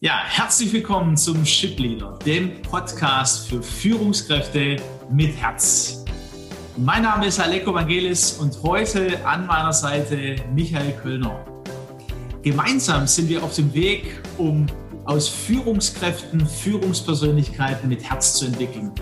[0.00, 4.76] Ja, herzlich willkommen zum Ship Leader, dem Podcast für Führungskräfte
[5.10, 6.04] mit Herz.
[6.76, 11.42] Mein Name ist Aleko Vangelis und heute an meiner Seite Michael Kölner.
[12.42, 14.66] Gemeinsam sind wir auf dem Weg, um
[15.06, 18.92] aus Führungskräften Führungspersönlichkeiten mit Herz zu entwickeln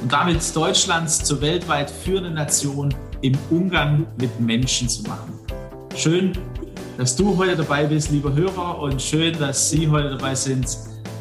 [0.00, 5.38] und damit Deutschlands zur weltweit führenden Nation im Umgang mit Menschen zu machen.
[5.94, 6.32] Schön,
[6.98, 10.66] dass du heute dabei bist, lieber Hörer, und schön, dass Sie heute dabei sind,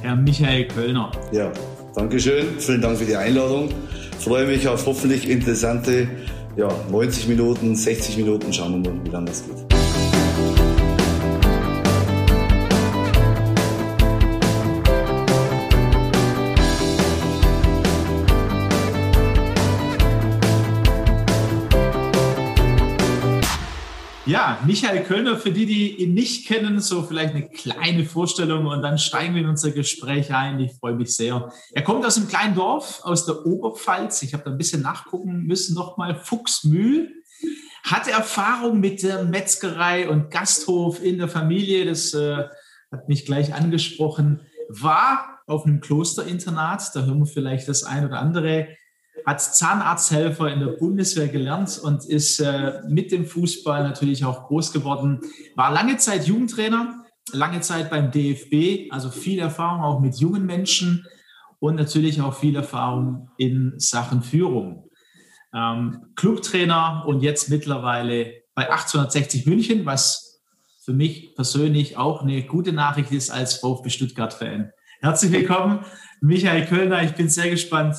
[0.01, 1.11] Herr Michael Kölner.
[1.31, 1.53] Ja,
[1.95, 2.59] danke schön.
[2.59, 3.69] Vielen Dank für die Einladung.
[4.17, 6.07] Ich freue mich auf hoffentlich interessante
[6.55, 8.51] ja, 90 Minuten, 60 Minuten.
[8.51, 9.66] Schauen wir mal, wie lange das geht.
[24.27, 28.81] Ja, Michael Kölner, für die, die ihn nicht kennen, so vielleicht eine kleine Vorstellung und
[28.81, 30.59] dann steigen wir in unser Gespräch ein.
[30.59, 31.49] Ich freue mich sehr.
[31.71, 34.23] Er kommt aus einem kleinen Dorf aus der Oberpfalz.
[34.23, 37.09] Ich habe da ein bisschen nachgucken müssen, nochmal Fuchsmühl.
[37.83, 41.85] Hat Erfahrung mit der Metzgerei und Gasthof in der Familie.
[41.85, 42.43] Das äh,
[42.91, 44.41] hat mich gleich angesprochen.
[44.67, 46.93] War auf einem Klosterinternat.
[46.93, 48.67] Da hören wir vielleicht das ein oder andere
[49.25, 54.71] hat Zahnarzthelfer in der Bundeswehr gelernt und ist äh, mit dem Fußball natürlich auch groß
[54.71, 55.21] geworden.
[55.55, 61.05] War lange Zeit Jugendtrainer, lange Zeit beim DFB, also viel Erfahrung auch mit jungen Menschen
[61.59, 64.89] und natürlich auch viel Erfahrung in Sachen Führung.
[65.53, 70.41] Ähm, Clubtrainer und jetzt mittlerweile bei 1860 München, was
[70.83, 74.71] für mich persönlich auch eine gute Nachricht ist als VfB Stuttgart-Fan.
[75.01, 75.85] Herzlich willkommen,
[76.21, 77.03] Michael Kölner.
[77.03, 77.97] Ich bin sehr gespannt,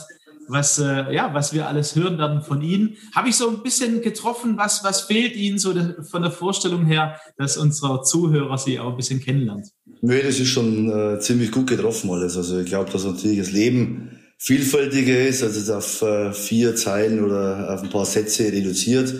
[0.49, 2.97] was, äh, ja, was wir alles hören werden von Ihnen.
[3.15, 5.75] Habe ich so ein bisschen getroffen, was, was fehlt Ihnen so
[6.11, 9.69] von der Vorstellung her, dass unsere Zuhörer Sie auch ein bisschen kennenlernt?
[10.01, 12.37] Nö, das ist schon äh, ziemlich gut getroffen alles.
[12.37, 17.25] Also ich glaube, dass natürlich das Leben vielfältiger ist, als es auf äh, vier Zeilen
[17.25, 19.15] oder auf ein paar Sätze reduziert.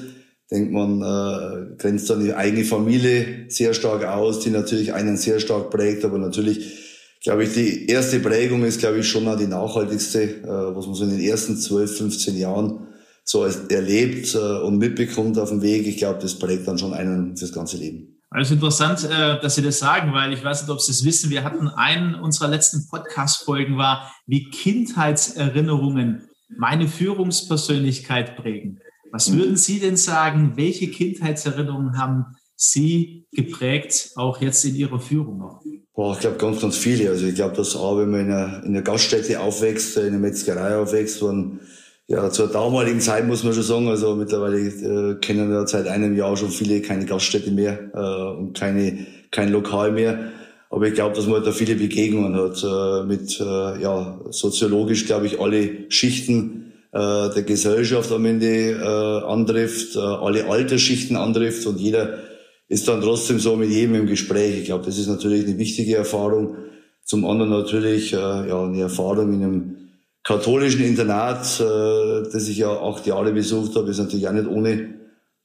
[0.51, 5.41] Denkt man, äh, grenzt dann die eigene Familie sehr stark aus, die natürlich einen sehr
[5.41, 6.88] stark prägt, aber natürlich
[7.23, 10.95] glaube ich, die erste Prägung ist, glaube ich, schon auch die nachhaltigste, äh, was man
[10.95, 12.89] so in den ersten 12, 15 Jahren
[13.25, 15.87] so erlebt äh, und mitbekommt auf dem Weg.
[15.87, 18.19] Ich glaube, das prägt dann schon einen fürs ganze Leben.
[18.31, 21.31] Also interessant, äh, dass Sie das sagen, weil ich weiß nicht, ob Sie es wissen.
[21.31, 28.81] Wir hatten einen unserer letzten Podcast-Folgen war, wie Kindheitserinnerungen meine Führungspersönlichkeit prägen.
[29.13, 30.53] Was würden Sie denn sagen?
[30.57, 35.63] Welche Kindheitserinnerungen haben Sie geprägt, auch jetzt in Ihrer Führung noch?
[35.99, 37.11] Boah, ich glaube ganz, ganz viele.
[37.11, 40.19] Also ich glaube, dass auch wenn man in einer, in einer Gaststätte aufwächst, in einer
[40.19, 41.59] Metzgerei aufwächst, und
[42.07, 46.17] ja, zur damaligen Zeit muss man schon sagen, also mittlerweile äh, kennen ja seit einem
[46.17, 50.31] Jahr schon viele keine Gaststätte mehr äh, und keine, kein Lokal mehr.
[50.71, 55.27] Aber ich glaube, dass man da viele Begegnungen hat äh, mit, äh, ja, soziologisch, glaube
[55.27, 56.99] ich, alle Schichten äh,
[57.35, 62.28] der Gesellschaft am Ende äh, antrifft, äh, alle Altersschichten antrifft und jeder
[62.69, 64.59] ist dann trotzdem so mit jedem im Gespräch.
[64.59, 66.57] Ich glaube, das ist natürlich eine wichtige Erfahrung.
[67.05, 69.77] Zum anderen natürlich äh, ja eine Erfahrung in einem
[70.23, 74.95] katholischen Internat, äh, das ich ja acht Jahre besucht habe, ist natürlich auch nicht ohne.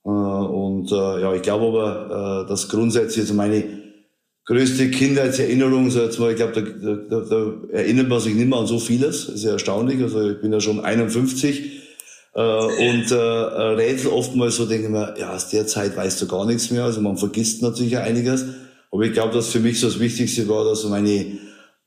[0.05, 3.63] Äh, und äh, ja, ich glaube aber, äh, dass grundsätzlich also meine
[4.45, 6.61] größte Kindheitserinnerung, so jetzt mal, ich glaube, da,
[7.09, 9.27] da, da erinnert man sich nicht mehr an so vieles.
[9.27, 10.01] Das ist ja erstaunlich.
[10.01, 11.82] Also ich bin ja schon 51
[12.35, 16.27] äh, und äh, Rätsel oftmals so denke ich mir, ja, aus der Zeit weißt du
[16.27, 16.83] gar nichts mehr.
[16.83, 18.45] Also man vergisst natürlich einiges.
[18.91, 21.25] Aber ich glaube, dass für mich so das Wichtigste war, dass meine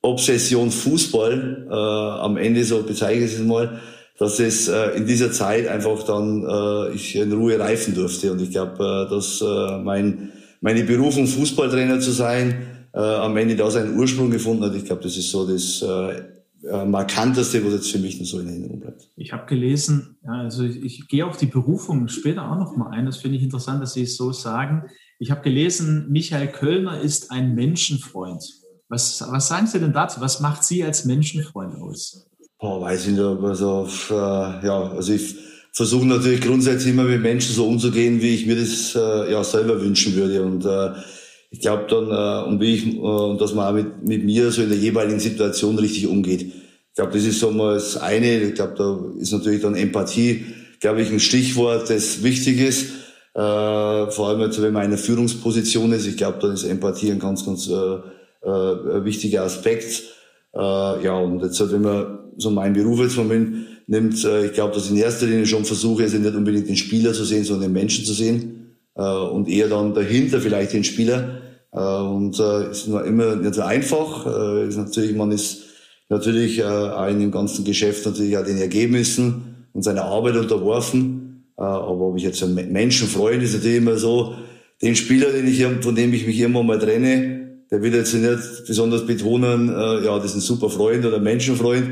[0.02, 3.80] Obsession Fußball äh, am Ende so bezeichne ich es mal,
[4.18, 8.32] dass es äh, in dieser Zeit einfach dann äh, ich in Ruhe reifen durfte.
[8.32, 13.56] Und ich glaube, äh, dass äh, mein, meine Berufung, Fußballtrainer zu sein, äh, am Ende
[13.56, 14.74] da seinen Ursprung gefunden hat.
[14.74, 16.22] Ich glaube, das ist so das äh,
[16.68, 19.08] äh, markanteste, was jetzt für mich so in Erinnerung bleibt.
[19.16, 22.90] Ich habe gelesen, ja, also ich, ich, gehe auf die Berufung später auch noch mal
[22.90, 23.06] ein.
[23.06, 24.84] Das finde ich interessant, dass Sie es so sagen.
[25.18, 28.42] Ich habe gelesen, Michael Kölner ist ein Menschenfreund.
[28.88, 30.20] Was, was sagen Sie denn dazu?
[30.20, 32.26] Was macht Sie als Menschenfreund aus?
[32.58, 33.20] Boah, weiß ich nicht.
[33.20, 35.36] Also, äh, ja, also ich
[35.72, 39.80] versuche natürlich grundsätzlich immer mit Menschen so umzugehen, wie ich mir das äh, ja selber
[39.80, 40.42] wünschen würde.
[40.42, 40.92] Und äh,
[41.50, 44.62] ich glaube dann, äh, und wie ich, äh, dass man auch mit, mit mir so
[44.62, 46.52] in der jeweiligen Situation richtig umgeht.
[46.96, 48.40] Ich glaube, das ist so mal das eine.
[48.40, 50.46] Ich glaube, da ist natürlich dann Empathie,
[50.80, 52.86] glaube ich, ein Stichwort, das wichtig ist.
[53.34, 56.06] Äh, vor allem jetzt, wenn man in einer Führungsposition ist.
[56.06, 60.04] Ich glaube, da ist Empathie ein ganz, ganz äh, äh, wichtiger Aspekt.
[60.54, 60.58] Äh,
[61.04, 63.26] ja, und jetzt, halt, wenn man so meinen Beruf jetzt mal
[63.86, 66.76] nimmt, äh, ich glaube, dass ich in erster Linie schon versuche, also nicht unbedingt den
[66.76, 70.84] Spieler zu sehen, sondern den Menschen zu sehen äh, und eher dann dahinter vielleicht den
[70.84, 71.42] Spieler.
[71.72, 74.24] Äh, und äh, ist immer nicht so einfach.
[74.24, 75.65] Äh, ist natürlich, man ist
[76.08, 81.44] natürlich äh, auch in dem ganzen Geschäft natürlich auch den Ergebnissen und seiner Arbeit unterworfen.
[81.58, 84.34] Äh, aber ob ich jetzt ein Menschenfreund ist natürlich immer so,
[84.82, 88.66] den Spieler, den ich, von dem ich mich immer mal trenne, der will jetzt nicht
[88.66, 91.88] besonders betonen, äh, ja, das ist ein super Freund oder Menschenfreund.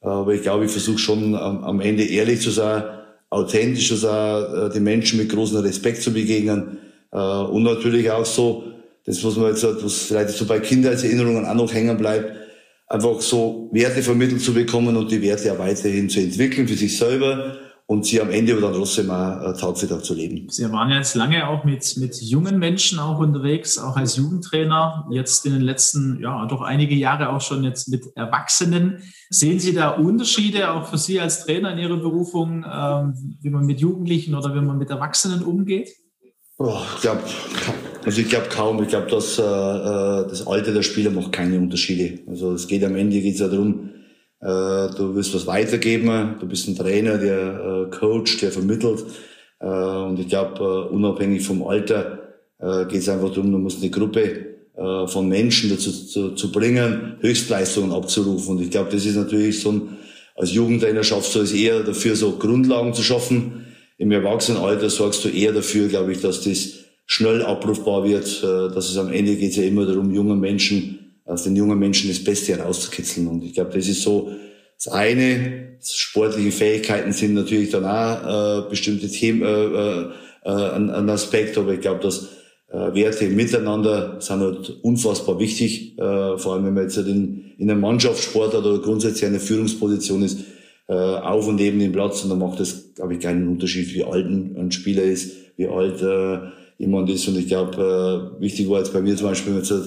[0.00, 2.84] Aber ich glaube, ich versuche schon am, am, Ende ehrlich zu sein,
[3.30, 6.78] authentisch zu sein, äh, den Menschen mit großem Respekt zu begegnen.
[7.10, 8.64] Und natürlich auch so,
[9.06, 12.45] das, was man jetzt, was vielleicht so bei Kindheitserinnerungen auch noch hängen bleibt,
[12.86, 16.96] einfach so Werte vermittelt zu bekommen und die Werte auch weiterhin zu entwickeln für sich
[16.96, 17.56] selber
[17.88, 20.48] und sie am Ende dann trotzdem auch äh, Tag zu leben.
[20.50, 25.46] Sie waren jetzt lange auch mit, mit jungen Menschen auch unterwegs, auch als Jugendtrainer, jetzt
[25.46, 29.02] in den letzten, ja, doch einige Jahre auch schon jetzt mit Erwachsenen.
[29.30, 33.66] Sehen Sie da Unterschiede auch für Sie als Trainer in Ihrer Berufung, ähm, wie man
[33.66, 35.90] mit Jugendlichen oder wie man mit Erwachsenen umgeht?
[36.58, 37.22] Oh, ich glaube,
[38.04, 38.82] also ich glaube kaum.
[38.82, 42.20] Ich glaube, dass äh, äh, das Alter der Spieler macht keine Unterschiede.
[42.26, 43.90] Also es geht am Ende geht's ja darum,
[44.40, 44.46] äh,
[44.96, 49.04] du willst was weitergeben, du bist ein Trainer, der äh, coacht, der vermittelt.
[49.60, 52.20] Äh, und ich glaube, äh, unabhängig vom Alter
[52.58, 56.52] äh, geht es einfach darum, du musst eine Gruppe äh, von Menschen dazu zu, zu
[56.52, 58.56] bringen, Höchstleistungen abzurufen.
[58.56, 59.98] Und ich glaube, das ist natürlich so ein,
[60.34, 63.65] als Jugendtrainer schaffst du es eher dafür, so Grundlagen zu schaffen
[63.98, 68.90] im Erwachsenenalter sorgst du eher dafür, glaube ich, dass das schnell abrufbar wird, äh, dass
[68.90, 72.56] es am Ende geht ja immer darum, jungen Menschen, aus den jungen Menschen das Beste
[72.56, 73.26] herauszukitzeln.
[73.26, 74.30] Und ich glaube, das ist so
[74.76, 75.76] das eine.
[75.82, 80.08] Sportliche Fähigkeiten sind natürlich dann auch äh, bestimmte Themen, äh, äh,
[80.44, 82.28] äh ein, ein Aspekt, aber ich glaube, dass
[82.68, 87.52] äh, Werte miteinander sind halt unfassbar wichtig, äh, vor allem wenn man jetzt halt in,
[87.58, 90.38] in einem Mannschaftssport oder grundsätzlich eine Führungsposition ist,
[90.88, 94.04] äh, auf und neben dem Platz und da macht es, glaube ich, keinen Unterschied, wie
[94.04, 96.38] alt ein, Spieler ist, wie alt äh,
[96.78, 97.26] jemand ist.
[97.28, 99.82] Und ich glaube, äh, wichtig war jetzt bei mir zum Beispiel, wenn man so,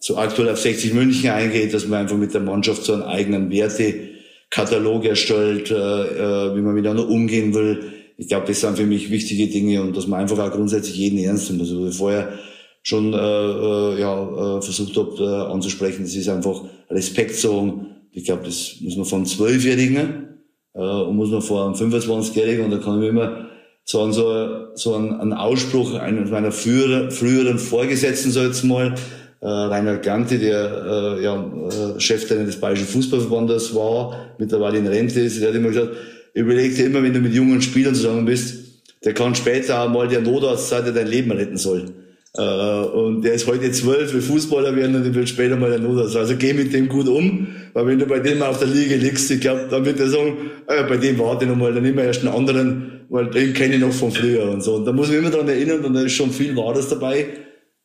[0.00, 3.50] so aktuell auf 60 München eingeht, dass man einfach mit der Mannschaft so einen eigenen
[3.50, 7.92] Wertekatalog erstellt, äh, äh, wie man miteinander umgehen will.
[8.16, 11.18] Ich glaube, das sind für mich wichtige Dinge und dass man einfach auch grundsätzlich jeden
[11.18, 11.62] ernst nimmt.
[11.62, 12.32] Also vorher
[12.82, 18.24] schon äh, äh, ja, äh, versucht habe äh, anzusprechen, das ist einfach Respekt sagen, ich
[18.24, 20.38] glaube, das muss man von Zwölfjährigen
[20.72, 23.48] äh, und muss man vor einem 25-Jährigen, und da kann ich mir immer
[23.84, 28.94] sagen, so, so ein, ein Ausspruch eines meiner früheren, früheren Vorgesetzten, so jetzt mal,
[29.40, 35.20] äh, Rainer Gante, der äh, ja, äh, Cheftrainer des Bayerischen Fußballverbandes war, mittlerweile in Rente
[35.20, 35.90] ist, der hat immer gesagt,
[36.34, 38.64] überleg dir immer, wenn du mit jungen Spielern zusammen bist,
[39.04, 41.92] der kann später auch mal der Notarzt sein, der dein Leben retten soll.
[42.36, 46.16] Äh, und der ist heute zwölf, will Fußballer werden und wird später mal der Notarzt.
[46.16, 49.30] Also geh mit dem gut um, weil wenn du bei dem auf der Liege liegst,
[49.30, 51.96] ich glaube, dann wird er sagen, äh, bei dem warte ich noch mal, dann nehmen
[51.96, 54.74] wir erst einen anderen, weil den kenne ich noch von früher und so.
[54.76, 57.26] Und da muss man immer dran erinnern und da ist schon viel Wahres dabei.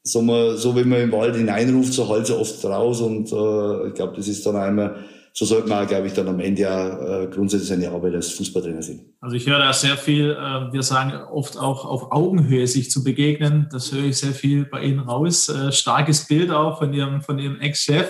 [0.01, 3.88] So, man, so wie man im Wald hineinruft, so halt so oft raus und äh,
[3.90, 4.96] ich glaube, das ist dann einmal
[5.34, 8.81] so sollte man, glaube ich, dann am Ende ja äh, grundsätzlich seine Arbeit als Fußballtrainer
[8.81, 9.14] sehen.
[9.22, 13.04] Also ich höre da sehr viel, äh, wir sagen oft auch auf Augenhöhe sich zu
[13.04, 13.68] begegnen.
[13.72, 15.50] Das höre ich sehr viel bei Ihnen raus.
[15.50, 18.08] Äh, starkes Bild auch von Ihrem, von Ihrem Ex-Chef.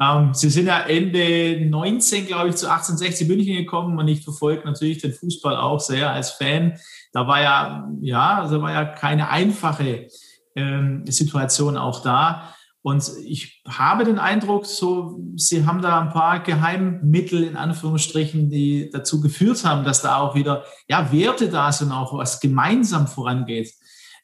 [0.00, 4.64] Ähm, Sie sind ja Ende 19, glaube ich, zu 1860 München gekommen und ich verfolge
[4.64, 6.78] natürlich den Fußball auch sehr als Fan.
[7.12, 10.08] Da war ja, ja, da war ja keine einfache
[10.54, 12.54] ähm, Situation auch da.
[12.82, 18.88] Und ich habe den Eindruck, so, Sie haben da ein paar Geheimmittel in Anführungsstrichen, die
[18.90, 23.72] dazu geführt haben, dass da auch wieder ja, Werte da sind, auch was gemeinsam vorangeht.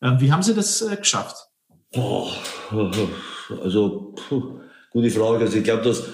[0.02, 1.36] Ähm, wie haben Sie das äh, geschafft?
[1.92, 2.30] Boah,
[3.62, 4.60] also puh,
[4.90, 5.44] gute Frage.
[5.44, 6.04] Also ich glaube, dass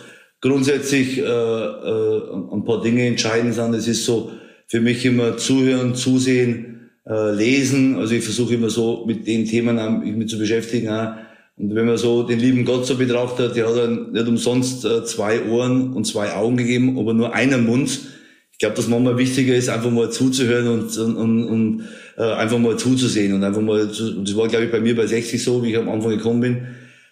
[0.40, 3.74] grundsätzlich äh, äh, ein paar Dinge entscheidend sind.
[3.74, 4.32] Es ist so
[4.66, 7.96] für mich immer zuhören, zusehen, äh, lesen.
[7.98, 10.88] Also ich versuche immer so mit den Themen mich zu beschäftigen.
[10.88, 11.14] Auch
[11.56, 15.04] und wenn man so den lieben Gott so betrachtet, der hat dann nicht umsonst äh,
[15.04, 18.00] zwei Ohren und zwei Augen gegeben, aber nur einen Mund.
[18.52, 22.76] Ich glaube, dass manchmal wichtiger ist, einfach mal zuzuhören und, und, und äh, einfach mal
[22.76, 25.62] zuzusehen und einfach mal, zu, und das war glaube ich bei mir bei 60 so,
[25.62, 26.66] wie ich am Anfang gekommen bin,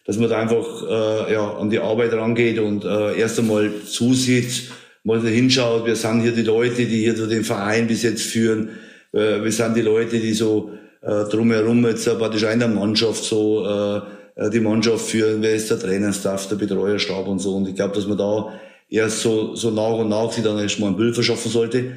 [0.06, 4.70] dass man da einfach äh, ja, an die Arbeit rangeht und äh, erst einmal zusieht,
[5.04, 8.70] mal hinschaut, wir sind hier die Leute, die hier so den Verein bis jetzt führen,
[9.12, 13.24] äh, wir sind die Leute, die so äh, drumherum jetzt äh, praktisch in der Mannschaft
[13.24, 14.00] so äh,
[14.48, 17.56] die Mannschaft führen, wer ist der Trainerstaff, der Betreuerstab und so.
[17.56, 18.52] Und ich glaube, dass man da
[18.88, 21.92] erst so, so nach und nach sich dann erstmal ein Bild verschaffen sollte.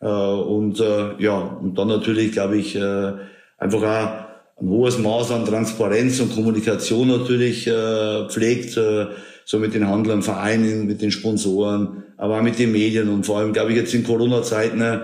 [0.00, 3.12] Äh, und äh, ja, und dann natürlich, glaube ich, äh,
[3.58, 4.28] einfach auch
[4.60, 9.06] ein hohes Maß an Transparenz und Kommunikation natürlich äh, pflegt, äh,
[9.44, 13.08] so mit den Handlern, Vereinen, mit den Sponsoren, aber auch mit den Medien.
[13.08, 14.98] Und vor allem, glaube ich, jetzt in Corona-Zeiten äh,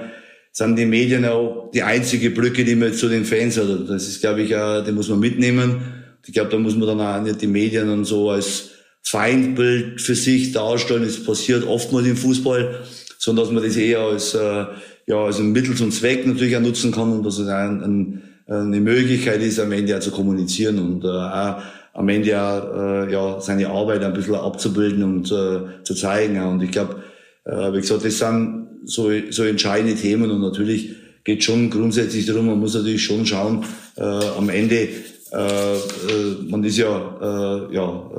[0.53, 3.69] sind die Medien auch die einzige Brücke, die man zu den Fans hat.
[3.89, 5.94] Das ist, glaube ich, auch, die muss man mitnehmen.
[6.27, 8.71] Ich glaube, da muss man dann auch nicht die Medien und so als
[9.03, 11.03] Feindbild für sich darstellen.
[11.03, 12.81] Es passiert oftmals im Fußball,
[13.19, 14.65] sondern dass man das eher als, äh,
[15.07, 18.23] ja, als ein Mittel zum Zweck natürlich auch nutzen kann und dass es ein, ein,
[18.47, 21.63] eine Möglichkeit ist, am Ende auch zu kommunizieren und äh, auch
[21.93, 26.43] am Ende auch, äh, ja, seine Arbeit ein bisschen abzubilden und äh, zu zeigen.
[26.43, 26.97] Und ich glaube,
[27.45, 32.47] äh, wie gesagt, das sind so, so entscheidende Themen und natürlich geht schon grundsätzlich darum,
[32.47, 33.65] man muss natürlich schon schauen,
[33.97, 34.89] äh, am Ende
[35.35, 38.11] äh, äh, man ist ja, äh, ja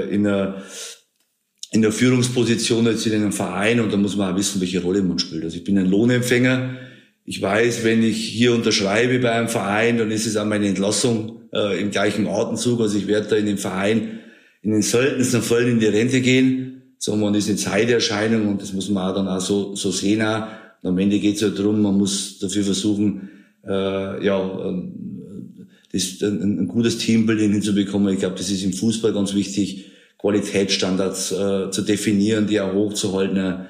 [0.00, 0.62] äh, in einer
[1.72, 5.02] in der Führungsposition jetzt in einem Verein und da muss man auch wissen, welche Rolle
[5.02, 5.42] man spielt.
[5.42, 6.76] Also ich bin ein Lohnempfänger.
[7.24, 11.48] Ich weiß, wenn ich hier unterschreibe bei einem Verein, dann ist es auch meine Entlassung
[11.52, 12.80] äh, im gleichen Atemzug.
[12.80, 14.20] Also ich werde da in dem Verein
[14.60, 18.90] in den seltensten Fällen in die Rente gehen, sondern ist eine Zeiterscheinung und das muss
[18.90, 20.20] man auch dann auch so, so sehen.
[20.22, 20.46] Auch.
[20.82, 23.30] Und am Ende geht es ja darum, man muss dafür versuchen,
[23.66, 25.11] äh, ja, ähm,
[25.92, 28.14] das, ein, ein gutes Teambuilding hinzubekommen.
[28.14, 33.66] Ich glaube, das ist im Fußball ganz wichtig, Qualitätsstandards äh, zu definieren, die auch hochzuhalten.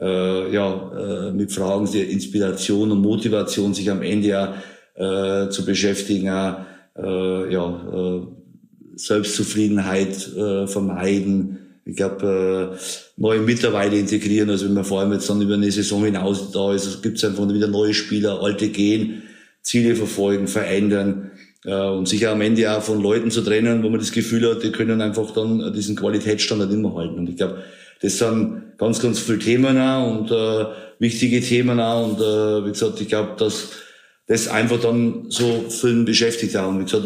[0.00, 4.62] Äh, ja, äh, mit Fragen der Inspiration und Motivation sich am Ende ja
[4.96, 8.26] äh, zu beschäftigen, äh, ja, äh,
[8.96, 11.58] Selbstzufriedenheit äh, vermeiden.
[11.84, 14.50] Ich glaube, äh, neue Mitarbeiter integrieren.
[14.50, 17.24] Also wenn man vor allem jetzt dann über eine Saison hinaus da ist, gibt es
[17.24, 19.22] einfach wieder neue Spieler, alte gehen,
[19.62, 21.30] Ziele verfolgen, verändern.
[21.64, 24.62] Äh, und sicher am Ende auch von Leuten zu trennen, wo man das Gefühl hat,
[24.62, 27.18] die können einfach dann diesen Qualitätsstandard immer halten.
[27.18, 27.62] Und ich glaube,
[28.00, 30.66] das sind ganz, ganz viele Themen auch und äh,
[30.98, 32.06] wichtige Themen auch.
[32.06, 33.70] Und äh, wie gesagt, ich glaube, dass
[34.26, 36.68] das einfach dann so vielen beschäftigt auch.
[36.68, 37.04] Und wie gesagt,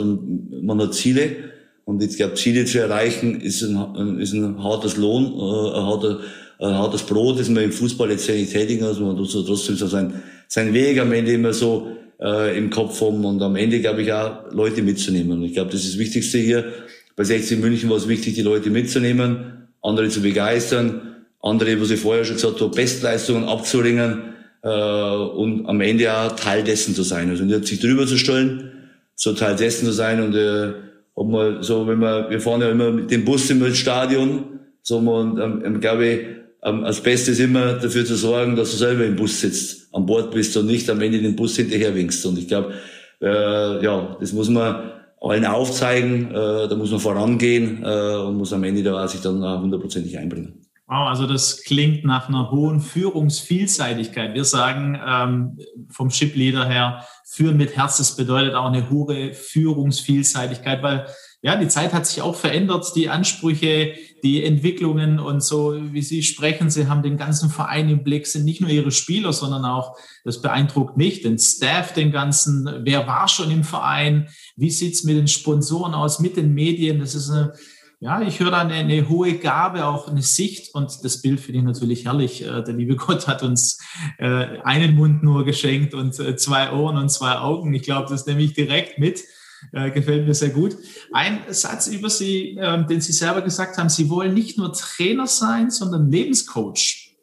[0.62, 1.36] man hat Ziele.
[1.84, 6.20] Und ich glaube, Ziele zu erreichen ist ein, ist ein hartes Lohn, äh, ein, harter,
[6.58, 8.98] ein hartes Brot, das man im Fußball jetzt nicht tätigen muss.
[8.98, 13.00] Man tut so trotzdem so sein, sein Weg am Ende immer so äh, im Kopf
[13.00, 15.38] haben und am Ende, glaube ich, auch Leute mitzunehmen.
[15.38, 16.72] Und ich glaube, das ist das Wichtigste hier.
[17.16, 22.00] Bei 16 München war es wichtig, die Leute mitzunehmen, andere zu begeistern, andere, was ich
[22.00, 27.30] vorher schon gesagt habe, Bestleistungen abzuringen äh, und am Ende auch Teil dessen zu sein.
[27.30, 28.72] Also nicht sich drüber zu stellen,
[29.14, 30.72] so Teil dessen zu sein und äh,
[31.14, 35.00] ob man so, wenn man, wir fahren ja immer mit dem Bus im Stadion, so
[35.00, 36.20] man, ähm, glaube ich,
[36.62, 40.30] ähm, als Bestes immer dafür zu sorgen, dass du selber im Bus sitzt, an Bord
[40.30, 42.24] bist und nicht am Ende den Bus hinterher winkst.
[42.26, 42.74] Und ich glaube,
[43.20, 48.52] äh, ja, das muss man allen aufzeigen, äh, da muss man vorangehen äh, und muss
[48.52, 50.64] am Ende da sich dann hundertprozentig einbringen.
[50.86, 54.32] Wow, also das klingt nach einer hohen Führungsvielseitigkeit.
[54.32, 55.58] Wir sagen ähm,
[55.90, 61.06] vom Chipleader her, führen mit Herz, das bedeutet auch eine hohe Führungsvielseitigkeit, weil
[61.40, 66.24] ja, die Zeit hat sich auch verändert, die Ansprüche, die Entwicklungen und so, wie Sie
[66.24, 69.96] sprechen, Sie haben den ganzen Verein im Blick, sind nicht nur Ihre Spieler, sondern auch,
[70.24, 75.16] das beeindruckt mich, den Staff, den ganzen, wer war schon im Verein, wie sieht's mit
[75.16, 77.52] den Sponsoren aus, mit den Medien, das ist eine,
[78.00, 81.58] ja, ich höre da eine, eine, hohe Gabe, auch eine Sicht und das Bild finde
[81.58, 82.44] ich natürlich herrlich.
[82.44, 83.78] Äh, der liebe Gott hat uns
[84.18, 87.74] äh, einen Mund nur geschenkt und äh, zwei Ohren und zwei Augen.
[87.74, 89.24] Ich glaube, das nehme ich direkt mit.
[89.72, 90.76] Äh, gefällt mir sehr gut.
[91.12, 95.26] Ein Satz über Sie, äh, den Sie selber gesagt haben, Sie wollen nicht nur Trainer
[95.26, 97.16] sein, sondern Lebenscoach.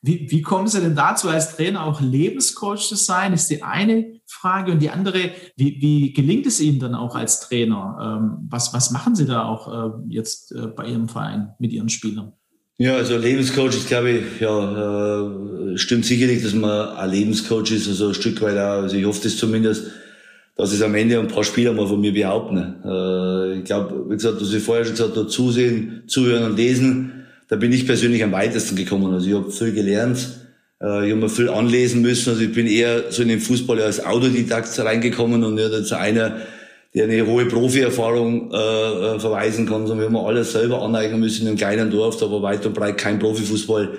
[0.00, 3.32] Wie, wie kommen Sie denn dazu, als Trainer auch Lebenscoach zu sein?
[3.32, 4.70] Ist die eine Frage.
[4.72, 8.20] Und die andere, wie, wie gelingt es Ihnen dann auch als Trainer?
[8.20, 11.88] Ähm, was, was machen Sie da auch äh, jetzt äh, bei Ihrem Verein mit Ihren
[11.88, 12.32] Spielern?
[12.80, 18.14] Ja, also Lebenscoach, ich glaube, ja, stimmt sicherlich, dass man ein Lebenscoach ist, also ein
[18.14, 19.90] Stück weit auch, also ich hoffe das zumindest,
[20.58, 22.82] dass es am Ende ein paar Spieler mal von mir behaupten.
[22.84, 27.26] Äh, ich glaube, wie gesagt, was ich vorher schon gesagt habe, zusehen, zuhören und lesen,
[27.46, 29.14] da bin ich persönlich am weitesten gekommen.
[29.14, 30.18] Also ich habe viel gelernt,
[30.82, 32.30] äh, ich habe mir viel anlesen müssen.
[32.30, 36.38] Also ich bin eher so in den Fußball als Autodidakt reingekommen und nicht als einer,
[36.92, 41.42] der eine hohe Profi-Erfahrung äh, äh verweisen kann, sondern wir haben alles selber aneignen müssen
[41.42, 43.90] in einem kleinen Dorf, da war weit und breit kein Profifußball,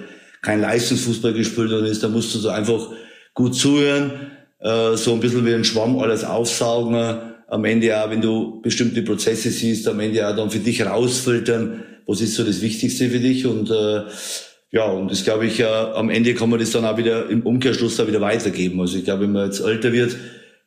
[0.41, 2.03] kein Leistungsfußball gespielt worden ist.
[2.03, 2.89] Da musst du so einfach
[3.33, 4.11] gut zuhören
[4.59, 6.95] äh, so ein bisschen wie ein Schwamm alles aufsaugen.
[7.47, 11.83] Am Ende auch, wenn du bestimmte Prozesse siehst, am Ende auch dann für dich rausfiltern,
[12.05, 14.03] was ist so das Wichtigste für dich und äh,
[14.71, 17.41] ja, und das glaube ich, äh, am Ende kann man das dann auch wieder im
[17.41, 18.79] Umkehrschluss da wieder weitergeben.
[18.79, 20.15] Also ich glaube, wenn man jetzt älter wird,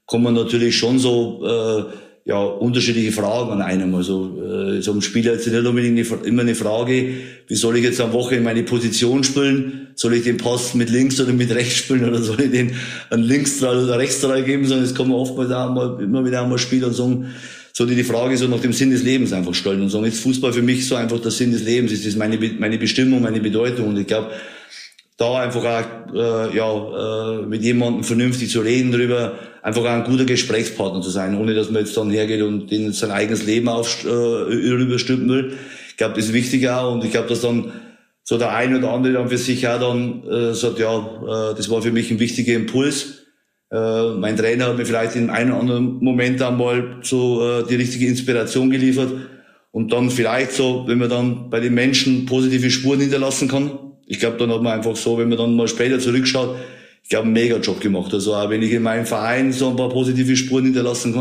[0.08, 1.84] kann man natürlich schon so äh,
[2.24, 3.94] ja, unterschiedliche Fragen an einem.
[3.94, 7.14] Also äh, so ein Spieler ist nicht unbedingt eine, immer eine Frage,
[7.48, 9.88] wie soll ich jetzt am Woche in meine Position spielen?
[9.94, 12.72] Soll ich den Pass mit links oder mit rechts spielen oder soll ich den
[13.10, 14.66] an Linksstrahl oder Rechtsstrahl geben?
[14.66, 17.26] Sondern es man oftmals auch mal, immer wieder einmal spielen und sagen,
[17.72, 20.20] so die, die Frage so nach dem Sinn des Lebens einfach stellen und sagen, jetzt
[20.20, 23.40] Fußball für mich so einfach der Sinn des Lebens, ist das meine, meine Bestimmung, meine
[23.40, 24.30] Bedeutung und ich glaube,
[25.16, 30.24] da einfach auch äh, ja, äh, mit jemandem vernünftig zu reden drüber, einfach ein guter
[30.24, 34.04] Gesprächspartner zu sein, ohne dass man jetzt dann hergeht und den sein eigenes Leben auf,
[34.04, 35.56] äh, überstülpen will.
[35.88, 37.72] Ich glaube, das ist wichtig auch und ich glaube, dass dann
[38.24, 41.70] so der eine oder andere dann für sich auch dann äh, sagt, ja, äh, das
[41.70, 43.24] war für mich ein wichtiger Impuls.
[43.70, 47.76] Äh, mein Trainer hat mir vielleicht in einem oder anderen Moment einmal so äh, die
[47.76, 49.12] richtige Inspiration geliefert
[49.70, 53.70] und dann vielleicht so, wenn man dann bei den Menschen positive Spuren hinterlassen kann.
[54.06, 56.56] Ich glaube, dann hat man einfach so, wenn man dann mal später zurückschaut,
[57.02, 58.12] ich glaube, einen mega Job gemacht.
[58.14, 61.14] Also auch wenn ich in meinem Verein so ein paar positive Spuren hinterlassen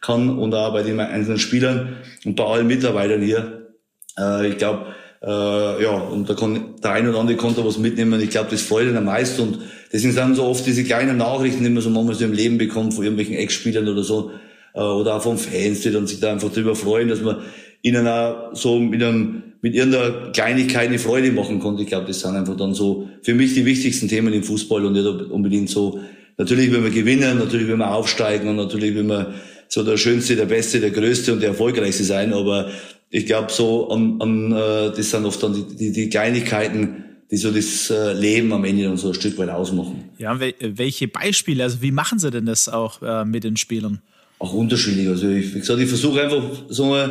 [0.00, 3.70] kann und auch bei den einzelnen Spielern und bei allen Mitarbeitern hier.
[4.18, 4.86] Äh, ich glaube,
[5.22, 8.20] äh, ja, und da kann der eine oder andere konnte was mitnehmen.
[8.20, 9.40] Ich glaube, das freut ihn am meisten.
[9.42, 9.58] Und
[9.92, 12.92] deswegen sind so oft diese kleinen Nachrichten, die man so manchmal so im Leben bekommt,
[12.92, 14.32] von irgendwelchen Ex-Spielern oder so,
[14.74, 17.38] äh, oder auch von Fans, die dann sich da einfach drüber freuen, dass man
[17.80, 21.84] ihnen auch so mit einem, mit irgendeiner Kleinigkeit eine Freude machen konnte.
[21.84, 24.92] Ich glaube, das sind einfach dann so für mich die wichtigsten Themen im Fußball und
[24.92, 26.00] nicht unbedingt so,
[26.36, 29.32] natürlich wenn wir gewinnen, natürlich wenn wir aufsteigen und natürlich wenn wir
[29.68, 32.68] so der Schönste, der Beste, der Größte und der Erfolgreichste sein, aber
[33.08, 37.38] ich glaube, so an, an äh, das sind oft dann die, die, die Kleinigkeiten, die
[37.38, 40.10] so das äh, Leben am Ende dann so ein Stück weit ausmachen.
[40.18, 44.02] Ja, welche Beispiele, also wie machen Sie denn das auch äh, mit den Spielern?
[44.38, 45.08] Auch unterschiedlich.
[45.08, 47.10] Also ich, wie gesagt, ich versuche einfach so mal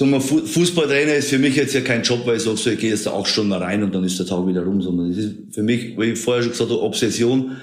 [0.00, 2.78] so ein Fußballtrainer ist für mich jetzt ja kein Job, weil ich sage, so, ich
[2.78, 5.18] gehe jetzt da acht Stunden rein und dann ist der Tag wieder rum, sondern das
[5.18, 7.58] ist für mich, wie ich vorher schon gesagt habe, Obsession.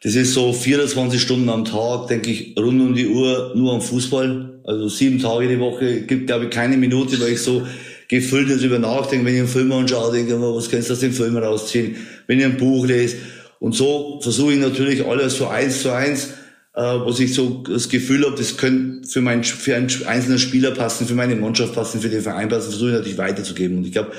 [0.00, 3.80] Das ist so 24 Stunden am Tag, denke ich, rund um die Uhr nur am
[3.80, 4.60] Fußball.
[4.62, 7.66] Also sieben Tage die Woche gibt, glaube ich, keine Minute, weil ich so
[8.06, 9.26] gefüllt darüber nachdenke.
[9.26, 11.96] Wenn ich einen Film anschaue, denke ich mir, was kannst du aus dem Film rausziehen?
[12.28, 13.16] Wenn ich ein Buch lese.
[13.58, 16.28] Und so versuche ich natürlich alles so eins zu eins,
[16.74, 21.06] was ich so das Gefühl habe, das könnte für, mein, für einen einzelnen Spieler passen,
[21.06, 23.78] für meine Mannschaft passen, für den Verein passen, versuche ich natürlich weiterzugeben.
[23.78, 24.12] Und ich glaube,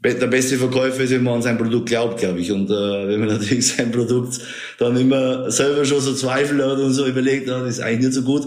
[0.00, 2.52] der beste Verkäufer ist, wenn man an sein Produkt glaubt, glaube ich.
[2.52, 4.38] Und äh, wenn man natürlich sein Produkt
[4.78, 8.12] dann immer selber schon so Zweifel hat und so überlegt, ah, das ist eigentlich nicht
[8.12, 8.46] so gut,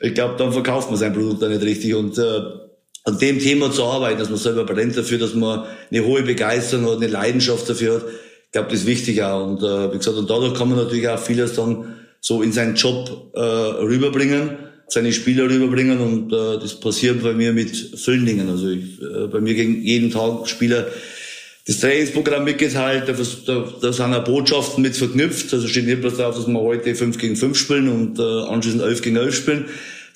[0.00, 1.94] ich glaube, dann verkauft man sein Produkt dann nicht richtig.
[1.94, 2.40] Und äh,
[3.06, 6.86] an dem Thema zu arbeiten, dass man selber brennt dafür, dass man eine hohe Begeisterung
[6.86, 9.46] hat, eine Leidenschaft dafür hat, ich glaube, das ist wichtig auch.
[9.46, 12.74] Und äh, wie gesagt, und dadurch kann man natürlich auch vieles dann so in seinen
[12.74, 18.48] Job äh, rüberbringen seine Spieler rüberbringen und äh, das passiert bei mir mit vielen Dingen.
[18.48, 20.86] Also ich, äh, bei mir gegen jeden Tag Spieler
[21.66, 25.52] das Trainingsprogramm mitgeteilt, da, da, da sind auch Botschaften mit verknüpft.
[25.52, 28.82] Also steht nicht bloß drauf, dass wir heute 5 gegen 5 spielen und äh, anschließend
[28.82, 29.64] 11 gegen 11 spielen,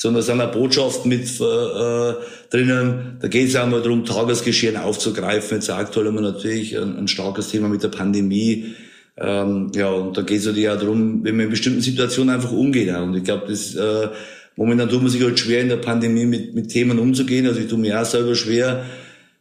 [0.01, 2.15] sondern sind auch Botschaften mit äh,
[2.51, 3.19] drinnen.
[3.21, 5.59] Da geht es auch mal darum, Tagesgeschehen aufzugreifen.
[5.59, 8.75] Jetzt aktuell haben wir natürlich ein, ein starkes Thema mit der Pandemie.
[9.19, 12.53] Ähm, ja, und da geht es natürlich auch darum, wenn man in bestimmten Situationen einfach
[12.53, 12.89] umgeht.
[12.97, 14.09] Und ich glaube, das äh,
[14.57, 17.47] Momentan tut man sich halt schwer in der Pandemie mit, mit Themen umzugehen.
[17.47, 18.85] Also ich tue mir auch selber schwer.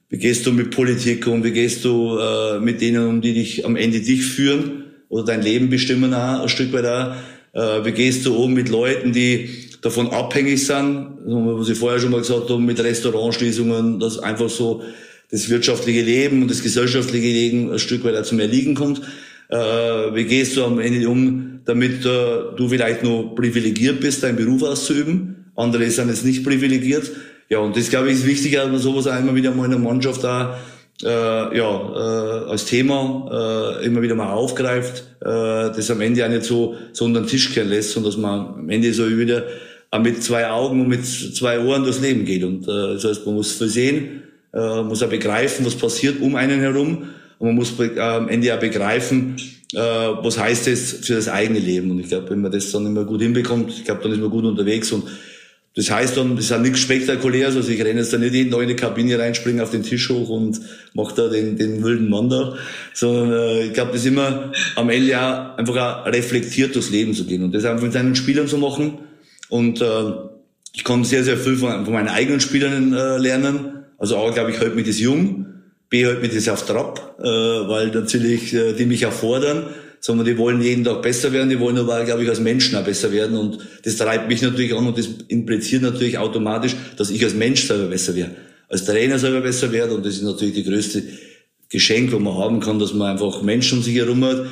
[0.10, 1.44] Wie gehst du mit Politik um?
[1.44, 5.42] Wie gehst du äh, mit denen um, die dich am Ende dich führen oder dein
[5.42, 7.16] Leben bestimmen auch, ein Stück weit auch?
[7.54, 11.18] Äh, wie gehst du um mit Leuten, die davon abhängig sind?
[11.26, 14.84] Was ich vorher schon mal gesagt habe, mit Restaurantschließungen, dass einfach so
[15.32, 19.02] das wirtschaftliche Leben und das gesellschaftliche Leben ein Stück weit zum Erliegen kommt.
[19.50, 24.38] Äh, wie gehst du am Ende um damit äh, du vielleicht nur privilegiert bist, deinen
[24.38, 25.52] Beruf auszuüben.
[25.56, 27.12] Andere sind jetzt nicht privilegiert.
[27.48, 29.72] Ja, und das glaube ich ist wichtig, dass man sowas auch immer wieder mal in
[29.72, 30.60] der Mannschaft da
[31.04, 36.30] äh, ja, äh, als Thema äh, immer wieder mal aufgreift, äh, das am Ende auch
[36.30, 39.44] nicht so, so unter den Tisch kehren lässt, sondern dass man am Ende so wieder
[39.98, 42.44] mit zwei Augen und mit zwei Ohren durchs Leben geht.
[42.44, 44.24] Und äh, das heißt, man muss versehen,
[44.54, 47.10] äh, muss auch begreifen, was passiert um einen herum.
[47.40, 49.38] Und man muss äh, am Ende auch begreifen,
[49.74, 51.90] äh, was heißt das für das eigene Leben.
[51.90, 54.30] Und ich glaube, wenn man das dann immer gut hinbekommt, ich glaube, dann ist man
[54.30, 54.92] gut unterwegs.
[54.92, 55.06] Und
[55.76, 57.56] das heißt dann, das ist auch nichts Spektakuläres.
[57.56, 59.84] Also ich renne jetzt da nicht jeden Tag in die Kabine rein, springe auf den
[59.84, 60.60] Tisch hoch und
[60.94, 62.56] mache da den, den wilden Mann da.
[62.94, 67.26] Sondern äh, ich glaube, das ist immer am Ende auch einfach reflektiert durchs Leben zu
[67.26, 67.44] gehen.
[67.44, 69.00] Und das einfach mit seinen Spielern zu machen.
[69.50, 69.86] Und äh,
[70.74, 73.84] ich kann sehr, sehr viel von, von meinen eigenen Spielern äh, lernen.
[73.98, 75.46] Also auch, glaube ich, halt mit das jung.
[75.90, 79.66] B halt mit das auf Trab, äh, weil natürlich äh, die mich erfordern.
[80.00, 82.86] sondern die wollen jeden Tag besser werden, die wollen aber, glaube ich, als Menschen auch
[82.86, 83.38] besser werden.
[83.38, 87.68] Und das treibt mich natürlich an und das impliziert natürlich automatisch, dass ich als Mensch
[87.68, 88.36] selber besser werde,
[88.70, 89.96] als Trainer selber besser werde.
[89.96, 91.04] Und das ist natürlich die größte
[91.70, 94.46] Geschenk, wo man haben kann, dass man einfach Menschen um sich herum hat,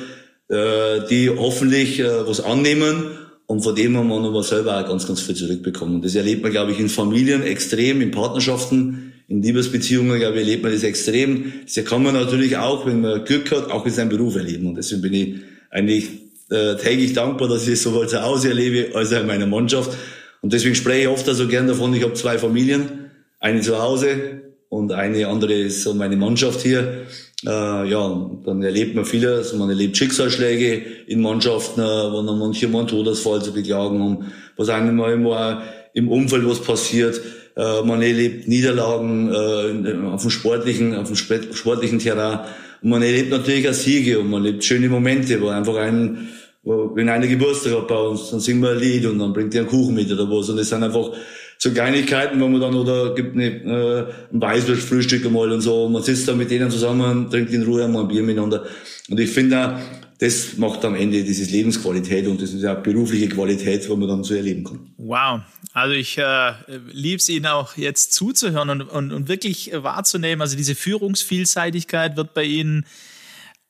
[0.48, 3.04] äh, die hoffentlich äh, was annehmen
[3.48, 5.94] und von dem haben wir aber selber auch ganz, ganz viel zurückbekommen.
[5.94, 10.40] Und das erlebt man, glaube ich, in Familien extrem, in Partnerschaften, in Liebesbeziehungen, glaube ich,
[10.40, 11.54] erlebt man das extrem.
[11.64, 14.66] Das kann man natürlich auch, wenn man Glück hat, auch in seinem Beruf erleben.
[14.66, 15.34] Und deswegen bin ich
[15.70, 16.08] eigentlich
[16.50, 19.96] äh, täglich dankbar, dass ich es sowohl zu Hause erlebe, als auch in meiner Mannschaft.
[20.42, 24.42] Und deswegen spreche ich oft also gern davon, ich habe zwei Familien, eine zu Hause
[24.68, 27.06] und eine andere ist so meine Mannschaft hier.
[27.46, 32.66] Äh, ja, dann erlebt man vieles, man erlebt Schicksalsschläge in Mannschaften, äh, wo dann manche
[32.66, 35.62] mal einen Todesfall zu beklagen haben, was einem mal immer
[35.94, 37.20] im Umfeld was passiert.
[37.56, 42.40] Äh, man erlebt Niederlagen äh, auf dem sportlichen, auf dem sportlichen Terrain.
[42.82, 46.28] Und man erlebt natürlich auch Siege und man erlebt schöne Momente, wo einfach ein,
[46.64, 49.60] wenn einer Geburtstag hat bei uns, dann singen wir ein Lied und dann bringt er
[49.60, 50.48] einen Kuchen mit oder was.
[50.50, 51.10] Und das sind einfach
[51.58, 56.02] so Kleinigkeiten, wo man dann, oder gibt eine, äh, ein Weißwurstfrühstück einmal und so, man
[56.02, 58.64] sitzt da mit denen zusammen, trinkt in Ruhe einmal ein Bier miteinander.
[59.10, 59.80] Und ich finde
[60.18, 64.24] das macht am Ende dieses Lebensqualität und das ist ja berufliche Qualität, wo man dann
[64.24, 64.92] so erleben kann.
[64.96, 65.42] Wow,
[65.72, 66.54] also ich äh,
[66.90, 70.42] liebe es Ihnen auch jetzt zuzuhören und, und, und wirklich wahrzunehmen.
[70.42, 72.84] Also diese Führungsvielseitigkeit wird bei Ihnen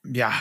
[0.04, 0.32] ja,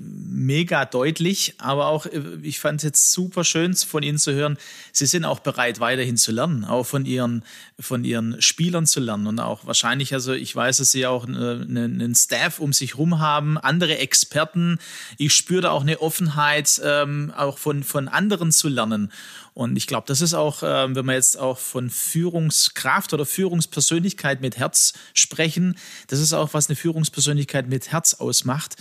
[0.00, 4.58] mega deutlich, aber auch, äh, ich fand es jetzt super schön von Ihnen zu hören,
[4.96, 7.44] Sie sind auch bereit, weiterhin zu lernen, auch von Ihren,
[7.80, 11.76] von Ihren Spielern zu lernen und auch wahrscheinlich, also ich weiß, dass Sie auch einen,
[11.76, 14.78] einen Staff um sich rum haben, andere Experten.
[15.18, 19.10] Ich spüre da auch eine Offenheit, ähm, auch von, von anderen zu lernen.
[19.52, 24.40] Und ich glaube, das ist auch, äh, wenn wir jetzt auch von Führungskraft oder Führungspersönlichkeit
[24.40, 25.76] mit Herz sprechen,
[26.06, 28.76] das ist auch, was eine Führungspersönlichkeit mit Herz ausmacht.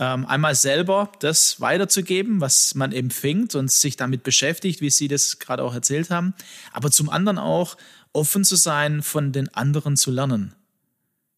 [0.00, 5.40] Ähm, einmal selber das weiterzugeben, was man empfängt und sich damit beschäftigt, wie Sie das
[5.40, 6.34] gerade auch erzählt haben,
[6.72, 7.76] aber zum anderen auch
[8.12, 10.54] offen zu sein, von den anderen zu lernen.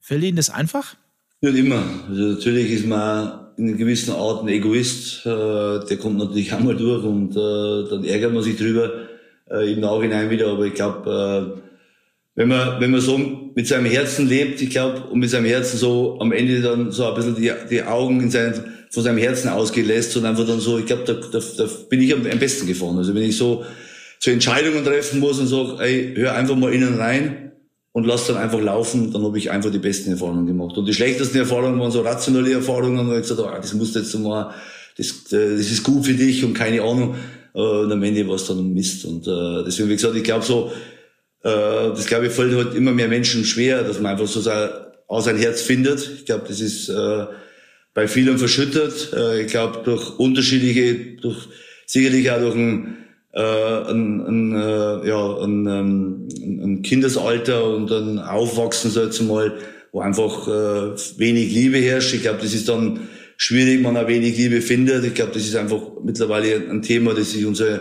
[0.00, 0.96] Fällt Ihnen das einfach?
[1.40, 1.82] Nicht immer.
[2.08, 5.24] Also natürlich ist man in gewissen Art ein Egoist.
[5.24, 9.08] Äh, der kommt natürlich einmal durch und äh, dann ärgert man sich drüber
[9.50, 10.48] äh, im Nachhinein wieder.
[10.48, 11.69] Aber ich glaube, äh,
[12.34, 13.18] wenn man, wenn man so
[13.54, 17.06] mit seinem Herzen lebt, ich glaube, und mit seinem Herzen so am Ende dann so
[17.06, 18.54] ein bisschen die, die Augen in sein,
[18.90, 22.00] von seinem Herzen ausgehen lässt und einfach dann so, ich glaube, da, da, da bin
[22.00, 22.98] ich am, besten gefahren.
[22.98, 23.64] Also wenn ich so,
[24.18, 27.50] so Entscheidungen treffen muss und sage, ey, hör einfach mal innen rein,
[27.92, 30.76] und lass dann einfach laufen, dann habe ich einfach die besten Erfahrungen gemacht.
[30.76, 33.94] Und die schlechtesten Erfahrungen waren so rationale Erfahrungen, wo ich gesagt habe, ah, das musst
[33.94, 34.54] du jetzt mal,
[34.96, 37.16] das, das ist gut für dich und keine Ahnung.
[37.54, 39.04] Äh, und am Ende war es dann Mist.
[39.04, 40.70] Und äh, deswegen, wie gesagt, ich glaube so,
[41.42, 44.40] das glaube ich fällt halt immer mehr Menschen schwer, dass man einfach so
[45.06, 46.10] aus sein Herz findet.
[46.18, 46.92] Ich glaube, das ist
[47.94, 49.14] bei vielen verschüttet.
[49.40, 51.48] Ich glaube, durch unterschiedliche, durch
[51.86, 53.00] sicherlich auch durch ein
[53.32, 59.56] äh, ein, ein, äh, ja, ein, ähm, ein Kindesalter und ein Aufwachsen, so jetzt mal,
[59.92, 62.12] wo einfach äh, wenig Liebe herrscht.
[62.14, 65.04] Ich glaube, das ist dann schwierig, man auch wenig Liebe findet.
[65.04, 67.80] Ich glaube, das ist einfach mittlerweile ein Thema, das sich unsere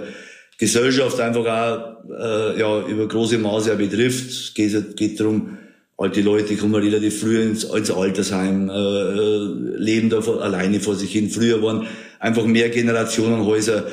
[0.59, 4.29] Gesellschaft einfach auch äh, ja, über große Maße auch betrifft.
[4.29, 5.57] Es geht, darum,
[5.97, 11.11] alte Leute kommen relativ früh ins, ins Altersheim, äh, äh leben da alleine vor sich
[11.11, 11.29] hin.
[11.29, 11.87] Früher waren
[12.19, 13.87] einfach mehr Generationenhäuser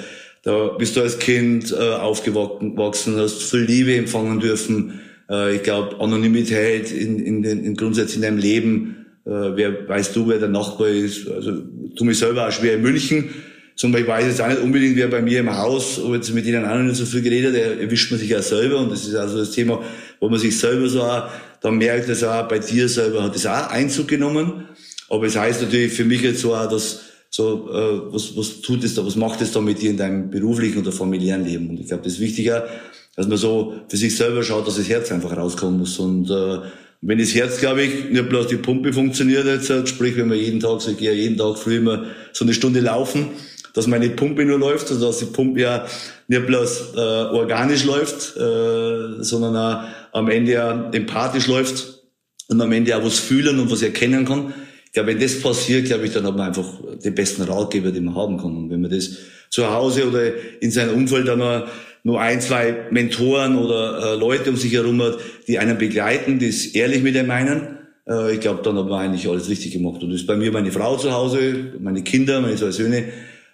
[0.46, 5.00] da bist du als Kind äh, aufgewachsen, hast viel Liebe empfangen dürfen.
[5.28, 9.06] Äh, ich glaube, Anonymität in, in, den, in grundsätzlich in deinem Leben.
[9.24, 11.28] Äh, wer weißt du, wer der Nachbar ist?
[11.28, 11.64] Also
[11.96, 13.30] tu mich selber auch schwer in München.
[13.76, 16.46] Zum Beispiel weiß jetzt auch nicht unbedingt, wer bei mir im Haus, ob jetzt mit
[16.46, 18.78] ihnen auch nicht so viel geredet, der erwischt man sich auch selber.
[18.78, 19.82] Und das ist also das Thema,
[20.18, 21.28] wo man sich selber so auch,
[21.60, 24.64] dann merkt, dass auch bei dir selber hat das auch Einzug genommen.
[25.10, 28.82] Aber es heißt natürlich für mich jetzt so auch, dass so, äh, was, was tut
[28.82, 31.68] es da, was macht es da mit dir in deinem beruflichen oder familiären Leben?
[31.68, 32.66] Und ich glaube, das ist wichtiger,
[33.14, 35.98] dass man so für sich selber schaut, dass das Herz einfach rauskommen muss.
[35.98, 36.60] Und äh,
[37.02, 40.38] wenn das Herz, glaube ich, nicht bloß die Pumpe funktioniert jetzt, äh, sprich, wenn man
[40.38, 43.28] jeden Tag, so ich gehe jeden Tag früh immer so eine Stunde laufen,
[43.76, 45.86] dass meine Pumpe nur läuft, also dass die Pumpe ja
[46.26, 52.02] nicht bloß äh, organisch läuft, äh, sondern auch am Ende ja empathisch läuft
[52.48, 54.52] und am Ende auch was fühlen und was erkennen kann
[54.96, 56.66] glaube, wenn das passiert, glaube ich, dann hat man einfach
[57.04, 58.56] den besten Ratgeber, den man haben kann.
[58.56, 59.10] Und wenn man das
[59.50, 60.22] zu Hause oder
[60.60, 61.68] in seinem Umfeld dann nur,
[62.02, 66.48] nur ein, zwei Mentoren oder äh, Leute um sich herum hat, die einen begleiten, die
[66.48, 70.02] es ehrlich mit einem meinen, äh, ich glaube, dann hat man eigentlich alles richtig gemacht.
[70.02, 73.04] Und das ist bei mir meine Frau zu Hause, meine Kinder, meine zwei Söhne,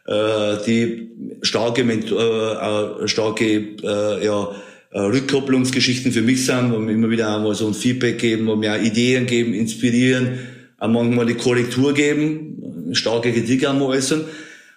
[0.07, 1.11] die
[1.43, 4.49] starke, äh, äh, starke äh, ja,
[4.91, 8.57] äh, Rückkopplungsgeschichten für mich sind, wo mir immer wieder einmal so ein Feedback geben, wo
[8.57, 10.39] mir Ideen geben, inspirieren,
[10.79, 14.25] auch manchmal die Korrektur geben, starke Kritik auch mal äußern.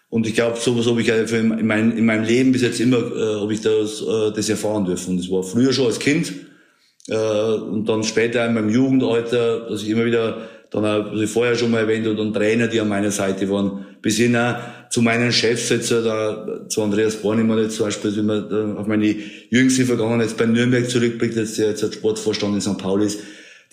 [0.10, 3.42] Und ich glaube, sowas habe ich in, mein, in meinem Leben bis jetzt immer, äh,
[3.42, 5.12] habe ich das, äh, das erfahren dürfen.
[5.12, 6.32] Und das war früher schon als Kind
[7.10, 11.30] äh, und dann später in meinem Jugendalter, dass ich immer wieder, dann auch, was ich
[11.30, 14.56] vorher schon mal erwähnt habe, dann Trainer, die an meiner Seite waren, bis hin auch
[14.90, 18.74] zu meinen Chefs jetzt, äh, da, zu Andreas Bornemann jetzt zum Beispiel, wenn man da
[18.76, 19.16] auf meine
[19.50, 22.78] jüngste Vergangenheit bei Nürnberg zurückblickt, jetzt der jetzt Sportvorstand in St.
[22.78, 23.20] Pauli ist,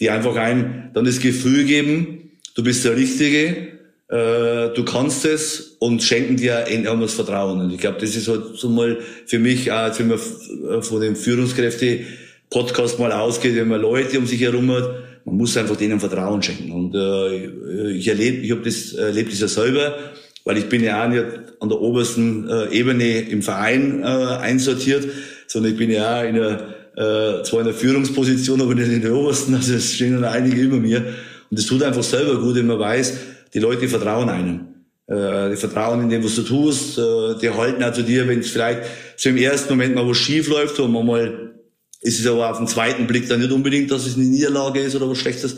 [0.00, 3.68] die einfach ein, dann das Gefühl geben, du bist der Richtige,
[4.08, 7.60] äh, du kannst es und schenken dir enormes Vertrauen.
[7.60, 11.16] Und ich glaube, das ist halt so mal für mich auch, wenn man von den
[11.16, 14.90] Führungskräfte-Podcast mal ausgeht, wenn man Leute um sich herum hat,
[15.24, 16.72] man muss einfach denen Vertrauen schenken.
[16.72, 19.96] Und äh, ich erlebe, ich habe das erlebt das ja selber,
[20.44, 21.24] weil ich bin ja auch nicht
[21.60, 25.06] an der obersten äh, Ebene im Verein äh, einsortiert,
[25.46, 29.00] sondern ich bin ja auch in der äh, zwar in der Führungsposition, aber nicht in
[29.00, 31.04] der obersten, also es stehen dann einige über mir.
[31.50, 33.14] Und es tut einfach selber gut, wenn man weiß,
[33.54, 34.60] die Leute vertrauen einem.
[35.06, 36.98] Äh, die vertrauen in dem, was du tust.
[36.98, 38.82] Äh, die halten auch zu dir, wenn es vielleicht
[39.16, 41.52] so im ersten Moment mal was schief läuft und manchmal
[42.00, 44.96] ist es aber auf den zweiten Blick dann nicht unbedingt, dass es eine Niederlage ist
[44.96, 45.56] oder was Schlechtes.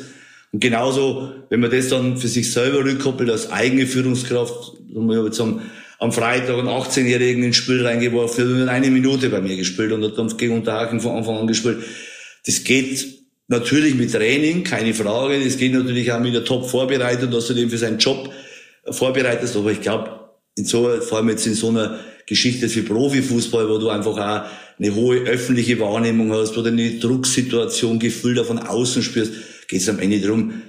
[0.55, 5.63] Und genauso, wenn man das dann für sich selber rückkoppelt als eigene Führungskraft, jetzt am,
[5.99, 9.91] am Freitag einen 18-Jährigen ins Spiel reingeworfen, der hat nur eine Minute bei mir gespielt
[9.91, 11.79] und hat dann gegen Unterhaken von Anfang an gespielt.
[12.47, 15.39] Das geht Natürlich mit Training, keine Frage.
[15.45, 18.31] Das geht natürlich auch mit der Top-Vorbereitung, dass du den für seinen Job
[18.91, 19.55] vorbereitest.
[19.57, 23.77] Aber ich glaube, in so, vor allem jetzt in so einer Geschichte für Profifußball, wo
[23.77, 29.03] du einfach auch eine hohe öffentliche Wahrnehmung hast, wo du eine Drucksituation, Gefühl davon außen
[29.03, 29.33] spürst,
[29.69, 30.63] geht es am Ende darum,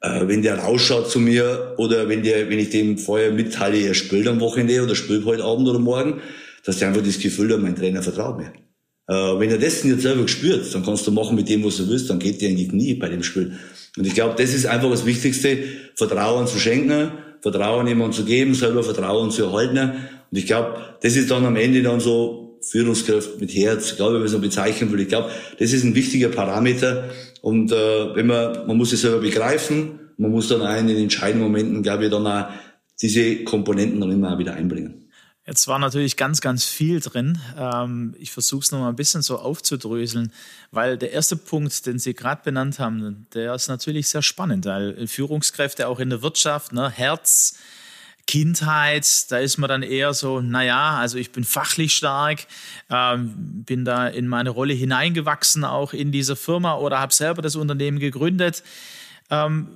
[0.00, 3.94] äh, wenn der rausschaut zu mir oder wenn der, wenn ich dem vorher mitteile, er
[3.94, 6.20] spielt am Wochenende oder spielt heute Abend oder morgen,
[6.64, 8.52] dass der einfach das Gefühl hat, mein Trainer vertraut mir.
[9.08, 11.88] Äh, wenn er das nicht selber spürt, dann kannst du machen mit dem, was du
[11.88, 13.58] willst, dann geht dir die Knie bei dem Spiel.
[13.96, 15.58] Und ich glaube, das ist einfach das Wichtigste,
[15.94, 19.92] Vertrauen zu schenken, Vertrauen jemandem zu geben, selber Vertrauen zu erhalten.
[20.30, 24.18] Und ich glaube, das ist dann am Ende dann so Führungskraft mit Herz, egal wie
[24.18, 25.00] man es noch bezeichnen will.
[25.00, 27.10] Ich glaube, das ist ein wichtiger Parameter.
[27.40, 30.98] Und äh, wenn man, man muss es selber begreifen, man muss dann auch in den
[30.98, 32.48] entscheidenden Momenten, glaube ich, dann auch
[33.00, 35.02] diese Komponenten dann immer wieder einbringen.
[35.44, 37.38] Jetzt war natürlich ganz, ganz viel drin.
[37.58, 40.32] Ähm, ich versuche es noch mal ein bisschen so aufzudröseln,
[40.70, 45.08] weil der erste Punkt, den Sie gerade benannt haben, der ist natürlich sehr spannend, weil
[45.08, 47.58] Führungskräfte auch in der Wirtschaft, ne, Herz,
[48.26, 52.46] Kindheit, da ist man dann eher so, naja, also ich bin fachlich stark,
[52.90, 57.56] ähm, bin da in meine Rolle hineingewachsen, auch in dieser Firma oder habe selber das
[57.56, 58.62] Unternehmen gegründet.
[59.30, 59.68] Ähm,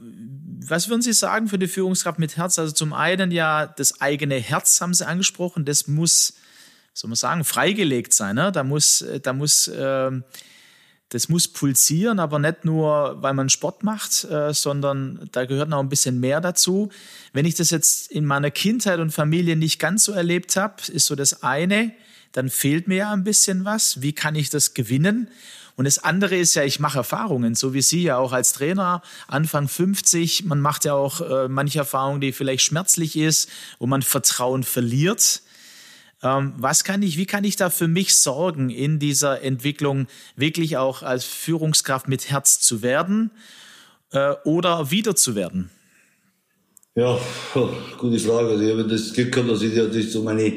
[0.69, 2.59] was würden Sie sagen für die Führungskraft mit Herz?
[2.59, 6.35] Also zum einen ja das eigene Herz haben Sie angesprochen, das muss,
[6.95, 8.37] soll man sagen, freigelegt sein.
[8.37, 8.53] Ne?
[8.53, 10.11] Da muss, da muss, äh,
[11.11, 15.79] das muss pulsieren, aber nicht nur, weil man Sport macht, äh, sondern da gehört noch
[15.79, 16.91] ein bisschen mehr dazu.
[17.33, 21.07] Wenn ich das jetzt in meiner Kindheit und Familie nicht ganz so erlebt habe, ist
[21.07, 21.93] so das eine,
[22.33, 24.03] dann fehlt mir ja ein bisschen was.
[24.03, 25.29] Wie kann ich das gewinnen?
[25.77, 29.03] Und das andere ist ja, ich mache Erfahrungen, so wie Sie ja auch als Trainer,
[29.29, 30.45] Anfang 50.
[30.47, 35.43] Man macht ja auch äh, manche Erfahrungen, die vielleicht schmerzlich ist, wo man Vertrauen verliert.
[36.27, 40.77] Ähm, was kann ich, wie kann ich da für mich sorgen, in dieser Entwicklung wirklich
[40.77, 43.31] auch als Führungskraft mit Herz zu werden
[44.13, 45.71] äh, oder wieder zu werden?
[46.97, 47.19] Ja,
[47.99, 48.49] gute Frage.
[48.49, 50.53] Also ich habe das Glück gehabt, dass ich, ich so meine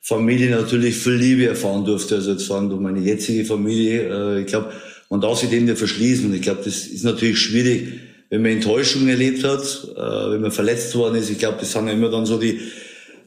[0.00, 2.16] Familie natürlich viel Liebe erfahren durfte.
[2.16, 4.08] Also jetzt sagen durch meine jetzige Familie.
[4.08, 4.72] Äh, ich glaube,
[5.08, 6.34] man darf sich dem nicht verschließen.
[6.34, 9.60] Ich glaube, das ist natürlich schwierig, wenn man Enttäuschungen erlebt hat,
[9.94, 11.30] äh, wenn man verletzt worden ist.
[11.30, 12.60] Ich glaube, das sind ja immer dann so die,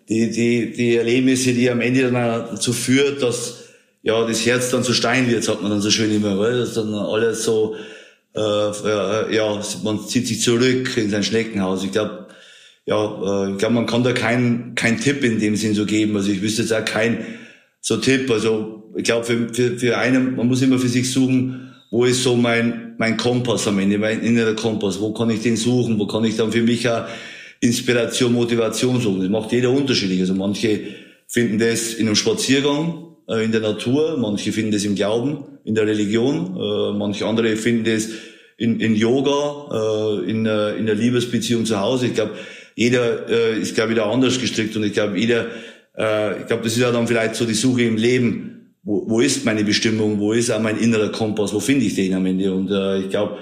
[0.09, 3.65] die, die, die Erlebnisse, die am Ende dann dazu führt, dass
[4.03, 6.75] ja das Herz dann zu Stein wird, sagt man dann so schön immer, weil das
[6.75, 7.75] dann alles so,
[8.35, 11.83] äh, ja, man zieht sich zurück in sein Schneckenhaus.
[11.83, 12.27] Ich glaube,
[12.85, 16.15] ja, äh, ich glaube, man kann da keinen kein Tipp in dem Sinn so geben.
[16.15, 17.25] Also ich wüsste jetzt auch kein
[17.81, 18.29] so Tipp.
[18.29, 22.23] Also ich glaube, für, für, für einen, man muss immer für sich suchen, wo ist
[22.23, 26.05] so mein, mein Kompass am Ende, mein innerer Kompass, wo kann ich den suchen, wo
[26.05, 27.05] kann ich dann für mich auch
[27.65, 29.21] Inspiration, Motivation suchen.
[29.21, 30.19] Das macht jeder unterschiedlich.
[30.21, 30.79] Also manche
[31.27, 35.75] finden das in einem Spaziergang, äh, in der Natur, manche finden das im Glauben, in
[35.75, 38.09] der Religion, äh, manche andere finden das
[38.57, 42.07] in, in Yoga, äh, in, in der Liebesbeziehung zu Hause.
[42.07, 42.33] Ich glaube,
[42.77, 45.45] jeder ist, glaube ich, da anders gestrickt und ich glaube, jeder,
[45.93, 48.75] ich glaube, das ist ja dann vielleicht so die Suche im Leben.
[48.83, 50.19] Wo, wo ist meine Bestimmung?
[50.19, 51.53] Wo ist auch mein innerer Kompass?
[51.53, 52.53] Wo finde ich den am Ende?
[52.53, 53.37] Und äh, ich glaube,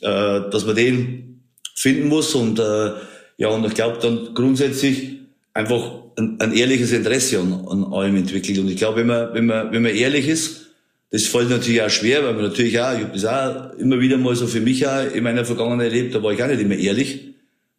[0.00, 1.44] äh, dass man den
[1.76, 2.90] finden muss und äh,
[3.36, 5.18] ja, und ich glaube dann grundsätzlich
[5.52, 8.58] einfach ein, ein ehrliches Interesse an, an allem entwickelt.
[8.58, 10.66] Und ich glaube, wenn man, wenn man, wenn man ehrlich ist,
[11.10, 14.16] das fällt natürlich auch schwer, weil man natürlich auch, ich habe das auch immer wieder
[14.16, 16.74] mal so für mich auch in meiner Vergangenheit erlebt, da war ich auch nicht immer
[16.74, 17.34] ehrlich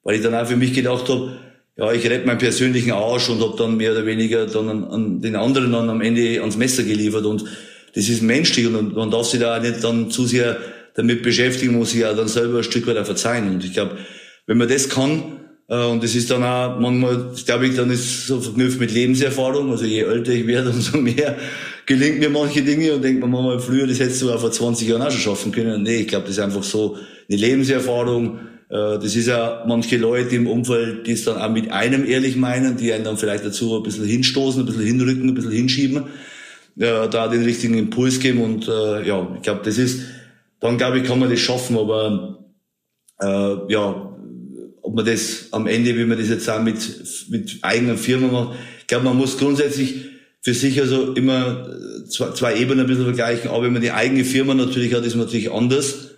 [0.06, 1.38] weil ich dann auch für mich gedacht habe,
[1.78, 5.22] ja, ich rette meinen persönlichen Arsch und habe dann mehr oder weniger dann an, an,
[5.22, 7.44] den anderen dann am Ende ans Messer geliefert und
[7.96, 10.58] das ist menschlich und man darf sich da auch nicht dann zu sehr
[10.94, 13.98] damit beschäftigen, muss sich ja dann selber ein Stück weit auch verzeihen und ich glaube,
[14.46, 18.40] wenn man das kann, und das ist dann auch manchmal, glaube ich, dann ist so
[18.40, 19.72] verknüpft mit Lebenserfahrung.
[19.72, 21.38] Also je älter ich werde, umso mehr
[21.88, 24.88] gelingt mir manche Dinge und denkt man manchmal früher, das hättest du auch vor 20
[24.88, 25.82] Jahren auch schon schaffen können.
[25.82, 26.98] Nee, ich glaube, das ist einfach so
[27.28, 28.40] eine Lebenserfahrung.
[28.70, 32.36] Äh, das ist ja manche Leute im Umfeld, die es dann auch mit einem ehrlich
[32.36, 36.04] meinen, die einen dann vielleicht dazu ein bisschen hinstoßen, ein bisschen hinrücken, ein bisschen hinschieben,
[36.78, 40.02] äh, da den richtigen Impuls geben und ja, ich glaube, das ist,
[40.60, 42.40] dann glaube ich, kann man das schaffen, aber
[43.20, 44.05] äh, ja,
[44.96, 46.78] ob man das am Ende, wie man das jetzt auch mit,
[47.30, 50.06] mit eigener Firma macht, ich glaube, man muss grundsätzlich
[50.42, 51.68] für sich also immer
[52.10, 53.50] zwei, zwei Ebenen ein bisschen vergleichen.
[53.50, 56.12] Aber wenn man die eigene Firma natürlich hat, ist man natürlich anders,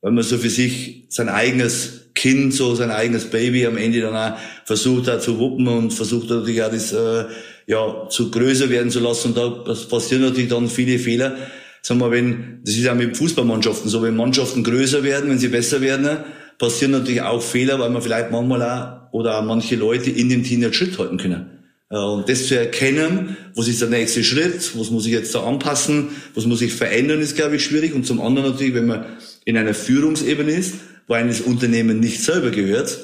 [0.00, 4.16] weil man so für sich sein eigenes Kind, so sein eigenes Baby am Ende dann
[4.16, 7.26] auch versucht hat zu wuppen und versucht natürlich auch das äh,
[7.66, 9.28] ja zu größer werden zu lassen.
[9.28, 11.36] Und da passieren natürlich dann viele Fehler.
[11.82, 15.48] Sagen wir, wenn das ist ja mit Fußballmannschaften so, wenn Mannschaften größer werden, wenn sie
[15.48, 16.24] besser werden,
[16.58, 20.42] passieren natürlich auch Fehler, weil man vielleicht manchmal auch oder auch manche Leute in dem
[20.42, 21.54] Team nicht Schritt halten können.
[21.90, 25.44] Äh, und das zu erkennen, was ist der nächste Schritt, was muss ich jetzt da
[25.44, 27.94] anpassen, was muss ich verändern, ist, glaube ich, schwierig.
[27.94, 29.04] Und zum anderen natürlich, wenn man
[29.44, 30.74] in einer Führungsebene ist,
[31.06, 32.98] wo einem das Unternehmen nicht selber gehört,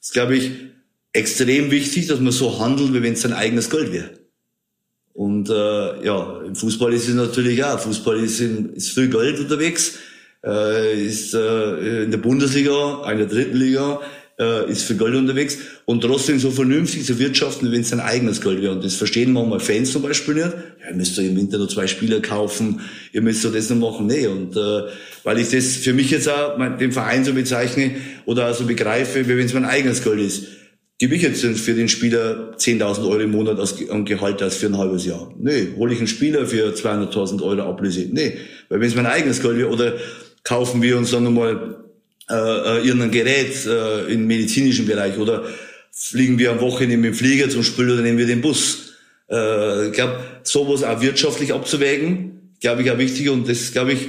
[0.00, 0.50] ist, glaube ich,
[1.12, 4.10] extrem wichtig, dass man so handelt, wie wenn es sein eigenes Geld wäre.
[5.12, 7.78] Und äh, ja, im Fußball ist es natürlich auch.
[7.78, 9.98] Fußball ist, in, ist viel Geld unterwegs
[10.44, 14.00] äh, ist äh, in der Bundesliga, in der dritten Liga,
[14.38, 18.40] äh, ist für Geld unterwegs und trotzdem so vernünftig zu wirtschaften, wenn es sein eigenes
[18.40, 18.72] Geld wäre.
[18.72, 20.52] Und das verstehen manchmal Fans zum Beispiel nicht.
[20.80, 22.80] Ja, ihr müsst doch im Winter noch zwei Spieler kaufen,
[23.12, 24.06] ihr müsst doch das noch machen.
[24.06, 24.82] Nee, und äh,
[25.24, 27.92] weil ich das für mich jetzt auch mein, den Verein so bezeichne
[28.24, 30.44] oder so also begreife, wie wenn es mein eigenes Geld ist.
[30.98, 33.74] Gebe ich jetzt für den Spieler 10.000 Euro im Monat als,
[34.04, 35.34] Gehalt als für ein halbes Jahr?
[35.36, 35.68] Nee.
[35.76, 38.06] Hole ich einen Spieler für 200.000 Euro Ablöse?
[38.12, 38.34] Nee.
[38.68, 39.94] Weil wenn es mein eigenes Geld wäre oder
[40.44, 41.76] kaufen wir uns dann nochmal
[42.30, 45.44] äh, äh, irgendein Gerät äh, im medizinischen Bereich oder
[45.90, 48.94] fliegen wir am Wochenende mit dem Flieger zum Spiel oder nehmen wir den Bus.
[49.30, 54.08] Äh, ich glaube, sowas auch wirtschaftlich abzuwägen, glaube ich auch wichtig und das glaube ich,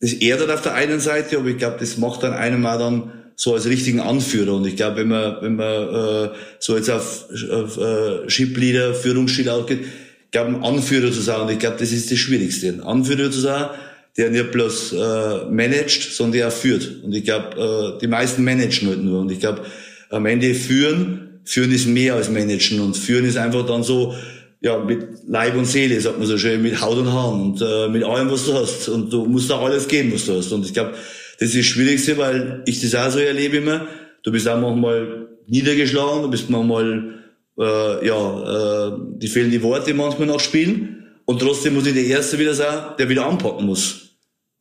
[0.00, 3.12] das erdet auf der einen Seite, aber ich glaube, das macht dann einem auch dann
[3.36, 4.54] so als richtigen Anführer.
[4.54, 9.48] Und ich glaube, wenn man, wenn man äh, so jetzt auf, auf äh, Shipleader, Führungsstil
[9.48, 9.80] ausgeht,
[10.24, 12.68] ich glaube, ein Anführer zu sein, und ich glaube, das ist das Schwierigste.
[12.68, 13.68] Ein Anführer zu sein,
[14.16, 17.02] der nicht bloß äh, managt, sondern der auch führt.
[17.04, 19.20] Und ich glaube, äh, die meisten managen halt nur.
[19.20, 19.62] Und ich glaube,
[20.10, 22.80] am Ende führen, führen ist mehr als managen.
[22.80, 24.14] Und führen ist einfach dann so,
[24.60, 27.88] ja, mit Leib und Seele, sagt man so schön, mit Haut und Haaren und äh,
[27.88, 28.88] mit allem, was du hast.
[28.88, 30.50] Und du musst auch alles geben, was du hast.
[30.50, 30.94] Und ich glaube,
[31.38, 33.86] das ist das Schwierigste, weil ich das auch so erlebe immer.
[34.22, 37.14] Du bist auch manchmal niedergeschlagen, du bist manchmal,
[37.58, 41.04] äh, ja, äh, die fehlen die Worte manchmal noch spielen.
[41.26, 44.05] Und trotzdem muss ich der Erste wieder sein, der wieder anpacken muss.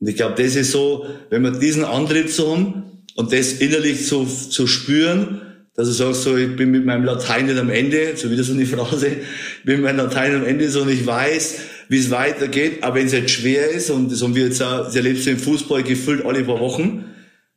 [0.06, 2.84] Und ich glaube, das ist so, wenn wir diesen Antrieb zu haben
[3.16, 5.42] und das innerlich zu, zu spüren,
[5.74, 8.54] dass du sagst, so, ich bin mit meinem Latein nicht am Ende, so wieder so
[8.54, 11.56] eine Phrase, ich bin mit meinem Latein am Ende so und ich weiß,
[11.90, 14.86] wie es weitergeht, aber wenn es jetzt schwer ist, und das haben wir jetzt auch,
[14.86, 17.06] das erlebst du im Fußball gefühlt alle paar Wochen,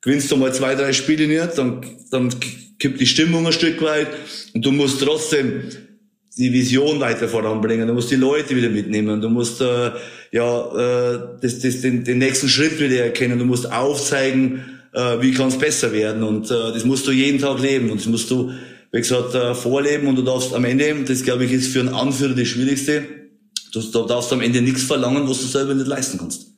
[0.01, 2.31] gewinnst du mal zwei, drei Spiele nicht, dann, dann
[2.79, 4.09] kippt die Stimmung ein Stück weit
[4.55, 5.65] und du musst trotzdem
[6.39, 9.91] die Vision weiter voranbringen, du musst die Leute wieder mitnehmen, du musst äh,
[10.31, 15.33] ja äh, das, das, den, den nächsten Schritt wieder erkennen, du musst aufzeigen, äh, wie
[15.33, 16.23] kann es besser werden.
[16.23, 17.91] Und äh, das musst du jeden Tag leben.
[17.91, 18.53] Und das musst du,
[18.93, 20.07] wie gesagt, äh, vorleben.
[20.07, 23.05] Und du darfst am Ende, das glaube ich ist für einen Anführer das Schwierigste,
[23.73, 26.53] du, du darfst am Ende nichts verlangen, was du selber nicht leisten kannst.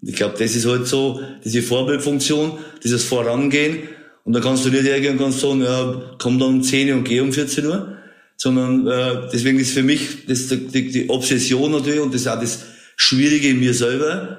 [0.00, 2.52] Und ich glaube, das ist halt so, diese Vorbildfunktion,
[2.82, 3.80] dieses Vorangehen.
[4.24, 7.20] Und da kannst du nicht irgendwann sagen, ja, komm dann um 10 Uhr und geh
[7.20, 7.96] um 14 Uhr,
[8.42, 12.40] sondern äh, deswegen ist für mich das die, die Obsession natürlich und das ist auch
[12.40, 12.62] das
[12.96, 14.38] Schwierige in mir selber.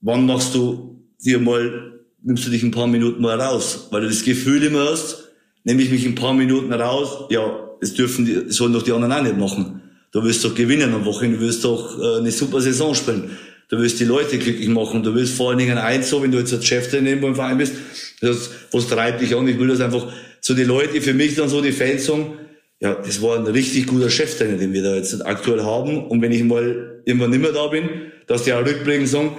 [0.00, 4.08] Wann machst du dir mal, nimmst du dich ein paar Minuten mal raus, weil du
[4.08, 5.30] das Gefühl immer hast,
[5.64, 7.42] nehme ich mich ein paar Minuten raus, ja,
[7.80, 9.82] das dürfen die, sollen doch die anderen auch nicht machen.
[10.12, 13.36] Du willst doch gewinnen am Wochenende, du willst doch äh, eine super Saison spielen.
[13.68, 15.02] Du willst die Leute glücklich machen.
[15.02, 17.58] Du willst vor allen Dingen eins so, wenn du jetzt als Chef daneben beim Verein
[17.58, 17.74] bist,
[18.20, 19.48] das, was treibt dich an?
[19.48, 20.06] Ich will das einfach
[20.40, 22.38] so die Leute, für mich dann so die Fans sagen,
[22.80, 26.06] ja, das war ein richtig guter Cheftrainer, den wir da jetzt aktuell haben.
[26.06, 27.88] Und wenn ich mal irgendwann nicht mehr da bin,
[28.26, 29.36] dass die auch rückblickend sagen,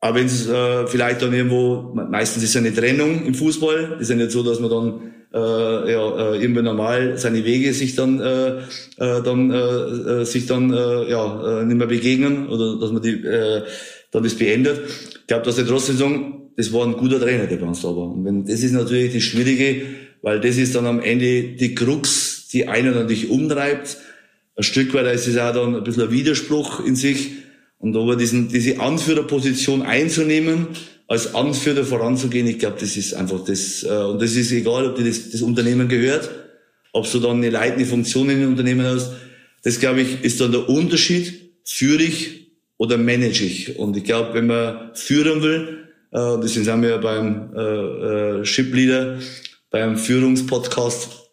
[0.00, 4.10] aber wenn es äh, vielleicht dann irgendwo, meistens ist ja eine Trennung im Fußball, ist
[4.10, 8.20] ja nicht so, dass man dann äh, ja, äh, irgendwie normal seine Wege sich dann
[8.20, 8.58] äh,
[8.98, 13.02] äh, dann äh, äh, sich dann äh, ja äh, nicht mehr begegnen oder dass man
[13.02, 13.62] die äh,
[14.12, 14.80] dann das beendet.
[15.20, 17.88] Ich glaube, dass die trotzdem sagen, das war ein guter Trainer, der bei uns da
[17.88, 18.10] war.
[18.12, 19.82] Und wenn das ist natürlich das Schwierige,
[20.22, 23.98] weil das ist dann am Ende die Krux, die einen dich umtreibt.
[24.56, 27.32] Ein Stück weit ist es auch dann ein bisschen ein Widerspruch in sich.
[27.78, 30.68] Und aber diesen, diese Anführerposition einzunehmen,
[31.08, 34.96] als Anführer voranzugehen, ich glaube, das ist einfach das, äh, und das ist egal, ob
[34.96, 36.30] dir das, das Unternehmen gehört,
[36.92, 39.12] ob du dann eine leitende Funktion in dem Unternehmen hast.
[39.62, 43.78] Das, glaube ich, ist dann der Unterschied, führe ich oder manage ich.
[43.78, 48.44] Und ich glaube, wenn man führen will, äh, das sind wir ja beim äh, äh,
[48.44, 49.18] Ship Leader,
[49.70, 51.25] beim Führungspodcast,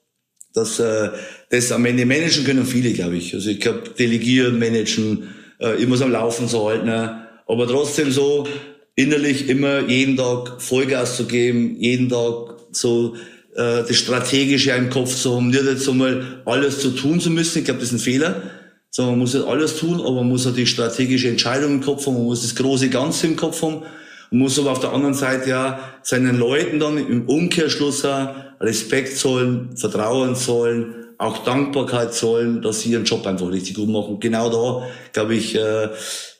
[0.54, 1.10] dass äh,
[1.49, 3.34] das am Ende managen können viele, glaube ich.
[3.34, 5.30] Also ich glaube, delegieren, managen,
[5.60, 8.47] äh, immer so am Laufen zu halten, aber trotzdem so
[8.95, 13.16] innerlich immer jeden Tag Vollgas zu geben, jeden Tag so
[13.56, 17.60] äh, das Strategische im Kopf zu haben, nicht jetzt einmal alles zu tun zu müssen.
[17.60, 18.41] Ich glaube, das ist ein Fehler.
[18.89, 22.14] So, man muss nicht alles tun, aber man muss natürlich strategische Entscheidungen im Kopf haben,
[22.14, 23.82] man muss das große Ganze im Kopf haben.
[24.30, 29.18] Man muss aber auf der anderen Seite ja seinen Leuten dann im Umkehrschluss auch Respekt
[29.18, 34.20] zollen, Vertrauen zollen, auch Dankbarkeit zollen, dass sie ihren Job einfach richtig gut machen.
[34.20, 35.89] Genau da, glaube ich, äh,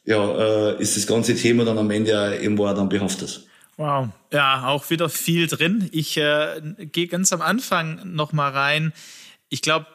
[0.06, 2.12] ja, äh, ist das ganze Thema dann am Ende
[2.42, 3.46] irgendwo dann behaftet.
[3.78, 5.90] Wow, ja, auch wieder viel drin.
[5.92, 8.94] Ich äh, gehe ganz am Anfang noch mal rein.
[9.50, 9.88] Ich glaube,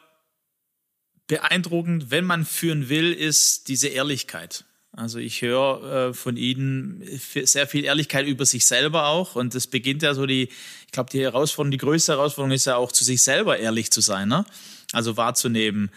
[1.28, 4.64] beeindruckend, wenn man führen will, ist diese Ehrlichkeit.
[4.98, 9.36] Also ich höre äh, von Ihnen sehr viel Ehrlichkeit über sich selber auch.
[9.36, 10.48] Und das beginnt ja so die,
[10.86, 14.00] ich glaube, die Herausforderung, die größte Herausforderung ist ja auch zu sich selber ehrlich zu
[14.00, 14.26] sein.
[14.28, 14.44] Ne?
[14.92, 15.92] Also wahrzunehmen,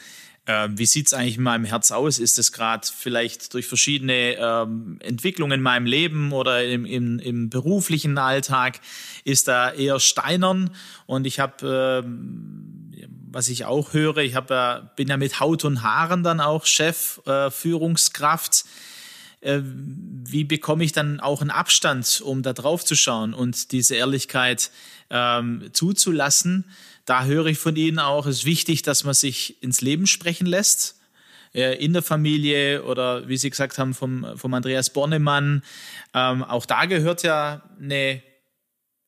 [0.45, 2.19] äh, wie sieht es eigentlich in meinem Herz aus?
[2.19, 7.49] Ist es gerade vielleicht durch verschiedene ähm, Entwicklungen in meinem Leben oder im, im, im
[7.49, 8.81] beruflichen Alltag,
[9.23, 10.69] ist da eher steinern?
[11.07, 15.81] Und ich habe, äh, was ich auch höre, ich hab, bin ja mit Haut und
[15.81, 18.65] Haaren dann auch Chef, äh, Führungskraft
[19.41, 23.95] äh, wie bekomme ich dann auch einen Abstand, um da drauf zu schauen und diese
[23.95, 24.71] Ehrlichkeit
[25.09, 26.65] ähm, zuzulassen?
[27.05, 30.47] da höre ich von Ihnen auch, es ist wichtig, dass man sich ins Leben sprechen
[30.47, 30.95] lässt,
[31.53, 35.63] in der Familie oder wie Sie gesagt haben, vom, vom Andreas Bornemann.
[36.13, 38.23] Ähm, auch da gehört ja eine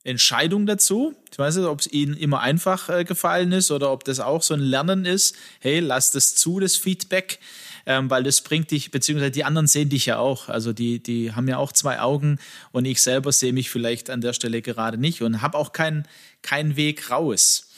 [0.04, 1.16] Entscheidung dazu.
[1.32, 4.44] Ich weiß nicht, ob es Ihnen immer einfach äh, gefallen ist oder ob das auch
[4.44, 5.38] so ein Lernen ist.
[5.62, 7.40] Hey, lass das zu, das Feedback,
[7.86, 10.50] ähm, weil das bringt dich, beziehungsweise die anderen sehen dich ja auch.
[10.50, 12.40] Also die, die haben ja auch zwei Augen
[12.72, 16.08] und ich selber sehe mich vielleicht an der Stelle gerade nicht und habe auch keinen
[16.42, 17.70] kein Weg raus.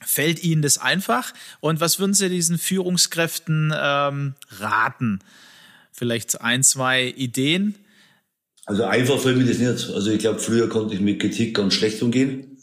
[0.00, 1.32] Fällt Ihnen das einfach?
[1.60, 5.20] Und was würden Sie diesen Führungskräften ähm, raten?
[5.92, 7.76] Vielleicht ein, zwei Ideen?
[8.66, 9.94] Also einfach fällt mir das nicht.
[9.94, 12.53] Also ich glaube, früher konnte ich mit Kritik ganz schlecht umgehen.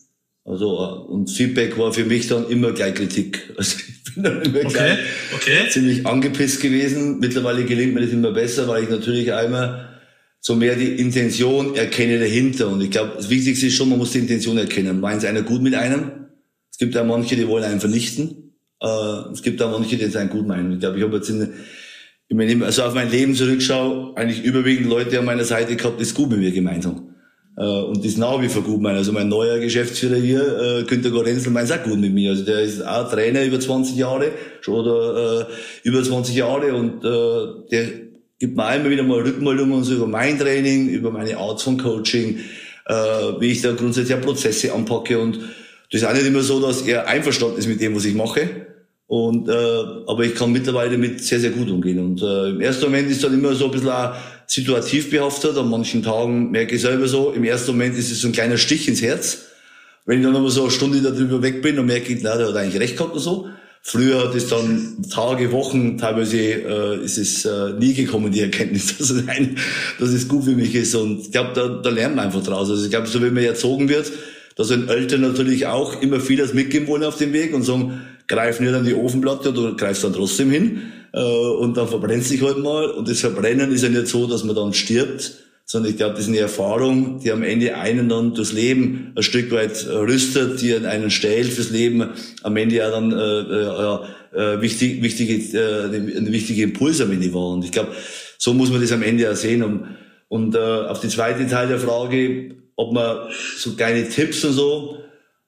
[0.51, 3.53] Also äh, und Feedback war für mich dann immer gleich Kritik.
[3.57, 4.99] Also ich bin dann immer okay, gleich
[5.33, 5.69] okay.
[5.69, 7.19] ziemlich angepisst gewesen.
[7.19, 9.99] Mittlerweile gelingt mir das immer besser, weil ich natürlich einmal
[10.39, 12.67] so mehr die Intention erkenne dahinter.
[12.67, 14.99] Und ich glaube, das Wichtigste ist schon, man muss die Intention erkennen.
[14.99, 16.21] Meint es einer gut mit einem?
[16.81, 18.55] gibt ja manche, die wollen einen vernichten.
[18.81, 18.87] Äh,
[19.31, 20.73] es gibt auch manche, die es einen gut meinen.
[20.73, 21.53] Ich glaube, ich habe jetzt in,
[22.27, 26.03] wenn ich also auf mein Leben zurückschaue, eigentlich überwiegend Leute an meiner Seite gehabt, die
[26.03, 27.10] es gut mit mir gemeint haben.
[27.61, 28.63] Äh, und das nach wie vor.
[28.85, 32.31] Also mein neuer Geschäftsführer hier, äh, Günter Gorenzel, meint es auch gut mit mir.
[32.31, 34.31] Also der ist auch Trainer über 20 Jahre,
[34.61, 37.85] schon oder äh, über 20 Jahre und äh, der
[38.39, 42.39] gibt mir immer wieder mal Rückmeldungen so über mein Training, über meine Art von Coaching,
[42.87, 42.93] äh,
[43.39, 45.37] wie ich da grundsätzlich Prozesse anpacke und
[45.91, 48.49] das ist auch nicht immer so, dass er einverstanden ist mit dem, was ich mache.
[49.07, 49.51] Und, äh,
[50.07, 51.99] aber ich kann mittlerweile damit sehr, sehr gut umgehen.
[51.99, 54.15] Und äh, im ersten Moment ist dann immer so ein bisschen auch
[54.51, 55.57] situativ behaftet.
[55.57, 58.57] An manchen Tagen merke ich selber so, im ersten Moment ist es so ein kleiner
[58.57, 59.45] Stich ins Herz.
[60.05, 62.55] Wenn ich dann aber so eine Stunde darüber weg bin und merke, na, der hat
[62.55, 63.47] eigentlich recht gehabt oder so.
[63.83, 68.97] Früher hat es dann Tage, Wochen, teilweise äh, ist es äh, nie gekommen, die Erkenntnis,
[68.99, 69.57] dass es, ein,
[69.99, 70.93] dass es gut für mich ist.
[70.95, 72.69] Und ich glaube, da, da lernt man einfach draus.
[72.69, 74.11] Also ich glaube, so wie man erzogen wird,
[74.57, 78.59] da sind Eltern natürlich auch immer vieles mitgeben wollen auf dem Weg und sagen, greif
[78.59, 80.81] nicht an die Ofenplatte, du greifst dann trotzdem hin
[81.13, 82.91] äh, und dann verbrennst dich halt mal.
[82.91, 85.33] Und das Verbrennen ist ja nicht so, dass man dann stirbt,
[85.65, 89.23] sondern ich glaube, das ist eine Erfahrung, die am Ende einen dann durchs Leben ein
[89.23, 92.09] Stück weit rüstet, die einen stellt fürs Leben,
[92.43, 93.99] am Ende ja dann äh, äh,
[94.33, 97.51] äh, wichtig, wichtige, äh, eine wichtige Impuls am Ende war.
[97.51, 97.91] Und ich glaube,
[98.37, 99.63] so muss man das am Ende ja sehen.
[99.63, 99.87] Und,
[100.27, 104.97] und äh, auf die zweite Teil der Frage, ob man so kleine Tipps und so.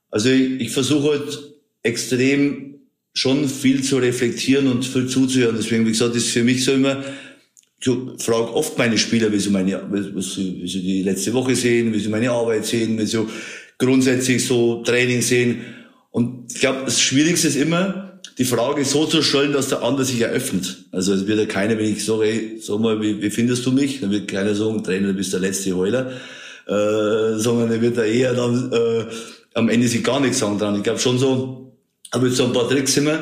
[0.10, 1.40] Also ich, ich versuche halt
[1.82, 2.73] extrem
[3.14, 5.56] schon viel zu reflektieren und viel zuzuhören.
[5.58, 7.04] Deswegen, wie gesagt, ist für mich so immer,
[7.80, 7.90] ich
[8.24, 12.00] frage oft meine Spieler, wie sie meine, was wie sie die letzte Woche sehen, wie
[12.00, 13.28] sie meine Arbeit sehen, wie sie
[13.78, 15.62] grundsätzlich so Training sehen.
[16.12, 20.06] Und ich glaube, das Schwierigste ist immer, die Frage so zu stellen, dass der andere
[20.06, 20.86] sich eröffnet.
[20.92, 23.72] Also es wird ja keiner, wenn ich sage, hey, sag mal, wie, wie findest du
[23.72, 24.00] mich?
[24.00, 26.14] Dann wird keiner sagen, Trainer, du bist der letzte Heuler
[26.68, 29.06] äh, sondern er wird da eher dann äh,
[29.54, 30.76] am Ende sich gar nichts sagen dran.
[30.76, 31.63] Ich glaube schon so,
[32.14, 33.20] aber so ein paar Tricks immer,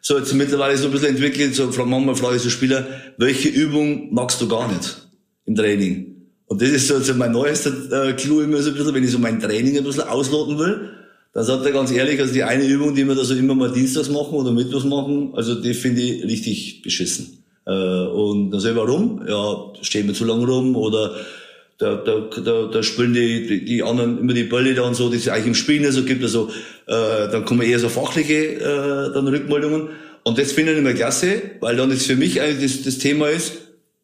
[0.00, 2.86] so jetzt mittlerweile so ein bisschen entwickelt, so manchmal frage ich so Spieler,
[3.16, 5.08] welche Übung magst du gar nicht
[5.46, 6.14] im Training?
[6.46, 7.70] Und das ist so also mein neuester
[8.08, 10.90] äh, Clou immer so ein bisschen, wenn ich so mein Training ein bisschen ausloten will,
[11.32, 13.72] dann sagt er ganz ehrlich, also die eine Übung, die wir da so immer mal
[13.72, 17.42] dienstags machen oder mittwochs machen, also die finde ich richtig beschissen.
[17.66, 19.22] Äh, und dann sag ich, warum?
[19.26, 21.16] Ja, stehen wir zu lange rum oder
[21.78, 25.16] da, da, da, da spielen die, die anderen immer die Bälle da und so, die
[25.16, 26.22] es eigentlich im Spiel nicht so gibt.
[26.22, 26.50] Also
[26.86, 29.88] äh, dann kommen eher so fachliche äh, dann Rückmeldungen.
[30.22, 33.28] Und das finde ich immer klasse, weil dann ist für mich eigentlich das, das Thema
[33.28, 33.52] ist,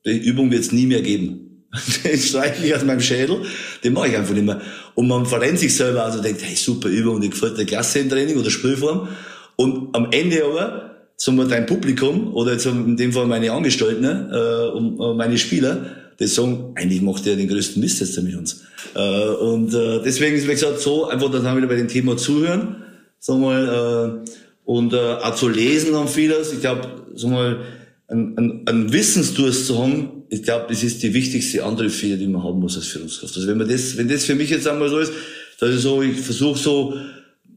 [0.05, 1.47] die Übung wird es nie mehr geben.
[2.05, 3.43] den streiche ich aus meinem Schädel,
[3.85, 4.61] den mache ich einfach nicht mehr.
[4.95, 8.11] Und man verrennt sich selber, also denkt, hey, super Übung, die gefällt der Klasse im
[8.11, 9.09] Training oder Spielform.
[9.57, 14.05] Und am Ende aber, sagen wir, dein Publikum, oder jetzt in dem Fall meine Angestellten,
[14.05, 18.37] äh, und äh, meine Spieler, die sagen, eigentlich macht der den größten Mist jetzt mit
[18.37, 18.62] uns.
[18.95, 22.16] Äh, und äh, deswegen ist, wie gesagt, so, einfach haben wir wieder bei dem Thema
[22.16, 22.77] zuhören,
[23.18, 24.31] sagen wir mal, äh,
[24.64, 26.53] und äh, auch zu lesen haben vieles.
[26.53, 26.83] Ich glaube,
[27.14, 27.61] sagen wir mal,
[28.09, 32.29] ein, ein, ein Wissensdurst zu haben, ich glaube, das ist die wichtigste andere Fehler, die
[32.29, 33.35] man haben muss als Führungskraft.
[33.35, 35.12] Also wenn man das, wenn das für mich jetzt einmal so ist,
[35.59, 36.95] dass ich so, ich versuche so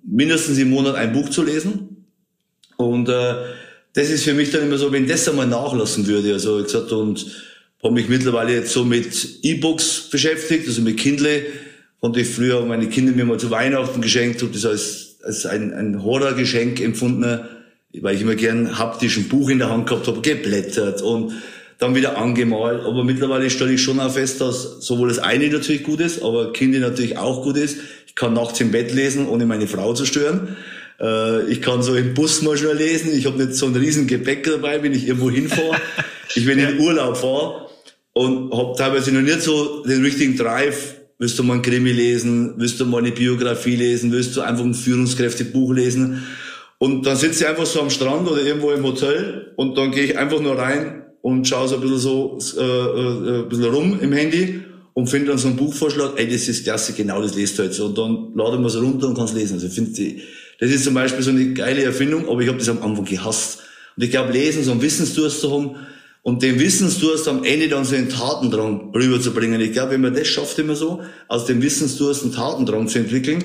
[0.05, 2.05] mindestens im Monat ein Buch zu lesen.
[2.77, 3.35] Und äh,
[3.93, 6.33] das ist für mich dann immer so, wenn das einmal nachlassen würde.
[6.33, 7.25] Also ich gesagt, und
[7.83, 11.43] habe mich mittlerweile jetzt so mit E-Books beschäftigt, also mit Kindle.
[11.99, 15.73] Und ich früher meine Kinder mir mal zu Weihnachten geschenkt, habe das als, als ein,
[15.73, 17.39] ein Horrorgeschenk empfunden
[18.01, 21.33] weil ich immer gern haptisch ein Buch in der Hand gehabt habe, geblättert und
[21.79, 22.81] dann wieder angemalt.
[22.85, 26.53] Aber mittlerweile stelle ich schon auch fest, dass sowohl das eine natürlich gut ist, aber
[26.53, 27.77] Kinder natürlich auch gut ist.
[28.07, 30.55] Ich kann nachts im Bett lesen, ohne meine Frau zu stören.
[30.99, 33.11] Äh, ich kann so im Bus mal schnell lesen.
[33.15, 35.75] Ich habe nicht so ein riesen Gepäck dabei, wenn ich irgendwo hinfahre.
[36.35, 37.69] ich wenn in Urlaub fahre
[38.13, 40.95] und habe teilweise noch nicht so den richtigen Drive.
[41.19, 42.53] Willst du mal ein Krimi lesen?
[42.57, 44.11] Willst du mal eine Biografie lesen?
[44.11, 46.23] Willst du einfach ein Führungskräftebuch lesen?
[46.77, 50.03] Und dann sitze ich einfach so am Strand oder irgendwo im Hotel und dann gehe
[50.03, 53.99] ich einfach nur rein und schaue so ein bisschen so äh, äh, ein bisschen rum
[54.01, 54.61] im Handy
[54.93, 57.79] und finde dann so einen Buchvorschlag, ey, das ist klasse, genau das lest du jetzt.
[57.79, 59.53] Und dann lade man es runter und kann es lesen.
[59.53, 60.21] Also ich finde,
[60.59, 63.59] das ist zum Beispiel so eine geile Erfindung, aber ich habe das am Anfang gehasst.
[63.95, 65.75] Und ich glaube, lesen, so einen Wissensdurst zu haben
[66.23, 69.61] und den Wissensdurst am Ende dann so in Tatendrang rüberzubringen.
[69.61, 73.43] Ich glaube, wenn man das schafft immer so, aus dem Wissensdurst einen Tatendrang zu entwickeln,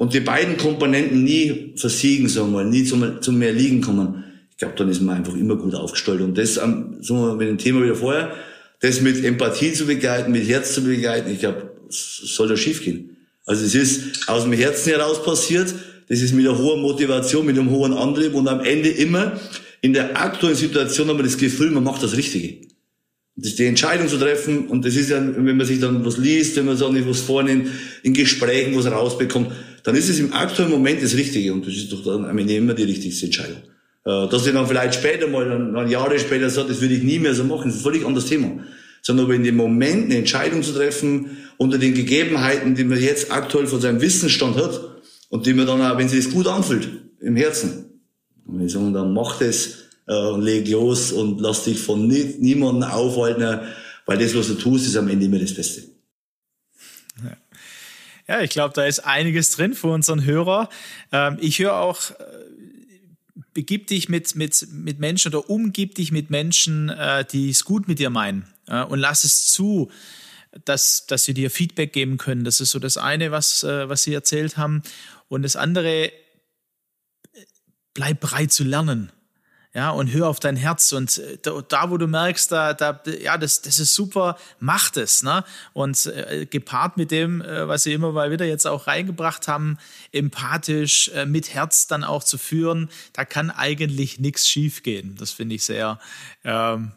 [0.00, 4.56] und die beiden Komponenten nie versiegen, sagen wir, nie zum, zum mehr liegen kommen, ich
[4.56, 6.22] glaube, dann ist man einfach immer gut aufgestellt.
[6.22, 8.32] Und das, sagen wir, mit dem Thema wieder vorher,
[8.80, 13.18] das mit Empathie zu begleiten, mit Herz zu begleiten, ich glaube, soll da schief gehen.
[13.44, 15.74] Also es ist aus dem Herzen heraus passiert,
[16.08, 19.38] das ist mit einer hohen Motivation, mit einem hohen Antrieb und am Ende immer
[19.82, 22.66] in der aktuellen Situation haben wir das Gefühl, man macht das Richtige.
[23.36, 26.56] Das die Entscheidung zu treffen und das ist ja, wenn man sich dann was liest,
[26.56, 27.70] wenn man so nicht was vorne in,
[28.02, 29.52] in Gesprächen was rausbekommt,
[29.84, 32.56] dann ist es im aktuellen Moment das Richtige und das ist doch dann am Ende
[32.56, 33.56] immer die richtigste Entscheidung.
[34.04, 37.02] Äh, dass ich dann vielleicht später mal, dann, dann Jahre später sage, das würde ich
[37.02, 38.64] nie mehr so machen, das ist ein völlig anderes Thema.
[39.02, 43.32] Sondern aber in dem Moment eine Entscheidung zu treffen, unter den Gegebenheiten, die man jetzt
[43.32, 44.80] aktuell von seinem Wissensstand hat
[45.30, 46.88] und die man dann auch, wenn sie es gut anfühlt,
[47.20, 47.89] im Herzen,
[48.52, 52.36] und ich sagen, dann mach das äh, und leg los und lass dich von nie,
[52.38, 53.60] niemandem aufhalten,
[54.06, 55.82] weil das, was du tust, ist am Ende immer das Beste.
[58.30, 60.68] Ja, ich glaube, da ist einiges drin für unseren Hörer.
[61.10, 62.14] Ähm, ich höre auch, äh,
[63.54, 67.88] begib dich mit, mit, mit Menschen oder umgib dich mit Menschen, äh, die es gut
[67.88, 68.46] mit dir meinen.
[68.68, 69.90] Äh, und lass es zu,
[70.64, 72.44] dass, dass sie dir Feedback geben können.
[72.44, 74.84] Das ist so das eine, was, äh, was sie erzählt haben.
[75.26, 76.12] Und das andere,
[77.94, 79.12] bleib bereit zu lernen
[79.72, 81.38] ja, und hör auf dein Herz und äh,
[81.68, 85.44] da, wo du merkst, da, da, ja, das, das ist super, mach das, ne?
[85.74, 89.78] Und äh, gepaart mit dem, äh, was sie immer mal wieder jetzt auch reingebracht haben,
[90.10, 95.14] empathisch, äh, mit Herz dann auch zu führen, da kann eigentlich nichts schiefgehen.
[95.20, 96.00] Das finde ich sehr,
[96.44, 96.90] ähm,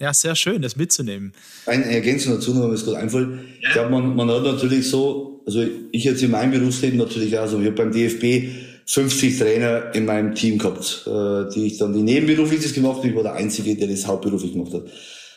[0.00, 1.34] ja, sehr schön, das mitzunehmen.
[1.66, 3.28] Eine Ergänzung dazu, noch, es gerade einfällt.
[3.28, 3.68] Ja.
[3.68, 7.46] Ich glaube, man, man hat natürlich so, also ich jetzt in meinem Berufsleben natürlich auch
[7.46, 11.92] so, ich habe beim DFB 50 Trainer in meinem Team gehabt, äh, die ich dann
[11.92, 13.08] die nebenberuflich das gemacht habe.
[13.08, 14.82] Ich war der Einzige, der das hauptberuflich gemacht hat.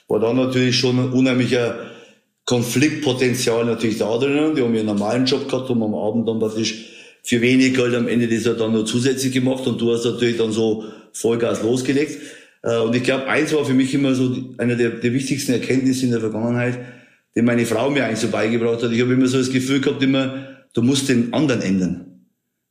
[0.07, 1.77] War dann natürlich schon ein unheimlicher
[2.45, 4.55] Konfliktpotenzial natürlich da drinnen.
[4.55, 6.85] Die haben einen normalen Job gehabt und am Abend dann praktisch
[7.23, 10.37] für wenig Geld am Ende das hat dann nur zusätzlich gemacht und du hast natürlich
[10.37, 12.17] dann so Vollgas losgelegt.
[12.63, 16.05] Äh, und ich glaube, eins war für mich immer so eine der, der wichtigsten Erkenntnisse
[16.05, 16.79] in der Vergangenheit,
[17.35, 18.91] die meine Frau mir eigentlich so beigebracht hat.
[18.91, 22.16] Ich habe immer so das Gefühl gehabt, immer, du musst den anderen ändern.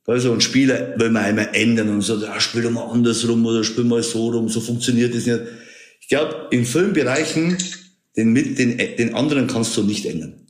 [0.07, 3.65] Also ein Spieler will man einmal ändern und sagt, ja, spiel doch mal andersrum oder
[3.65, 5.41] spiel mal so rum, so funktioniert das nicht.
[5.99, 7.57] Ich glaube, in vielen Bereichen,
[8.15, 10.47] den, mit, den, den anderen kannst du nicht ändern.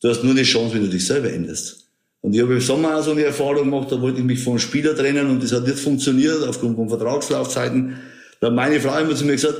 [0.00, 1.88] Du hast nur eine Chance, wenn du dich selber änderst.
[2.20, 4.58] Und ich habe im Sommer auch so eine Erfahrung gemacht, da wollte ich mich vom
[4.60, 7.96] Spieler trennen und das hat nicht funktioniert aufgrund von Vertragslaufzeiten.
[8.40, 9.58] Da hat meine Frau immer zu mir gesagt,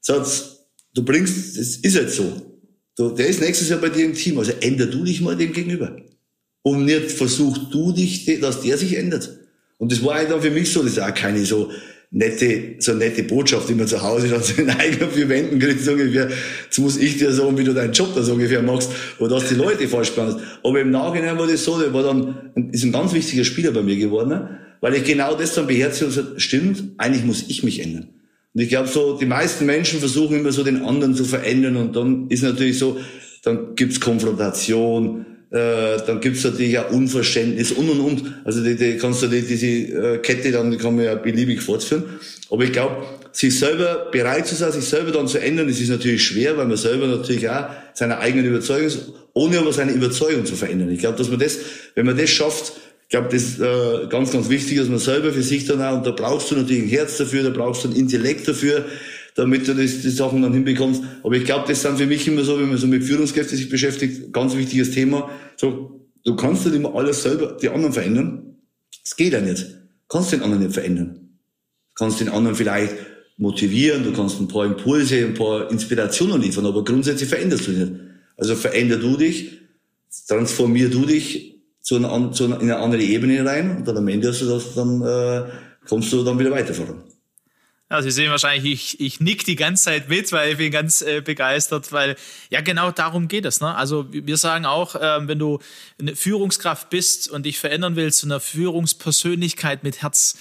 [0.00, 2.58] Satz, du bringst, das ist jetzt so.
[2.96, 5.52] Du, der ist nächstes Jahr bei dir im Team, also änder du dich mal dem
[5.52, 5.96] gegenüber.
[6.62, 9.30] Und nicht versuch du dich, dass der sich ändert.
[9.78, 11.70] Und das war dann für mich so, das ist auch keine so,
[12.12, 15.82] nette, so nette Botschaft, die man zu Hause dann so in eigenen vier Wänden kriegt,
[15.82, 16.30] so ungefähr,
[16.64, 19.48] jetzt muss ich dir sagen, wie du deinen Job da so ungefähr machst, oder dass
[19.48, 20.44] die Leute falsch behandelst.
[20.62, 23.82] Aber im Nachhinein war das so, der war dann, ist ein ganz wichtiger Spieler bei
[23.82, 27.80] mir geworden, weil ich genau das dann beherzige und sage, stimmt, eigentlich muss ich mich
[27.80, 28.08] ändern.
[28.54, 31.96] Und ich glaube so, die meisten Menschen versuchen immer so den anderen zu verändern und
[31.96, 32.98] dann ist natürlich so,
[33.42, 38.34] dann gibt's Konfrontation, äh, dann gibt's natürlich auch Unverständnis und und und.
[38.44, 41.60] Also die, die kannst du die, diese äh, Kette dann die kann man ja beliebig
[41.60, 42.04] fortführen.
[42.50, 45.90] Aber ich glaube, sich selber bereit zu sein, sich selber dann zu ändern, das ist
[45.90, 50.46] natürlich schwer, weil man selber natürlich auch seine eigene Überzeugung ist, ohne aber seine Überzeugung
[50.46, 50.90] zu verändern.
[50.90, 51.58] Ich glaube, dass man das,
[51.94, 52.72] wenn man das schafft,
[53.02, 55.98] ich glaube, das ist äh, ganz, ganz wichtig, dass man selber für sich dann auch,
[55.98, 58.86] und da brauchst du natürlich ein Herz dafür, da brauchst du ein Intellekt dafür,
[59.34, 61.02] damit du das, die Sachen dann hinbekommst.
[61.22, 63.68] Aber ich glaube, das sind für mich immer so, wenn man so mit Führungskräften sich
[63.68, 65.30] beschäftigt, ganz wichtiges Thema.
[65.56, 68.56] So, du kannst nicht immer alles selber, die anderen verändern.
[69.02, 69.62] Das geht ja nicht.
[69.62, 71.14] Du kannst den anderen nicht verändern.
[71.14, 72.94] Du kannst den anderen vielleicht
[73.38, 77.92] motivieren, du kannst ein paar Impulse, ein paar Inspirationen liefern, aber grundsätzlich veränderst du nicht.
[78.36, 79.58] Also veränder du dich,
[80.28, 84.08] transformier du dich zu einer, zu einer, in eine andere Ebene rein und dann am
[84.08, 85.44] Ende hast du das, dann äh,
[85.88, 87.02] kommst du dann wieder weiter voran.
[87.92, 91.02] Ja, Sie sehen wahrscheinlich, ich, ich nick die ganze Zeit mit, weil ich bin ganz
[91.02, 92.16] äh, begeistert, weil
[92.48, 93.60] ja genau darum geht es.
[93.60, 93.74] Ne?
[93.74, 95.58] Also wir sagen auch, äh, wenn du
[96.00, 100.38] eine Führungskraft bist und dich verändern willst zu einer Führungspersönlichkeit mit Herz,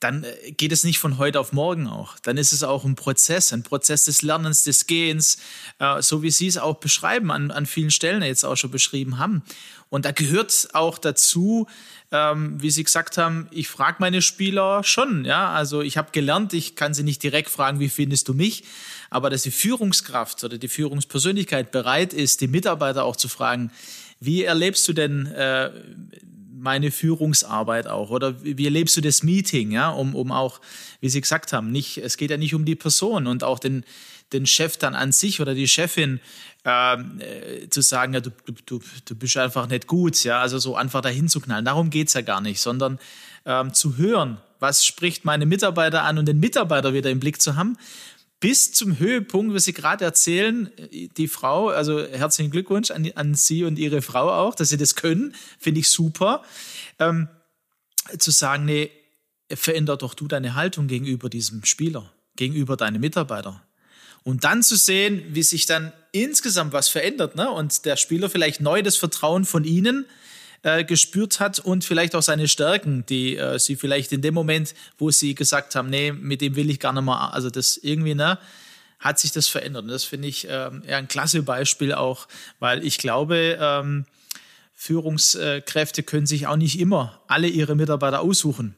[0.00, 2.18] dann äh, geht es nicht von heute auf morgen auch.
[2.18, 5.38] Dann ist es auch ein Prozess, ein Prozess des Lernens, des Gehens,
[5.78, 9.18] äh, so wie Sie es auch beschreiben, an, an vielen Stellen jetzt auch schon beschrieben
[9.18, 9.42] haben.
[9.88, 11.66] Und da gehört auch dazu,
[12.12, 15.24] ähm, wie Sie gesagt haben, ich frage meine Spieler schon.
[15.24, 18.64] Ja, also ich habe gelernt, ich kann sie nicht direkt fragen, wie findest du mich,
[19.08, 23.72] aber dass die Führungskraft oder die Führungspersönlichkeit bereit ist, die Mitarbeiter auch zu fragen,
[24.20, 25.70] wie erlebst du denn äh,
[26.52, 28.10] meine Führungsarbeit auch?
[28.10, 30.60] Oder wie erlebst du das Meeting, ja, um, um auch,
[31.00, 33.84] wie Sie gesagt haben, nicht, es geht ja nicht um die Person und auch den,
[34.32, 36.20] den Chef dann an sich oder die Chefin
[36.64, 38.30] ähm, äh, zu sagen, ja, du,
[38.66, 41.64] du, du bist einfach nicht gut, ja, also so einfach dahin zu knallen.
[41.64, 42.98] Darum geht es ja gar nicht, sondern
[43.44, 47.56] ähm, zu hören, was spricht meine Mitarbeiter an und den Mitarbeiter wieder im Blick zu
[47.56, 47.76] haben,
[48.38, 53.64] bis zum Höhepunkt, was Sie gerade erzählen, die Frau, also herzlichen Glückwunsch an, an Sie
[53.64, 56.42] und Ihre Frau auch, dass Sie das können, finde ich super,
[56.98, 57.28] ähm,
[58.18, 58.90] zu sagen, nee,
[59.52, 63.62] veränder doch du deine Haltung gegenüber diesem Spieler, gegenüber deinen Mitarbeiter.
[64.24, 67.50] Und dann zu sehen, wie sich dann insgesamt was verändert ne?
[67.50, 70.06] und der Spieler vielleicht neu das Vertrauen von Ihnen
[70.62, 74.74] äh, gespürt hat und vielleicht auch seine Stärken, die äh, Sie vielleicht in dem Moment,
[74.98, 78.14] wo Sie gesagt haben, nee, mit dem will ich gar nicht mehr, also das irgendwie,
[78.14, 78.38] ne?
[79.00, 79.82] hat sich das verändert.
[79.82, 82.28] Und das finde ich ähm, eher ein klasse Beispiel auch,
[82.60, 84.04] weil ich glaube, ähm,
[84.74, 88.76] Führungskräfte können sich auch nicht immer alle ihre Mitarbeiter aussuchen.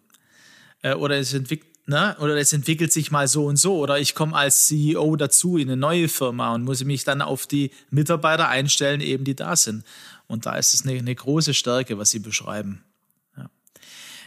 [0.82, 2.16] Äh, oder es entwickelt ne?
[2.20, 5.68] oder es entwickelt sich mal so und so, oder ich komme als CEO dazu in
[5.68, 9.84] eine neue Firma und muss mich dann auf die Mitarbeiter einstellen, eben die da sind.
[10.26, 12.82] Und da ist es eine, eine große Stärke, was Sie beschreiben.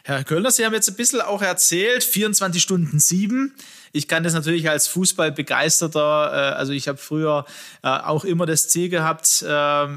[0.08, 3.54] Herr Kölner, Sie haben jetzt ein bisschen auch erzählt, 24 Stunden sieben.
[3.92, 7.44] Ich kann das natürlich als Fußballbegeisterter, äh, also ich habe früher
[7.84, 9.88] äh, auch immer das Ziel gehabt, äh,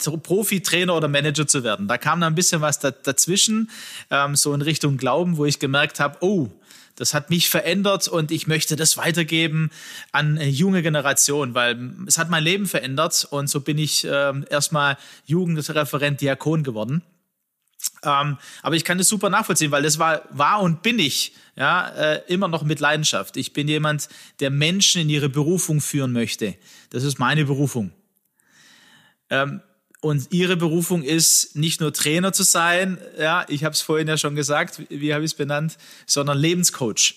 [0.00, 1.86] Profi-Trainer oder Manager zu werden.
[1.86, 3.70] Da kam dann ein bisschen was da, dazwischen,
[4.10, 6.48] ähm, so in Richtung Glauben, wo ich gemerkt habe, oh,
[6.96, 9.70] das hat mich verändert und ich möchte das weitergeben
[10.10, 11.78] an eine junge Generation, weil
[12.08, 17.04] es hat mein Leben verändert und so bin ich äh, erstmal Jugendreferent Diakon geworden.
[18.02, 21.88] Ähm, aber ich kann das super nachvollziehen, weil das war, war und bin ich ja,
[21.88, 23.36] äh, immer noch mit Leidenschaft.
[23.36, 24.08] Ich bin jemand,
[24.40, 26.56] der Menschen in ihre Berufung führen möchte.
[26.90, 27.92] Das ist meine Berufung.
[29.28, 29.60] Ähm,
[30.00, 34.16] und ihre Berufung ist, nicht nur Trainer zu sein, ja, ich habe es vorhin ja
[34.16, 35.76] schon gesagt, wie, wie habe ich es benannt,
[36.06, 37.16] sondern Lebenscoach.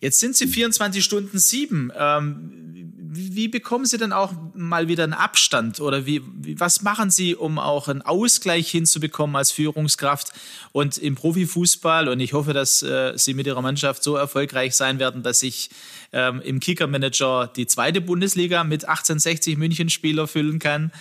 [0.00, 1.90] Jetzt sind Sie 24 Stunden sieben.
[1.96, 2.68] Ähm,
[3.10, 7.34] wie, bekommen Sie denn auch mal wieder einen Abstand oder wie, wie, was machen Sie,
[7.34, 10.32] um auch einen Ausgleich hinzubekommen als Führungskraft
[10.72, 12.08] und im Profifußball?
[12.08, 15.70] Und ich hoffe, dass äh, Sie mit Ihrer Mannschaft so erfolgreich sein werden, dass ich
[16.12, 20.92] ähm, im Kicker-Manager die zweite Bundesliga mit 1860 München-Spieler füllen kann.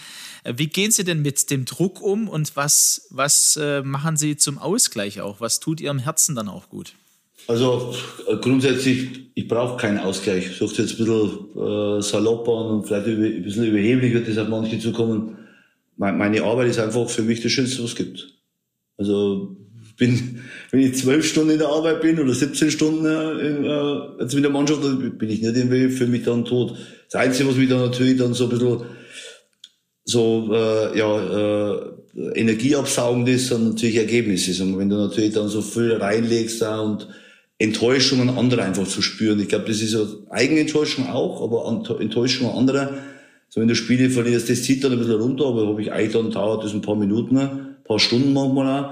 [0.43, 4.37] Äh, wie gehen Sie denn mit dem Druck um und was, was äh, machen Sie
[4.37, 5.41] zum Ausgleich auch?
[5.41, 6.93] Was tut Ihrem Herzen dann auch gut?
[7.47, 7.93] Also
[8.27, 10.47] äh, grundsätzlich, ich brauche keinen Ausgleich.
[10.47, 14.49] Ich suche jetzt ein bisschen äh, salopper und vielleicht ein bisschen überheblich wird das auf
[14.49, 15.37] manche zukommen.
[15.95, 18.27] Meine Arbeit ist einfach für mich das Schönste, was es gibt.
[18.97, 19.55] Also
[19.97, 20.41] bin,
[20.71, 24.37] wenn ich zwölf Stunden in der Arbeit bin oder 17 Stunden äh, in, äh, also
[24.37, 26.75] mit der Mannschaft, bin ich nicht irgendwie für mich dann tot.
[27.09, 28.81] Das Einzige, was mich dann natürlich dann so ein bisschen
[30.03, 31.79] so äh, ja, äh,
[32.35, 34.63] energieabsaugend ist, sind natürlich Ergebnisse.
[34.63, 37.07] Und wenn du natürlich dann so viel reinlegst da und
[37.60, 39.39] Enttäuschungen anderer einfach zu spüren.
[39.39, 42.93] Ich glaube, das ist so Eigenenttäuschung auch, aber Enttäuschung anderer.
[43.49, 46.14] So wenn du Spiele verlierst, das zieht dann ein bisschen runter, aber habe ich eigentlich
[46.14, 48.89] dann dauert das ein paar Minuten, ein paar Stunden manchmal auch.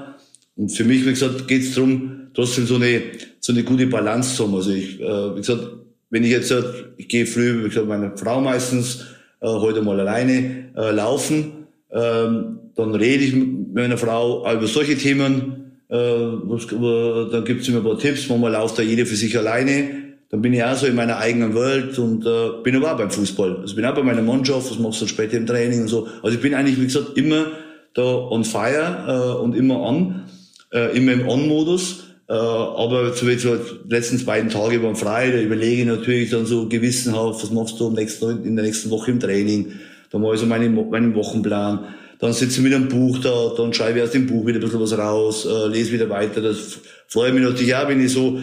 [0.55, 3.01] Und für mich, wie gesagt, geht es darum, trotzdem so eine,
[3.39, 4.55] so eine gute Balance zu haben.
[4.55, 5.67] Also ich, äh, wie gesagt,
[6.09, 6.53] wenn ich jetzt,
[6.97, 9.05] ich gehe früh, wie gesagt, meine Frau meistens,
[9.41, 14.97] äh, heute mal alleine äh, laufen, ähm, dann rede ich mit meiner Frau über solche
[14.97, 19.15] Themen, äh, was, dann gibt sie mir ein paar Tipps, manchmal läuft da jeder für
[19.15, 22.93] sich alleine, dann bin ich auch so in meiner eigenen Welt und äh, bin aber
[22.93, 23.57] auch beim Fußball.
[23.61, 26.07] Also bin auch bei meiner Mannschaft, was machst du dann später im Training und so.
[26.23, 27.47] Also ich bin eigentlich, wie gesagt, immer
[27.93, 30.25] da on fire äh, und immer an,
[30.73, 32.03] äh, immer im On-Modus.
[32.27, 33.55] Äh, aber so jetzt so
[33.87, 37.87] letzten beiden Tage waren frei, da überlege ich natürlich dann so gewissenhaft, was machst du
[37.87, 39.73] am nächsten, in der nächsten Woche im Training.
[40.11, 41.85] Da mache ich so meinen, meinen Wochenplan.
[42.19, 44.61] Dann sitze ich mit einem Buch da, dann schreibe ich aus dem Buch wieder ein
[44.61, 46.41] bisschen was raus, äh, lese wieder weiter.
[46.41, 48.39] Das freue mich natürlich auch, wenn ich so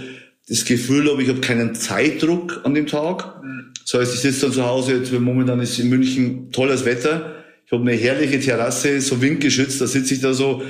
[0.48, 3.40] das Gefühl habe, ich habe keinen Zeitdruck an dem Tag.
[3.84, 7.36] Das heißt, ich sitze dann zu Hause, jetzt momentan ist in München tolles Wetter.
[7.66, 10.62] Ich habe eine herrliche Terrasse, so windgeschützt, da sitze ich da so,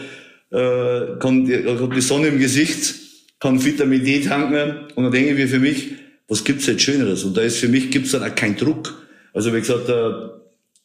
[0.50, 2.94] äh, kann, ich habe die Sonne im Gesicht,
[3.40, 5.92] kann Vitamin D tanken und dann denke ich mir für mich,
[6.28, 7.24] was gibt's jetzt Schöneres?
[7.24, 8.94] Und da ist für mich gibt's dann auch keinen Druck.
[9.34, 10.12] Also wie gesagt, äh,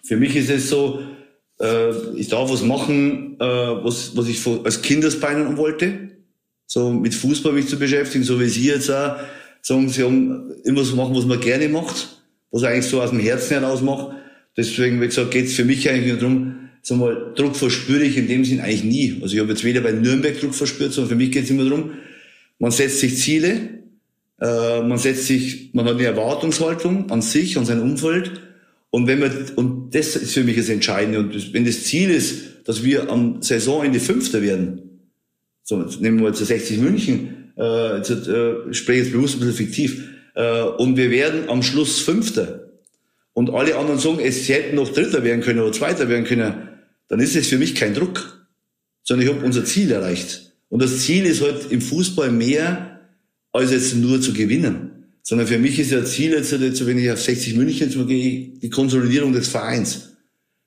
[0.04, 1.04] für mich ist es so,
[1.60, 6.10] äh, ich darf was machen, äh, was, was ich als Kindesbeinen wollte.
[6.66, 9.18] So mit Fußball mich zu beschäftigen, so wie Sie jetzt auch
[9.62, 13.20] sagen, Sie haben immer so machen, was man gerne macht, was eigentlich so aus dem
[13.20, 14.16] Herzen heraus macht.
[14.56, 18.28] Deswegen, wie gesagt, geht's für mich eigentlich nur darum, sag mal, Druck verspüre ich in
[18.28, 19.20] dem Sinn eigentlich nie.
[19.22, 21.92] Also ich habe jetzt weder bei Nürnberg Druck verspürt, sondern für mich geht's immer darum,
[22.60, 23.82] man setzt sich Ziele,
[24.42, 28.42] äh, man setzt sich, man hat eine Erwartungshaltung an sich, an sein Umfeld
[28.98, 31.20] und wenn man, und das ist für mich das Entscheidende.
[31.20, 35.02] Und wenn das Ziel ist, dass wir am Saisonende Fünfter werden,
[35.62, 40.10] so, nehmen wir zu 60 München, äh, jetzt, äh, spreche jetzt bewusst ein bisschen fiktiv,
[40.34, 42.72] äh, und wir werden am Schluss Fünfter,
[43.34, 46.56] und alle anderen sagen, es hätten noch Dritter werden können oder Zweiter werden können,
[47.08, 48.48] dann ist es für mich kein Druck,
[49.04, 50.54] sondern ich habe unser Ziel erreicht.
[50.70, 53.00] Und das Ziel ist halt im Fußball mehr,
[53.52, 54.97] als jetzt nur zu gewinnen
[55.28, 58.70] sondern für mich ist ja Ziel jetzt, jetzt wenn ich auf 60 München zugehe, die
[58.70, 60.16] Konsolidierung des Vereins.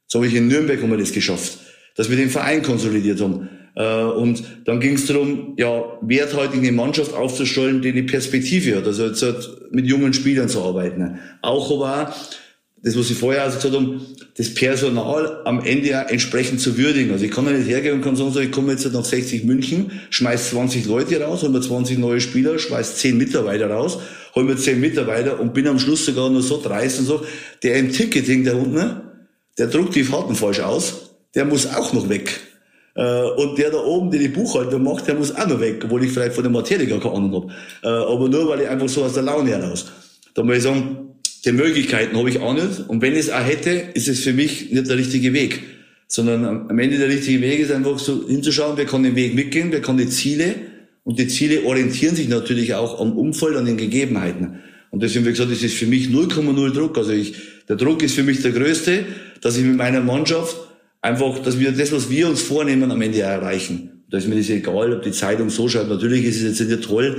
[0.07, 1.61] So habe ich in Nürnberg haben wir das geschafft,
[1.97, 3.49] dass wir den Verein konsolidiert haben.
[3.75, 8.85] Äh, und dann ging es darum, ja, werthaltig eine Mannschaft aufzustellen, die eine Perspektive hat,
[8.85, 11.19] also jetzt halt mit jungen Spielern zu arbeiten.
[11.41, 12.15] Auch aber
[12.83, 14.01] das, was ich vorher also gesagt habe,
[14.37, 17.12] das Personal am Ende ja entsprechend zu würdigen.
[17.12, 19.93] Also ich kann ja nicht hergehen und kann sagen, ich komme jetzt nach 60 München,
[20.09, 23.99] schmeiß 20 Leute raus, hol mir 20 neue Spieler, schmeiß 10 Mitarbeiter raus,
[24.35, 27.22] hol mir 10 Mitarbeiter und bin am Schluss sogar nur so dreist und so,
[27.62, 29.03] der im Ticketing da unten,
[29.59, 32.41] der druckt die Fahrten falsch aus, der muss auch noch weg.
[32.95, 36.03] Äh, und der da oben, der die Buchhaltung macht, der muss auch noch weg, obwohl
[36.05, 37.53] ich vielleicht von der Materie gar keine Ahnung habe.
[37.83, 39.87] Äh, aber nur, weil ich einfach so aus der Laune heraus.
[40.35, 41.11] Da muss ich sagen,
[41.45, 42.88] die Möglichkeiten habe ich auch nicht.
[42.88, 45.62] Und wenn ich es auch hätte, ist es für mich nicht der richtige Weg.
[46.07, 49.68] Sondern am Ende der richtige Weg ist einfach so hinzuschauen, wer kann den Weg mitgehen,
[49.70, 50.55] wer kann die Ziele.
[51.05, 54.61] Und die Ziele orientieren sich natürlich auch am Umfeld, an den Gegebenheiten.
[54.91, 56.99] Und deswegen, wie gesagt, das ist für mich 0,0 Druck.
[56.99, 57.34] Also ich,
[57.68, 59.05] der Druck ist für mich der größte,
[59.41, 60.57] dass ich mit meiner Mannschaft
[61.01, 64.05] einfach, dass wir das, was wir uns vornehmen, am Ende erreichen.
[64.11, 65.88] Da ist mir das egal, ob die Zeitung so schreibt.
[65.88, 67.16] Natürlich ist es jetzt nicht toll,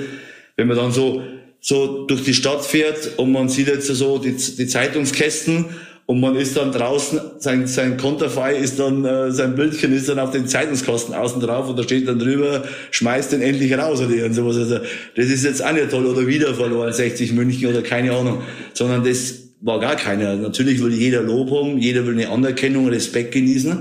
[0.57, 1.23] wenn man dann so
[1.61, 5.65] so durch die Stadt fährt und man sieht jetzt so die, die Zeitungskästen
[6.07, 10.19] und man ist dann draußen, sein, sein Konterfei ist dann, äh, sein Bildchen ist dann
[10.19, 14.13] auf den Zeitungskosten außen drauf und da steht dann drüber, schmeißt den endlich raus oder
[14.13, 14.57] irgend sowas.
[14.57, 14.79] Also,
[15.15, 18.41] das ist jetzt auch nicht toll oder wieder verloren, 60 München oder keine Ahnung,
[18.73, 20.35] sondern das war gar keiner.
[20.35, 23.77] Natürlich will jeder Lob haben, jeder will eine Anerkennung, Respekt genießen.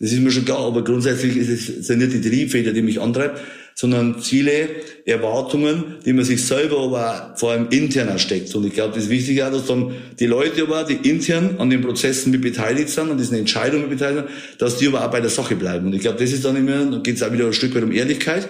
[0.00, 3.00] Das ist mir schon klar, aber grundsätzlich ist es sind nicht die Triebfeder, die mich
[3.00, 3.40] antreibt,
[3.78, 4.70] sondern Ziele,
[5.04, 8.52] Erwartungen, die man sich selber aber vor allem intern steckt.
[8.56, 11.70] Und ich glaube, das ist wichtig auch, dass dann die Leute aber, die intern an
[11.70, 15.12] den Prozessen mit beteiligt sind, an diesen Entscheidungen mit beteiligt sind, dass die aber auch
[15.12, 15.86] bei der Sache bleiben.
[15.86, 17.84] Und ich glaube, das ist dann immer, dann geht es auch wieder ein Stück weit
[17.84, 18.48] um Ehrlichkeit.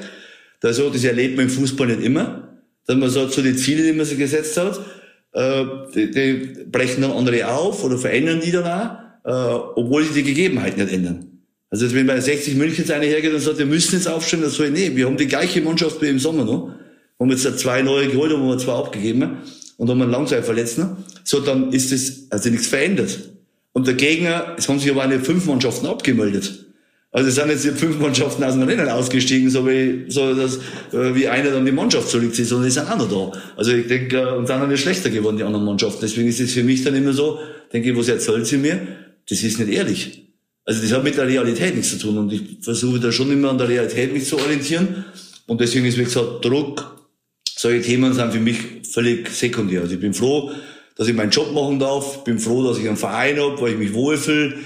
[0.62, 3.92] Also, das erlebt man im Fußball nicht immer, dass man sagt, so die Ziele, die
[3.92, 4.80] man sich gesetzt hat,
[5.34, 5.64] äh,
[5.94, 10.22] die, die brechen dann andere auf oder verändern die dann auch, äh, obwohl sich die
[10.22, 11.37] Gegebenheiten nicht ändern.
[11.70, 14.50] Also wenn bei 60 München jetzt einer hergeht und sagt, wir müssen jetzt aufstellen, dann
[14.50, 16.72] soll ich, nee, wir haben die gleiche Mannschaft wie im Sommer noch.
[17.20, 19.38] Haben jetzt zwei neue geholt, haben wir zwei abgegeben
[19.76, 20.96] und haben einen Langzeitverletzten.
[21.24, 23.18] So, dann ist das, also nichts verändert.
[23.72, 26.66] Und der Gegner, es haben sich aber eine fünf Mannschaften abgemeldet.
[27.10, 30.56] Also es sind jetzt fünf Mannschaften aus dem Rennen ausgestiegen, so wie, so dass,
[30.92, 33.40] äh, wie einer dann die Mannschaft zurückzieht, sondern die sind auch noch da.
[33.56, 36.00] Also ich denke, äh, und sind auch nicht schlechter geworden, die anderen Mannschaften.
[36.02, 37.38] Deswegen ist es für mich dann immer so,
[37.72, 38.86] denke ich, was erzählt sie mir?
[39.28, 40.27] Das ist nicht ehrlich.
[40.68, 42.18] Also das hat mit der Realität nichts zu tun.
[42.18, 45.06] Und ich versuche da schon immer an der Realität mich zu orientieren.
[45.46, 47.08] Und deswegen ist, wie gesagt, Druck,
[47.56, 48.58] solche Themen sind für mich
[48.92, 49.80] völlig sekundär.
[49.80, 50.52] Also ich bin froh,
[50.94, 53.78] dass ich meinen Job machen darf, bin froh, dass ich einen Verein habe, weil ich
[53.78, 54.56] mich wohlfühle,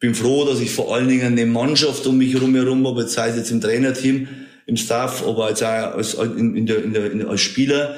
[0.00, 3.28] bin froh, dass ich vor allen Dingen eine Mannschaft um mich herum herum habe, sei
[3.28, 4.26] es jetzt im Trainerteam,
[4.66, 7.94] im Staff, aber als, auch als, in, in der, in der, als Spieler,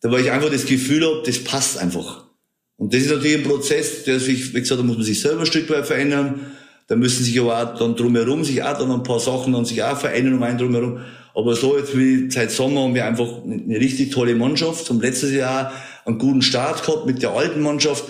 [0.00, 2.24] da weil ich einfach das Gefühl habe, das passt einfach.
[2.76, 5.42] Und das ist natürlich ein Prozess, der sich, wie gesagt, da muss man sich selber
[5.42, 6.40] ein Stück weit verändern.
[6.88, 9.82] Da müssen sich aber auch dann drumherum sich auch dann ein paar Sachen dann sich
[9.82, 11.00] auch verändern um einen drumherum.
[11.34, 14.88] Aber so jetzt wie seit Sommer haben wir einfach eine richtig tolle Mannschaft.
[14.88, 15.72] Haben letztes Jahr
[16.04, 18.04] einen guten Start gehabt mit der alten Mannschaft.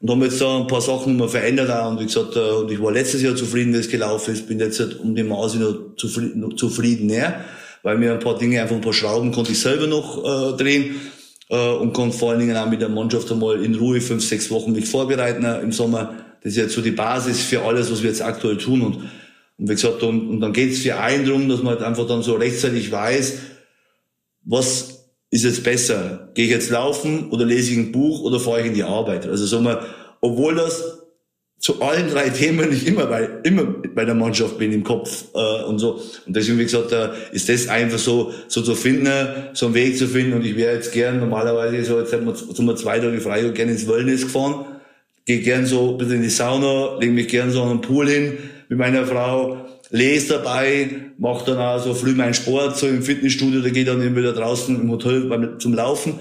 [0.00, 1.90] Und haben jetzt da ein paar Sachen mal verändert auch.
[1.90, 4.48] Und wie gesagt, äh, und ich war letztes Jahr zufrieden, wie es gelaufen ist.
[4.48, 7.44] Bin jetzt halt um die Maße noch zufrieden, noch zufriedener,
[7.82, 10.96] weil mir ein paar Dinge, einfach ein paar Schrauben konnte ich selber noch äh, drehen.
[11.50, 14.50] Äh, und konnte vor allen Dingen auch mit der Mannschaft einmal in Ruhe fünf, sechs
[14.50, 16.14] Wochen mich vorbereiten äh, im Sommer.
[16.42, 18.82] Das ist jetzt so die Basis für alles, was wir jetzt aktuell tun.
[18.82, 21.82] Und, und wie gesagt, und, und dann geht es für einen darum, dass man halt
[21.82, 23.38] einfach dann so rechtzeitig weiß,
[24.44, 26.30] was ist jetzt besser?
[26.34, 29.26] Gehe ich jetzt laufen oder lese ich ein Buch oder fahre ich in die Arbeit?
[29.26, 29.86] Also sagen wir,
[30.20, 31.02] obwohl das
[31.62, 33.64] zu allen drei Themen nicht immer bei, immer
[33.94, 36.02] bei der Mannschaft bin im Kopf äh, und so.
[36.26, 39.96] Und deswegen, wie gesagt, äh, ist das einfach so, so zu finden, so einen Weg
[39.96, 40.32] zu finden.
[40.32, 43.54] Und ich wäre jetzt gern normalerweise so, jetzt wir, sind wir zwei Tage frei und
[43.54, 44.64] gerne ins Wellness gefahren.
[45.24, 48.08] Gehe gern so ein bisschen in die Sauna, lege mich gern so an den Pool
[48.08, 49.62] hin mit meiner Frau
[49.92, 54.16] lese dabei, mache dann auch so früh meinen Sport, so im Fitnessstudio, da gehe dann
[54.16, 56.14] wieder draußen im Hotel zum Laufen.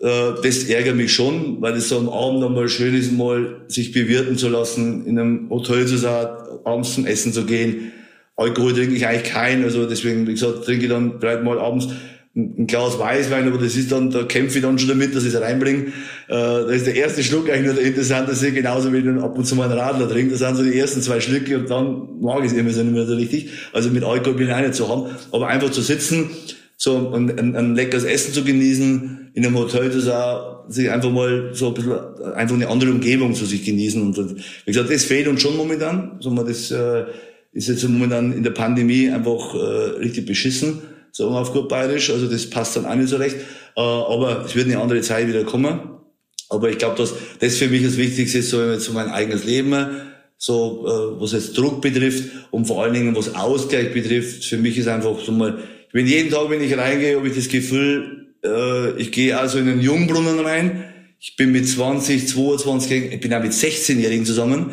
[0.00, 3.92] Äh, das ärgert mich schon, weil es so am Abend einmal schön ist, mal sich
[3.92, 6.28] bewirten zu lassen, in einem Hotel zu sein,
[6.64, 7.92] abends zum Essen zu gehen.
[8.36, 11.88] Alkohol trinke ich eigentlich keinen, also deswegen, wie gesagt, trinke ich dann vielleicht mal abends
[12.34, 15.34] ein Glas Weißwein, aber das ist dann, da kämpfe ich dann schon damit, dass ich
[15.34, 15.88] es reinbringe.
[15.88, 15.90] Äh,
[16.28, 19.54] da ist der erste Schluck eigentlich nur der interessanteste, genauso wie dann ab und zu
[19.54, 20.32] mal einen Radler trinkt.
[20.32, 22.94] Das sind so die ersten zwei Schlücke und dann mag ich es irgendwie so nicht
[22.94, 23.50] mehr so richtig.
[23.74, 25.14] Also mit Alkohol bin ich auch nicht zu haben.
[25.30, 26.30] Aber einfach zu sitzen,
[26.78, 31.10] so ein, ein, ein leckeres Essen zu genießen, in einem Hotel zu sein, sich einfach
[31.10, 31.92] mal so ein bisschen,
[32.34, 34.00] einfach eine andere Umgebung zu sich genießen.
[34.00, 36.16] Und wie gesagt, das fehlt uns schon momentan.
[36.20, 37.04] So, man das äh,
[37.52, 39.58] ist jetzt momentan in der Pandemie einfach äh,
[39.98, 40.78] richtig beschissen
[41.12, 43.36] sagen wir auf gut bayerisch, also das passt dann auch nicht so recht,
[43.76, 45.80] äh, aber es wird eine andere Zeit wieder kommen.
[46.48, 49.08] Aber ich glaube, dass das für mich das Wichtigste ist, so wenn jetzt so mein
[49.08, 49.86] eigenes Leben,
[50.36, 54.76] so äh, was jetzt Druck betrifft und vor allen Dingen was Ausgleich betrifft, für mich
[54.76, 58.34] ist einfach so mal, ich bin jeden Tag, wenn ich reingehe, habe ich das Gefühl,
[58.44, 60.84] äh, ich gehe also in einen Jungbrunnen rein.
[61.20, 64.72] Ich bin mit 20, 22, ich bin auch mit 16-Jährigen zusammen.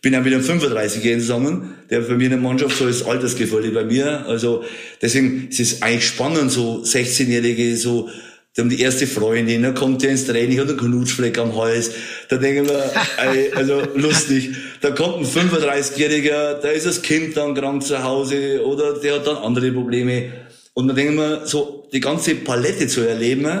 [0.00, 3.02] Ich bin ja mit einem 35-Jährigen zusammen, der bei mir in der Mannschaft so ist
[3.02, 4.24] Altersgefälle bei mir.
[4.26, 4.64] Also
[5.02, 8.08] deswegen ist es eigentlich spannend, so 16-Jährige, so
[8.56, 11.90] die haben die erste Freundin, dann kommt der ins Training, hat einen Knutschfleck am Hals.
[12.30, 12.90] Da denken wir,
[13.56, 14.52] also lustig.
[14.80, 19.26] Da kommt ein 35-Jähriger, da ist das Kind dann krank zu Hause oder der hat
[19.26, 20.32] dann andere Probleme.
[20.72, 23.60] Und dann denken wir, so die ganze Palette zu erleben,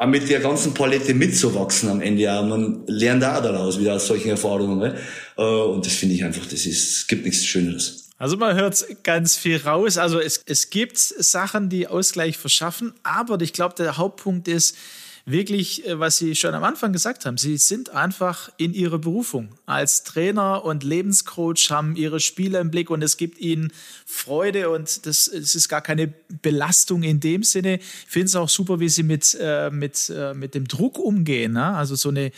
[0.00, 2.22] auch mit der ganzen Palette mitzuwachsen am Ende.
[2.22, 2.40] Ja.
[2.40, 4.78] Man lernt auch daraus wieder aus solchen Erfahrungen.
[4.78, 4.94] Ne?
[5.40, 8.10] Äh, und das finde ich einfach, das ist, es gibt nichts Schöneres.
[8.18, 9.96] Also man hört ganz viel raus.
[9.96, 14.76] Also es, es gibt Sachen, die Ausgleich verschaffen, aber ich glaube, der Hauptpunkt ist,
[15.24, 19.50] wirklich, äh, was Sie schon am Anfang gesagt haben, Sie sind einfach in Ihrer Berufung.
[19.66, 23.72] Als Trainer und Lebenscoach haben Ihre Spieler im Blick und es gibt Ihnen
[24.06, 26.12] Freude und das, es ist gar keine
[26.42, 27.78] Belastung in dem Sinne.
[27.78, 31.52] Ich finde es auch super, wie Sie mit, äh, mit, äh, mit dem Druck umgehen.
[31.52, 31.74] Ne?
[31.74, 32.32] Also so eine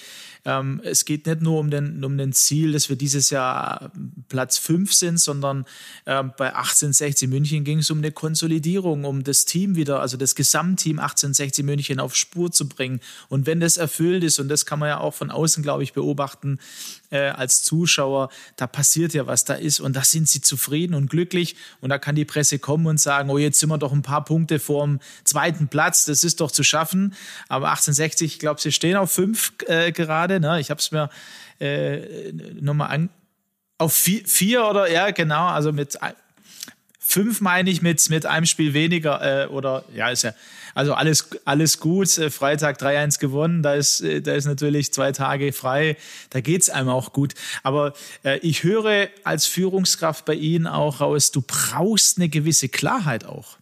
[0.44, 3.92] ähm, es geht nicht nur um den, um den Ziel, dass wir dieses Jahr
[4.28, 5.64] Platz 5 sind, sondern
[6.04, 10.34] ähm, bei 1860 München ging es um eine Konsolidierung, um das Team wieder, also das
[10.34, 13.00] Gesamtteam 1860 München auf Spur zu bringen.
[13.28, 15.92] Und wenn das erfüllt ist, und das kann man ja auch von außen, glaube ich,
[15.92, 16.58] beobachten,
[17.10, 21.08] äh, als Zuschauer, da passiert ja was, da ist und da sind sie zufrieden und
[21.08, 24.02] glücklich und da kann die Presse kommen und sagen, oh, jetzt sind wir doch ein
[24.02, 27.14] paar Punkte vorm zweiten Platz, das ist doch zu schaffen.
[27.48, 30.31] Aber 1860, ich glaube, sie stehen auf fünf äh, gerade.
[30.40, 30.60] Ne?
[30.60, 31.10] Ich habe es mir
[31.60, 33.10] äh, nochmal an.
[33.78, 35.98] Auf vier, vier oder ja, genau, also mit
[36.98, 40.32] fünf meine ich mit, mit einem Spiel weniger äh, oder ja, ist ja
[40.74, 42.16] also alles, alles gut.
[42.18, 43.62] Äh, Freitag 3-1 gewonnen.
[43.62, 45.96] Da ist, äh, da ist natürlich zwei Tage frei.
[46.30, 47.34] Da geht's einem auch gut.
[47.62, 47.92] Aber
[48.24, 53.58] äh, ich höre als Führungskraft bei Ihnen auch raus, du brauchst eine gewisse Klarheit auch.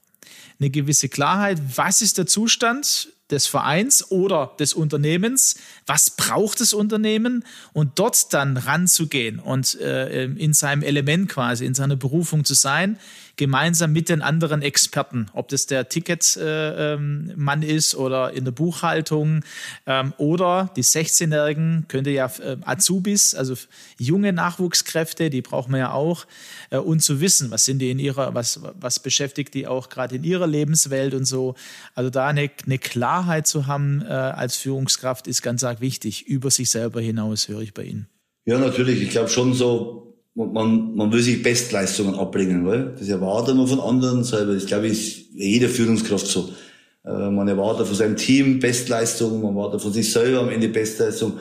[0.58, 1.58] Eine gewisse Klarheit.
[1.76, 3.08] Was ist der Zustand?
[3.30, 5.56] Des Vereins oder des Unternehmens,
[5.86, 7.44] was braucht das Unternehmen?
[7.72, 12.98] Und dort dann ranzugehen und äh, in seinem Element quasi, in seiner Berufung zu sein,
[13.40, 18.52] gemeinsam mit den anderen Experten, ob das der Ticketmann äh, ähm, ist oder in der
[18.52, 19.42] Buchhaltung
[19.86, 23.54] ähm, oder die 16-Jährigen, könnte ja äh, Azubis, also
[23.98, 26.26] junge Nachwuchskräfte, die brauchen wir ja auch,
[26.68, 30.16] äh, und zu wissen, was sind die in ihrer, was, was beschäftigt die auch gerade
[30.16, 31.54] in ihrer Lebenswelt und so.
[31.94, 36.50] Also da eine, eine Klarheit zu haben äh, als Führungskraft ist ganz arg wichtig, über
[36.50, 38.06] sich selber hinaus, höre ich bei Ihnen.
[38.44, 39.00] Ja, natürlich.
[39.00, 40.09] Ich glaube schon so,
[40.46, 44.54] man, man will sich Bestleistungen abbringen, weil das erwartet man von anderen selber.
[44.54, 46.50] Das glaube ich ist jeder Führungskraft so.
[47.04, 51.34] Äh, man erwartet von seinem Team Bestleistung, man erwartet von sich selber am Ende Bestleistung.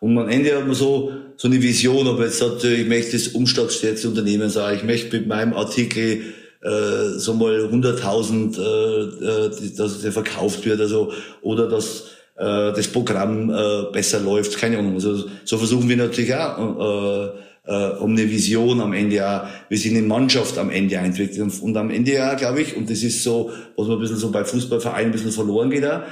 [0.00, 3.28] Und am Ende hat man so, so eine Vision, aber jetzt sagt, ich möchte das
[3.28, 6.22] umschlagstärkste Unternehmen sein, ich möchte mit meinem Artikel
[6.62, 12.88] äh, so mal 100.000, äh, äh, dass der verkauft wird, also, oder dass äh, das
[12.88, 14.94] Programm äh, besser läuft, keine Ahnung.
[14.94, 17.30] Also, so versuchen wir natürlich auch, äh,
[17.66, 21.76] äh, um eine Vision am Ende ja, wir sind eine Mannschaft am Ende entwickeln und
[21.76, 24.44] am Ende ja, glaube ich, und das ist so, was man ein bisschen so bei
[24.44, 26.02] Fußballvereinen ein bisschen verloren geht, auch,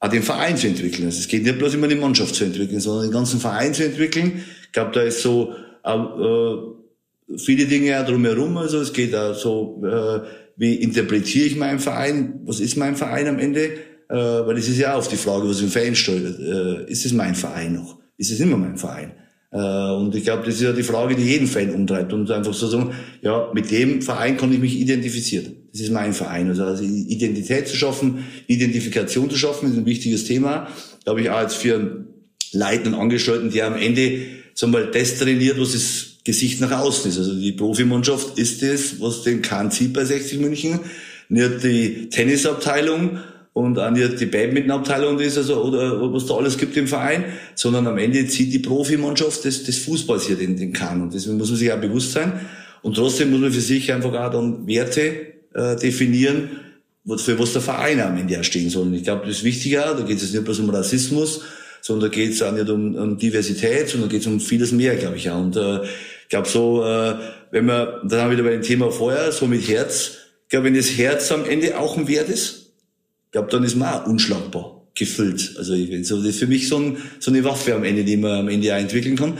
[0.00, 1.06] auch den Verein zu entwickeln.
[1.06, 3.84] Also es geht nicht bloß immer die Mannschaft zu entwickeln, sondern den ganzen Verein zu
[3.84, 4.44] entwickeln.
[4.64, 5.54] Ich glaube, da ist so
[5.84, 8.56] äh, viele Dinge auch drumherum.
[8.56, 10.20] Also es geht auch so, äh,
[10.56, 12.40] wie interpretiere ich meinen Verein?
[12.44, 13.64] Was ist mein Verein am Ende?
[14.08, 16.38] Äh, weil es ist ja auch die Frage, was im Verein steuert.
[16.38, 17.98] Äh, ist es mein Verein noch?
[18.16, 19.12] Ist es immer mein Verein?
[19.56, 22.12] Äh, und ich glaube, das ist ja die Frage, die jeden Fan umtreibt.
[22.12, 22.92] Und einfach so sagen,
[23.22, 25.56] ja, mit dem Verein kann ich mich identifizieren.
[25.72, 26.48] Das ist mein Verein.
[26.50, 30.68] Also, also Identität zu schaffen, Identifikation zu schaffen, ist ein wichtiges Thema.
[31.04, 32.04] Glaube ich auch jetzt für
[32.52, 34.20] leitenden Angestellten, der am Ende,
[34.54, 37.18] sagen wir mal, das trainiert, was das Gesicht nach außen ist.
[37.18, 40.80] Also die Profimannschaft ist das, was den Kahn zieht bei 60 München.
[41.28, 43.20] Nicht die Tennisabteilung,
[43.56, 47.96] und nicht die Badminton-Abteilung ist, also, oder was da alles gibt im Verein, sondern am
[47.96, 51.00] Ende zieht die Profimannschaft des, des Fußballs hier den, den Kahn.
[51.00, 52.38] Und deswegen muss man sich auch bewusst sein.
[52.82, 55.00] Und trotzdem muss man für sich einfach auch dann Werte
[55.54, 56.50] äh, definieren,
[57.16, 58.88] für was der Verein am Ende auch stehen soll.
[58.88, 61.40] Und ich glaube, das ist wichtiger, da geht es nicht bloß um Rassismus,
[61.80, 64.96] sondern da geht es auch nicht um, um Diversität, sondern geht es um vieles mehr,
[64.96, 65.40] glaube ich auch.
[65.40, 67.14] Und äh, ich glaube so, äh,
[67.52, 70.66] wenn man, dann haben wir wieder bei dem Thema vorher, so mit Herz, ich glaube,
[70.66, 72.65] wenn das Herz am Ende auch ein Wert ist,
[73.36, 75.54] glaube, dann ist man auch unschlagbar gefüllt.
[75.58, 78.16] Also ich, so, das ist für mich so, ein, so eine Waffe am Ende, die
[78.16, 79.34] man am Ende auch entwickeln kann.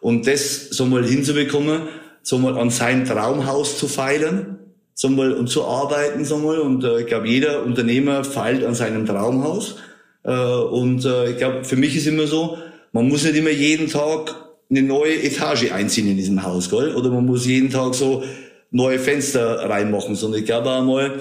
[0.00, 1.82] Und das so mal hinzubekommen,
[2.22, 4.58] so mal an sein Traumhaus zu feilen,
[4.94, 6.58] so mal und zu arbeiten, so mal.
[6.58, 9.76] Und äh, ich glaube, jeder Unternehmer feilt an seinem Traumhaus.
[10.24, 12.58] Äh, und äh, ich glaube, für mich ist immer so,
[12.92, 14.34] man muss nicht immer jeden Tag
[14.70, 16.94] eine neue Etage einziehen in diesem Haus, gell?
[16.94, 18.22] Oder man muss jeden Tag so
[18.70, 21.18] neue Fenster reinmachen, sondern ich glaube auch mal,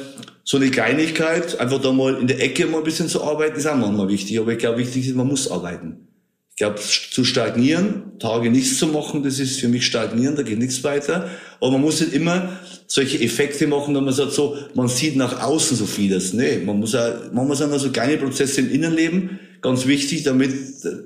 [0.47, 3.67] so eine Kleinigkeit, einfach da mal in der Ecke mal ein bisschen zu arbeiten, ist
[3.67, 4.39] auch manchmal wichtig.
[4.39, 6.07] Aber ich glaube, wichtig ist, man muss arbeiten.
[6.51, 10.57] Ich glaube, zu stagnieren, Tage nichts zu machen, das ist für mich stagnieren, da geht
[10.57, 11.29] nichts weiter.
[11.59, 15.43] Aber man muss nicht immer solche Effekte machen, dass man sagt so, man sieht nach
[15.43, 16.31] außen so vieles.
[16.31, 20.53] Nee, man muss auch, man muss auch so kleine Prozesse im Innenleben, ganz wichtig, damit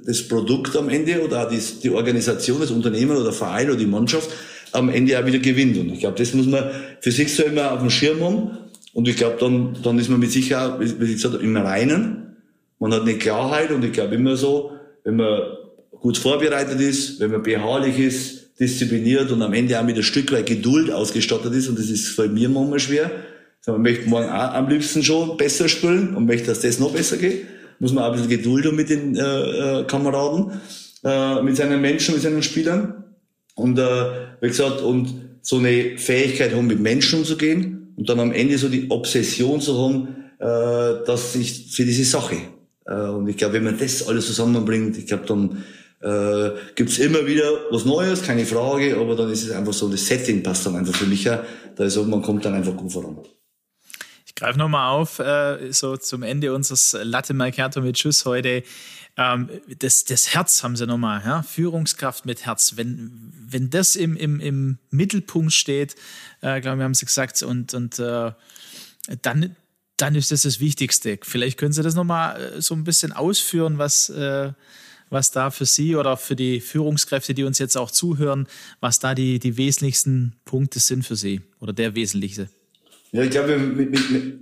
[0.06, 3.80] das Produkt am Ende oder auch die, die Organisation, das Unternehmen oder der Verein oder
[3.80, 4.30] die Mannschaft
[4.72, 5.78] am Ende auch wieder gewinnt.
[5.80, 6.70] Und ich glaube, das muss man
[7.00, 8.52] für sich so immer auf dem Schirm haben
[8.94, 12.36] und ich glaube, dann, dann ist man mit Sicherheit, wie gesagt, im Reinen.
[12.80, 14.72] Man hat eine Klarheit und ich glaube immer so,
[15.04, 15.40] wenn man
[15.92, 20.32] gut vorbereitet ist, wenn man beharrlich ist, diszipliniert und am Ende auch mit ein Stück
[20.32, 23.12] weit Geduld ausgestattet ist, und das ist bei mir manchmal schwer.
[23.66, 27.18] Man möchte morgen auch am liebsten schon besser spielen und möchte, dass das noch besser
[27.18, 27.46] geht.
[27.80, 30.60] Muss man auch ein bisschen Geduld haben mit den äh, äh, Kameraden,
[31.04, 33.04] äh, mit seinen Menschen, mit seinen Spielern.
[33.56, 34.04] Und äh,
[34.42, 38.68] wie gesagt, und so eine Fähigkeit haben, mit Menschen umzugehen und dann am Ende so
[38.68, 40.08] die Obsession zu haben,
[40.40, 42.36] äh, dass ich für diese Sache.
[42.88, 45.64] Äh, und ich glaube, wenn man das alles zusammenbringt, ich glaube, dann
[46.02, 50.08] äh, gibt immer wieder was Neues, keine Frage, aber dann ist es einfach so, das
[50.08, 51.26] Setting passt dann einfach für mich.
[51.26, 51.46] Ja.
[51.76, 53.20] Da ist so, man kommt dann einfach gut voran.
[54.26, 58.64] Ich greife nochmal auf, äh, so zum Ende unseres Latte Mercato mit Schuss heute.
[59.22, 59.50] Ähm,
[59.80, 61.44] das, das Herz haben sie nochmal, ja?
[61.44, 62.74] Führungskraft mit Herz.
[62.76, 65.96] Wenn, wenn das im, im, im Mittelpunkt steht,
[66.42, 68.32] äh, glaube ich, haben sie gesagt, und, und äh,
[69.22, 69.56] dann,
[69.98, 71.20] dann ist das das Wichtigste.
[71.22, 74.54] Vielleicht können Sie das nochmal äh, so ein bisschen ausführen, was, äh,
[75.10, 78.48] was da für Sie oder für die Führungskräfte, die uns jetzt auch zuhören,
[78.80, 82.50] was da die, die wesentlichsten Punkte sind für Sie oder der wesentlichste.
[83.12, 83.52] Ja, ich glaube,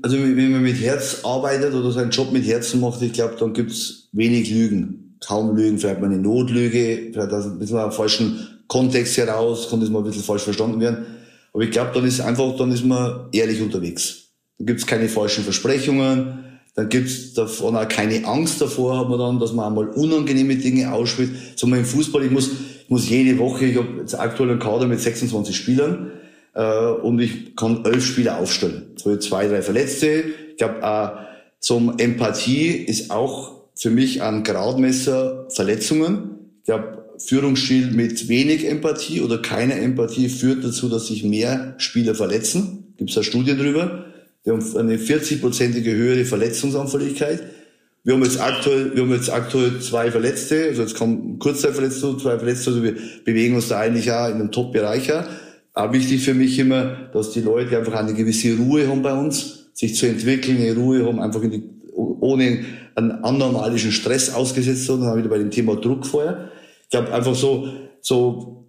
[0.03, 3.51] also wenn man mit Herz arbeitet oder seinen Job mit Herzen macht, ich glaube, dann
[3.53, 5.17] gibt's wenig Lügen.
[5.25, 9.81] Kaum Lügen, vielleicht mal eine Notlüge, vielleicht aus ein bisschen einem falschen Kontext heraus, kann
[9.81, 11.05] das mal ein bisschen falsch verstanden werden.
[11.53, 14.29] Aber ich glaube, dann ist einfach, dann ist man ehrlich unterwegs.
[14.57, 16.45] Da gibt's keine falschen Versprechungen,
[16.75, 20.93] Dann gibt's davon auch keine Angst davor, hat man dann, dass man einmal unangenehme Dinge
[20.93, 21.57] ausspricht.
[21.57, 22.47] Zum Beispiel im Fußball, ich muss,
[22.83, 26.11] ich muss jede Woche, ich habe jetzt aktuell einen Kader mit 26 Spielern,
[26.53, 28.91] äh, und ich kann elf Spieler aufstellen.
[28.95, 30.23] So zwei, drei Verletzte.
[30.51, 31.09] Ich glaube, äh,
[31.59, 36.51] zum Empathie ist auch für mich ein Gradmesser Verletzungen.
[36.65, 42.93] Glaube, Führungsstil mit wenig Empathie oder keiner Empathie führt dazu, dass sich mehr Spieler verletzen.
[42.97, 44.05] Gibt es da Studien drüber?
[44.43, 47.43] Wir haben eine 40-prozentige höhere Verletzungsanfälligkeit.
[48.03, 52.37] Wir haben jetzt aktuell, wir haben jetzt aktuell zwei Verletzte, also jetzt kommen Kurzzeitverletzte, zwei
[52.37, 55.11] Verletzte, also wir bewegen uns da eigentlich auch in einem Top-Bereich.
[55.73, 59.69] Auch wichtig für mich immer, dass die Leute einfach eine gewisse Ruhe haben bei uns,
[59.73, 61.63] sich zu entwickeln, eine Ruhe haben, einfach die,
[62.29, 62.65] ohne
[62.95, 66.49] einen anormalischen Stress ausgesetzt zu werden, wieder bei dem Thema Druck vorher.
[66.83, 67.67] Ich glaube einfach so,
[68.01, 68.65] so,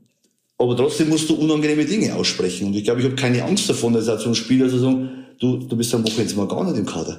[0.58, 2.68] aber trotzdem musst du unangenehme Dinge aussprechen.
[2.68, 5.26] Und ich glaube, ich habe keine Angst davon, dass auch so ein Spieler so sagen,
[5.38, 7.18] du, du bist am Wochenende mal gar nicht im Kader.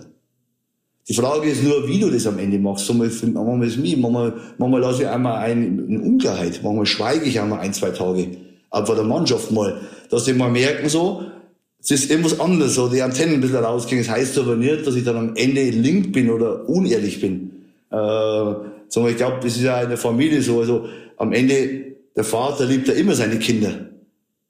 [1.10, 2.86] Die Frage ist nur, wie du das am Ende machst.
[2.86, 7.40] So, manchmal ist mich, manchmal, manchmal lasse ich einmal ein, in Unklarheit, manchmal schweige ich
[7.40, 8.38] einmal ein, zwei Tage.
[8.70, 11.24] Aber der Mannschaft mal, dass die mal merken so,
[11.84, 14.04] es ist irgendwas anderes, so die Antennen ein bisschen rausgehen.
[14.04, 17.52] Das heißt aber nicht, dass ich dann am Ende link bin oder unehrlich bin.
[17.90, 17.96] Äh,
[18.88, 20.60] sondern ich glaube, das ist ja in der Familie so.
[20.60, 20.86] Also
[21.18, 23.88] am Ende, der Vater liebt ja immer seine Kinder.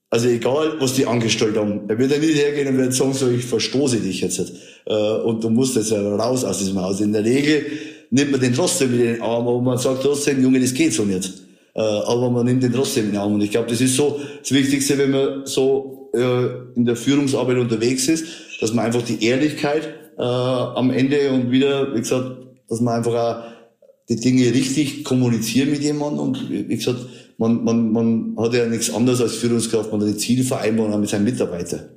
[0.10, 1.82] Also egal, was die angestellt haben.
[1.88, 4.52] Er wird ja nicht hergehen und wird sagen, so, ich verstoße dich jetzt.
[4.86, 7.00] Äh, und du musst jetzt raus aus diesem Haus.
[7.00, 7.66] In der Regel
[8.10, 11.06] nimmt man den trotzdem in den Arm, aber man sagt trotzdem, Junge, das geht so
[11.06, 11.32] nicht.
[11.76, 13.36] Äh, aber man nimmt den trotzdem in den Arm.
[13.36, 17.58] Und ich glaube, das ist so das Wichtigste, wenn man so äh, in der Führungsarbeit
[17.58, 18.26] unterwegs ist,
[18.60, 19.84] dass man einfach die Ehrlichkeit
[20.18, 22.38] äh, am Ende und wieder, wie gesagt,
[22.70, 23.44] dass man einfach auch
[24.10, 27.00] die Dinge richtig kommunizieren mit jemandem und wie gesagt,
[27.38, 31.24] man, man, man hat ja nichts anderes als Führungskraft, man hat die Zielvereinbarung mit seinen
[31.24, 31.90] Mitarbeitern.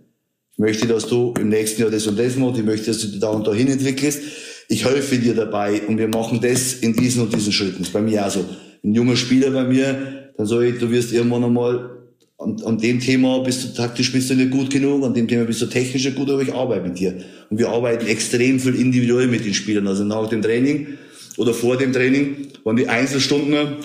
[0.53, 3.19] Ich möchte, dass du im nächsten Jahr das und das machst, ich möchte, dass du
[3.19, 4.21] da und dahin entwickelst.
[4.69, 7.79] Ich helfe dir dabei und wir machen das in diesen und diesen Schritten.
[7.81, 8.45] Das ist bei mir auch so.
[8.85, 12.04] Ein junger Spieler bei mir, dann sage ich, du wirst irgendwann einmal
[12.39, 15.45] an, an dem Thema bist du taktisch bist du nicht gut genug, an dem Thema
[15.45, 17.15] bist du technisch nicht gut, aber ich arbeite mit dir.
[17.51, 19.87] Und wir arbeiten extrem viel individuell mit den Spielern.
[19.87, 20.99] Also nach dem Training
[21.37, 23.77] oder vor dem Training waren die Einzelstunden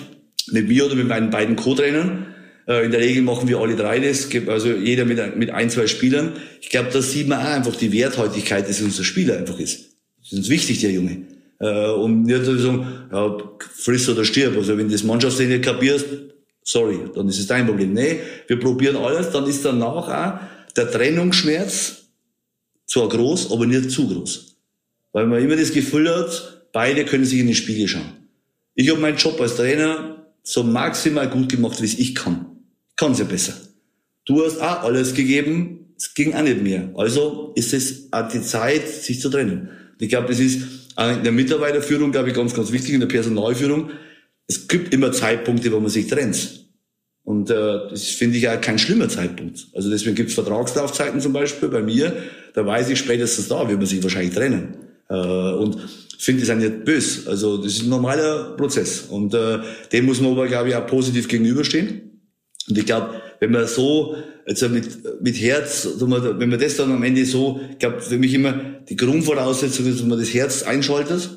[0.52, 2.28] mit mir oder mit meinen beiden Co-Trainern.
[2.68, 5.88] Äh, in der Regel machen wir alle drei das, also jeder mit, mit ein, zwei
[5.88, 6.34] Spielern.
[6.62, 9.90] Ich glaube, da sieht man auch einfach die Werthaltigkeit, dass unser Spieler einfach ist.
[10.20, 11.24] Das ist uns wichtig, der Junge.
[11.60, 13.38] Äh, und nicht so sagen, ja,
[13.76, 14.58] friss oder stirb.
[14.58, 16.06] Also wenn du das Mannschaftstraining kapierst,
[16.70, 17.94] sorry, dann ist es dein Problem.
[17.94, 20.40] Nee, wir probieren alles, dann ist danach auch
[20.76, 22.04] der Trennungsschmerz
[22.86, 24.56] zwar groß, aber nicht zu groß.
[25.12, 28.28] Weil man immer das Gefühl hat, beide können sich in den Spiegel schauen.
[28.76, 32.46] Ich habe meinen Job als Trainer so maximal gut gemacht, wie es ich kann.
[32.96, 33.54] Kann ja besser.
[34.26, 36.90] Du hast auch alles gegeben, es ging auch nicht mehr.
[36.96, 39.70] Also ist es auch die Zeit, sich zu trennen.
[40.00, 40.62] Ich glaube, das ist
[40.98, 43.92] in der Mitarbeiterführung, glaube ich, ganz, ganz wichtig, in der Personalführung.
[44.50, 46.66] Es gibt immer Zeitpunkte, wo man sich trennt.
[47.24, 47.54] Und äh,
[47.92, 49.68] das finde ich auch kein schlimmer Zeitpunkt.
[49.76, 52.12] Also deswegen gibt es Vertragslaufzeiten zum Beispiel bei mir.
[52.56, 54.74] Da weiß ich spätestens da, wird man sich wahrscheinlich trennen.
[55.08, 55.78] Äh, und
[56.18, 57.30] finde das auch nicht böse.
[57.30, 59.02] Also das ist ein normaler Prozess.
[59.02, 59.60] Und äh,
[59.92, 62.22] dem muss man aber, glaube ich, auch positiv gegenüberstehen.
[62.68, 64.16] Und ich glaube, wenn man so,
[64.48, 68.34] also mit, mit Herz, wenn man das dann am Ende so, ich glaube, für mich
[68.34, 68.54] immer
[68.90, 71.30] die Grundvoraussetzung ist, dass man das Herz einschaltet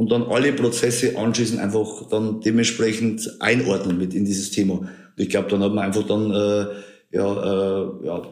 [0.00, 4.76] und dann alle Prozesse anschließend einfach dann dementsprechend einordnen mit in dieses Thema.
[4.76, 4.88] Und
[5.18, 6.66] ich glaube, dann hat man einfach dann, äh,
[7.14, 8.22] ja, äh, ja,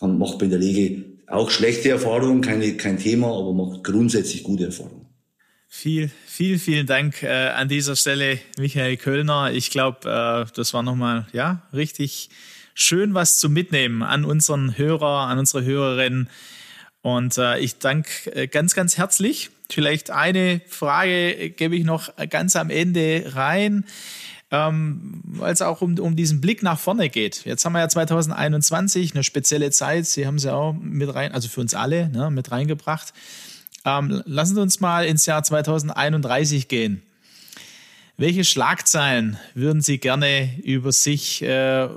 [0.00, 4.42] dann macht man in der Regel auch schlechte Erfahrungen, keine, kein Thema, aber macht grundsätzlich
[4.42, 5.06] gute Erfahrungen.
[5.68, 9.52] Viel, viel, vielen Dank äh, an dieser Stelle, Michael Kölner.
[9.52, 12.30] Ich glaube, äh, das war nochmal, ja, richtig
[12.74, 16.28] schön was zu mitnehmen an unseren Hörer, an unsere Hörerinnen.
[17.00, 19.51] Und äh, ich danke äh, ganz, ganz herzlich.
[19.70, 23.84] Vielleicht eine Frage gebe ich noch ganz am Ende rein
[24.52, 27.46] ähm, weil es auch um, um diesen Blick nach vorne geht.
[27.46, 30.04] Jetzt haben wir ja 2021 eine spezielle Zeit.
[30.04, 33.14] Sie haben sie auch mit rein, also für uns alle, ne, mit reingebracht.
[33.86, 37.02] Ähm, lassen Sie uns mal ins Jahr 2031 gehen.
[38.18, 41.88] Welche Schlagzeilen würden Sie gerne über sich äh,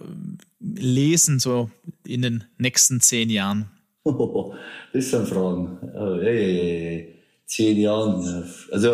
[0.61, 1.69] lesen, so
[2.07, 3.69] in den nächsten zehn Jahren?
[4.05, 4.55] Oh,
[4.93, 5.77] das sind Fragen.
[5.93, 7.14] Oh, hey, hey, hey.
[7.45, 8.51] Zehn Jahren.
[8.71, 8.89] Also,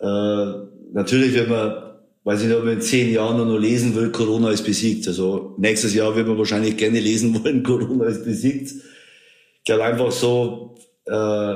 [0.00, 1.86] äh, natürlich, wenn man
[2.26, 5.06] weiß ich nicht, ob man in zehn Jahren noch lesen will, Corona ist besiegt.
[5.06, 8.72] Also nächstes Jahr wird man wahrscheinlich gerne lesen wollen, Corona ist besiegt.
[8.72, 10.74] Ich glaube einfach so,
[11.04, 11.54] äh,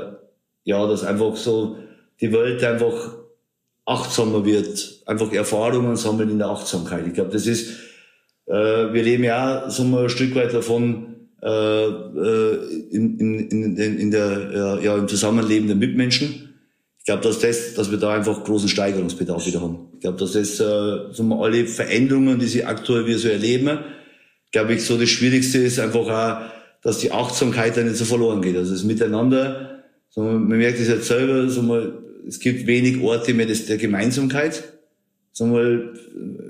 [0.63, 1.75] ja, dass einfach so
[2.21, 3.17] die Welt einfach
[3.85, 7.05] achtsamer wird, einfach Erfahrungen sammeln in der Achtsamkeit.
[7.05, 7.71] Ich glaube, das ist,
[8.45, 8.53] äh,
[8.93, 11.10] wir leben ja so ein Stück weit davon,
[11.41, 11.87] äh,
[12.91, 16.49] in, in, in, in der, ja, im Zusammenleben der Mitmenschen.
[16.99, 19.87] Ich glaube, dass das, dass wir da einfach großen Steigerungsbedarf wieder haben.
[19.93, 23.79] Ich glaube, dass das äh, so alle Veränderungen, die sie aktuell wir so erleben,
[24.51, 26.51] glaube ich, so das Schwierigste ist einfach auch,
[26.83, 28.55] dass die Achtsamkeit da nicht so verloren geht.
[28.55, 31.93] Also das Miteinander, so, man merkt es jetzt selber, so mal,
[32.27, 34.63] es gibt wenig Orte mehr des, der Gemeinsamkeit.
[35.31, 35.93] So mal,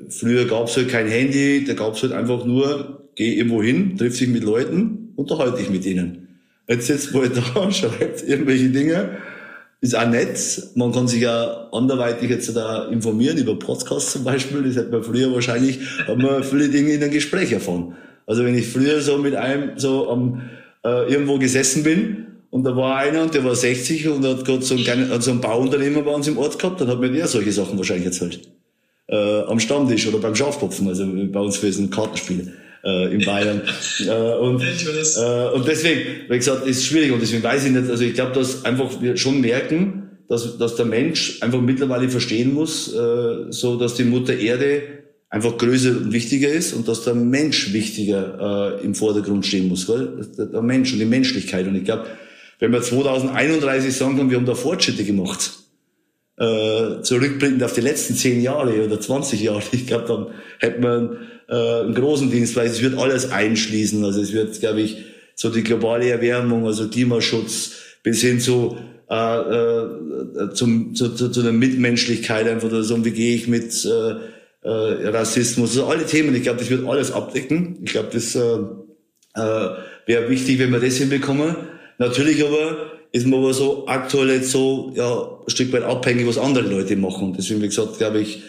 [0.10, 3.98] früher gab es halt kein Handy, da gab es halt einfach nur, geh irgendwo hin,
[3.98, 6.40] triff dich mit Leuten, unterhalte dich mit ihnen.
[6.68, 9.18] Jetzt sitzt man da, schreibt irgendwelche Dinge,
[9.82, 10.70] ist auch nett.
[10.76, 14.64] Man kann sich ja anderweitig jetzt da informieren, über Podcasts zum Beispiel.
[14.64, 17.96] Das hätte man früher wahrscheinlich, hat man viele Dinge in einem Gespräch erfahren.
[18.28, 20.50] Also wenn ich früher so mit einem so am,
[20.86, 24.62] äh, irgendwo gesessen bin und da war einer und der war 60 und hat gerade
[24.62, 27.52] so ein, so ein Bauunternehmer bei uns im Ort gehabt, dann hat mir der solche
[27.52, 28.42] Sachen wahrscheinlich erzählt.
[29.08, 33.62] Äh, am Stammtisch oder beim Schafkopfen, also bei uns für ein Kartenspiel äh, in Bayern.
[34.00, 38.04] äh, und, äh, und deswegen, wie gesagt, ist schwierig und deswegen weiß ich nicht, also
[38.04, 42.94] ich glaube, dass einfach wir schon merken, dass, dass der Mensch einfach mittlerweile verstehen muss,
[42.94, 44.84] äh, so dass die Mutter Erde
[45.30, 49.88] einfach größer und wichtiger ist und dass der Mensch wichtiger äh, im Vordergrund stehen muss,
[49.88, 50.26] gell?
[50.38, 51.68] Der, der Mensch und die Menschlichkeit.
[51.68, 52.06] Und ich glaube,
[52.60, 55.52] wenn wir 2031 sagen können, wir haben da Fortschritte gemacht,
[56.38, 60.28] äh, zurückblickend auf die letzten zehn Jahre oder 20 Jahre, ich glaube, dann
[60.60, 61.18] hätten wir
[61.52, 64.04] äh, einen großen Dienst, weil es wird alles einschließen.
[64.04, 65.04] Also es wird, glaube ich,
[65.36, 67.74] so die globale Erwärmung, also Klimaschutz
[68.04, 68.78] bis hin zu
[69.10, 74.14] äh, äh, zum, zu, zu, zu der Mitmenschlichkeit, einfach so, wie gehe ich mit äh,
[74.64, 77.80] äh, Rassismus, also alle Themen, ich glaube, das wird alles abdecken.
[77.84, 78.40] Ich glaube, das äh,
[79.36, 79.70] äh,
[80.06, 81.56] wäre wichtig, wenn wir das hinbekommen.
[81.98, 86.38] Natürlich aber ist man aber so aktuell jetzt so ja, ein Stück weit abhängig, was
[86.38, 87.30] andere Leute machen.
[87.30, 88.42] Und deswegen, wie gesagt, glaube ich,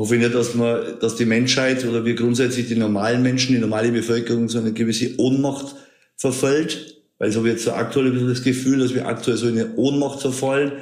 [0.00, 3.60] hoffe ich nicht, dass man, dass die Menschheit oder wir grundsätzlich die normalen Menschen, die
[3.60, 5.76] normale Bevölkerung so eine gewisse Ohnmacht
[6.16, 7.02] verfällt.
[7.18, 9.58] Weil so habe jetzt so aktuell ein bisschen das Gefühl, dass wir aktuell so in
[9.58, 10.72] eine Ohnmacht verfallen.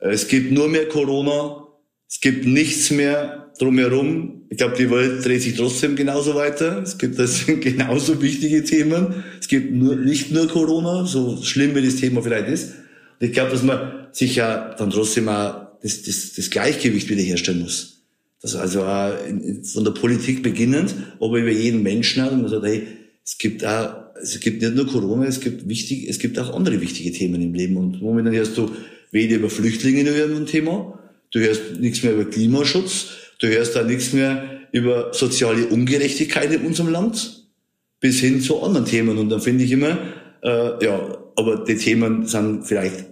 [0.00, 1.68] Es gibt nur mehr Corona.
[2.08, 4.46] Es gibt nichts mehr drumherum.
[4.48, 6.82] Ich glaube, die Welt dreht sich trotzdem genauso weiter.
[6.82, 9.22] Es gibt das genauso wichtige Themen.
[9.40, 12.72] Es gibt nur, nicht nur Corona, so schlimm wie das Thema vielleicht ist.
[13.20, 17.62] Und ich glaube, dass man sich ja dann trotzdem auch das, das, das Gleichgewicht wiederherstellen
[17.62, 17.99] muss.
[18.42, 19.12] Das also auch
[19.64, 22.86] von der Politik beginnend, aber über jeden Menschen hat und man sagt, hey,
[23.24, 26.80] es gibt auch, es gibt nicht nur Corona, es gibt wichtig, es gibt auch andere
[26.80, 27.76] wichtige Themen im Leben.
[27.76, 28.70] Und momentan hörst du
[29.10, 30.98] weder über Flüchtlinge über ein Thema,
[31.32, 33.08] du hörst nichts mehr über Klimaschutz,
[33.40, 37.44] du hörst da nichts mehr über soziale Ungerechtigkeit in unserem Land,
[38.00, 39.18] bis hin zu anderen Themen.
[39.18, 39.98] Und dann finde ich immer,
[40.42, 43.06] äh, ja, aber die Themen sind vielleicht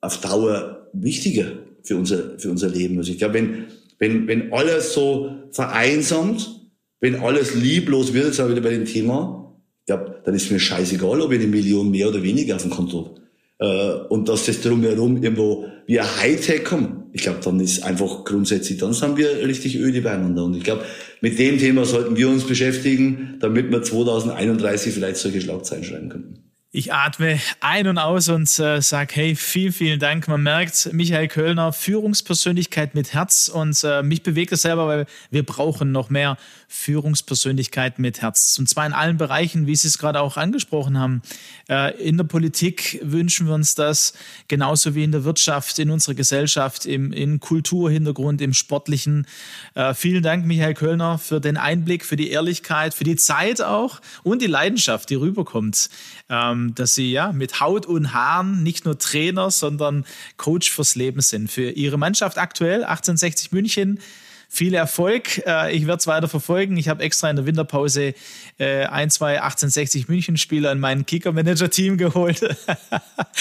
[0.00, 1.52] auf Dauer wichtiger
[1.82, 2.98] für unser, für unser Leben.
[2.98, 3.64] Also ich glaube, wenn
[4.04, 6.60] wenn, wenn alles so vereinsamt,
[7.00, 9.56] wenn alles lieblos wird, jetzt wieder bei dem Thema,
[9.88, 13.16] ja, dann ist mir scheißegal, ob ich eine Million mehr oder weniger auf dem Konto
[13.60, 17.06] äh, und dass das drumherum irgendwo wie ein Hightech kommt.
[17.14, 20.44] Ich glaube, dann ist einfach grundsätzlich, dann sind wir richtig öde beieinander.
[20.44, 20.84] Und ich glaube,
[21.22, 26.43] mit dem Thema sollten wir uns beschäftigen, damit wir 2031 vielleicht solche Schlagzeilen schreiben könnten.
[26.76, 30.26] Ich atme ein und aus und äh, sage, hey, vielen, vielen Dank.
[30.26, 35.44] Man merkt, Michael Kölner, Führungspersönlichkeit mit Herz und äh, mich bewegt es selber, weil wir
[35.44, 36.36] brauchen noch mehr
[36.66, 38.58] Führungspersönlichkeit mit Herz.
[38.58, 41.22] Und zwar in allen Bereichen, wie Sie es gerade auch angesprochen haben.
[41.70, 44.12] Äh, in der Politik wünschen wir uns das,
[44.48, 49.28] genauso wie in der Wirtschaft, in unserer Gesellschaft, im in Kulturhintergrund, im Sportlichen.
[49.76, 54.00] Äh, vielen Dank, Michael Kölner, für den Einblick, für die Ehrlichkeit, für die Zeit auch
[54.24, 55.88] und die Leidenschaft, die rüberkommt.
[56.28, 61.20] Ähm, dass sie ja mit Haut und Haaren nicht nur Trainer, sondern Coach fürs Leben
[61.20, 61.50] sind.
[61.50, 64.00] Für ihre Mannschaft aktuell 1860 München.
[64.48, 65.44] Viel Erfolg.
[65.46, 66.76] Äh, ich werde es weiter verfolgen.
[66.76, 68.14] Ich habe extra in der Winterpause
[68.58, 72.40] äh, ein, zwei 1860 München-Spieler in mein Kicker-Manager-Team geholt.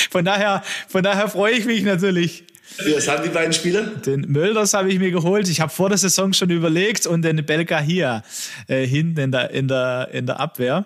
[0.10, 2.46] von, daher, von daher freue ich mich natürlich.
[2.78, 3.84] Wer sind die beiden Spieler?
[3.84, 5.48] Den Mölders habe ich mir geholt.
[5.50, 8.24] Ich habe vor der Saison schon überlegt und den Belga hier
[8.68, 10.86] äh, hinten in der, in, der, in der Abwehr.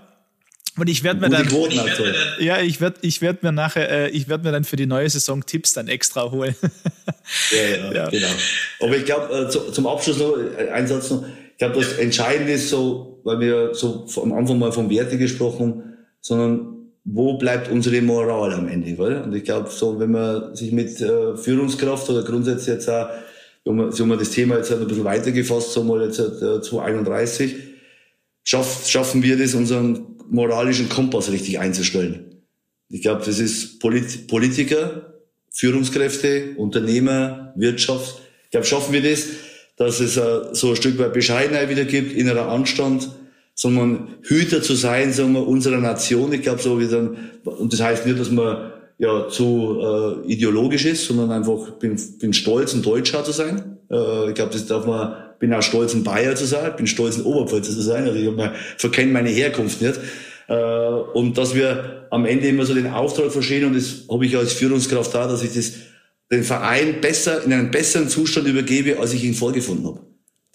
[0.78, 2.04] Und ich werde mir dann, Quoten, also.
[2.40, 5.10] ja, ich werde, ich werde mir nachher, äh, ich werde mir dann für die neue
[5.10, 6.56] Saison Tipps dann extra holen.
[7.52, 8.28] ja, ja, ja, genau.
[8.80, 11.26] Aber ich glaube, äh, zu, zum Abschluss noch äh, ein Satz noch.
[11.52, 15.60] Ich glaube, das Entscheidende ist so, weil wir so am Anfang mal von Werte gesprochen
[15.60, 15.84] haben,
[16.22, 19.22] sondern wo bleibt unsere Moral am Ende, weil?
[19.22, 23.08] Und ich glaube, so, wenn man sich mit äh, Führungskraft oder grundsätzlich jetzt auch,
[23.64, 26.62] wenn man, so man das Thema jetzt halt ein bisschen weitergefasst, so mal jetzt äh,
[26.62, 27.56] 2031,
[28.44, 32.44] schaff, schaffen wir das, unseren moralischen Kompass richtig einzustellen.
[32.90, 35.14] Ich glaube, das ist Polit Politiker,
[35.54, 38.22] Führungskräfte, Unternehmer, Wirtschaft.
[38.46, 39.28] Ich glaube, schaffen wir das,
[39.76, 43.10] dass es uh, so ein Stück weit Bescheidenheit wieder gibt, innerer Anstand,
[43.54, 46.32] sondern Hüter zu sein, sagen wir, unserer Nation.
[46.32, 50.86] Ich glaube, so wie dann, und das heißt nicht, dass man ja zu äh, ideologisch
[50.86, 53.77] ist, sondern einfach bin, bin stolz, ein Deutscher zu sein.
[53.92, 57.18] Äh, ich glaube, das darf man, bin auch stolz, ein Bayer zu sein, bin stolz,
[57.18, 58.06] ein Oberpfälzer zu sein.
[58.06, 58.30] Also ich
[58.78, 60.00] verkenne meine Herkunft nicht.
[60.48, 64.38] Äh, und dass wir am Ende immer so den Auftrag verstehen, und das habe ich
[64.38, 65.74] als Führungskraft da, dass ich das,
[66.32, 70.02] den Verein besser, in einen besseren Zustand übergebe, als ich ihn vorgefunden habe.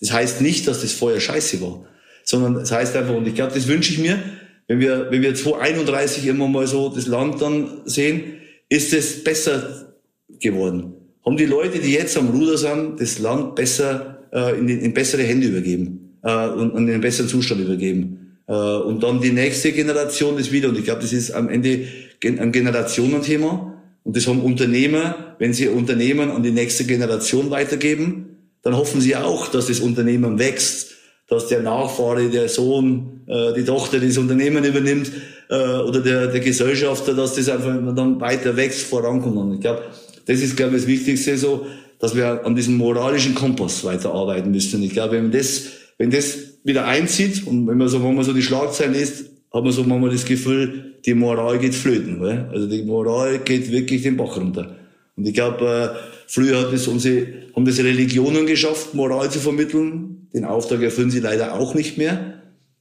[0.00, 1.84] Das heißt nicht, dass das vorher scheiße war,
[2.24, 4.18] sondern das heißt einfach, und ich glaube, das wünsche ich mir,
[4.66, 8.38] wenn wir, wenn wir 2031 immer mal so das Land dann sehen,
[8.68, 9.94] ist es besser
[10.40, 10.94] geworden.
[11.24, 15.22] Haben die Leute, die jetzt am Ruder sind, das Land besser äh, in, in bessere
[15.22, 18.38] Hände übergeben äh, und, und in einen besseren Zustand übergeben.
[18.48, 20.68] Äh, und dann die nächste Generation das wieder.
[20.68, 21.86] Und ich glaube, das ist am Ende
[22.24, 23.74] ein Generationenthema.
[24.04, 29.14] Und das haben Unternehmer, wenn sie Unternehmen an die nächste Generation weitergeben, dann hoffen sie
[29.16, 30.92] auch, dass das Unternehmen wächst
[31.32, 35.10] dass der Nachfahre, der Sohn, äh, die Tochter das Unternehmen übernimmt
[35.48, 39.38] äh, oder der, der Gesellschafter, dass das einfach dann weiter wächst, vorankommt.
[39.38, 39.82] Und ich glaube,
[40.26, 41.66] das ist, glaube ich, das Wichtigste so,
[41.98, 44.82] dass wir an diesem moralischen Kompass weiterarbeiten müssen.
[44.82, 45.68] Ich glaube, wenn das,
[45.98, 49.62] wenn das wieder einzieht und wenn man so, wenn man so die Schlagzeilen liest, hat
[49.62, 52.20] man so manchmal das Gefühl, die Moral geht flöten.
[52.20, 52.48] Weil?
[52.52, 54.76] Also die Moral geht wirklich den Bach runter.
[55.16, 60.28] Und ich glaube, äh, früher hat es unsere, haben das Religionen geschafft, Moral zu vermitteln.
[60.32, 62.40] Den Auftrag erfüllen sie leider auch nicht mehr.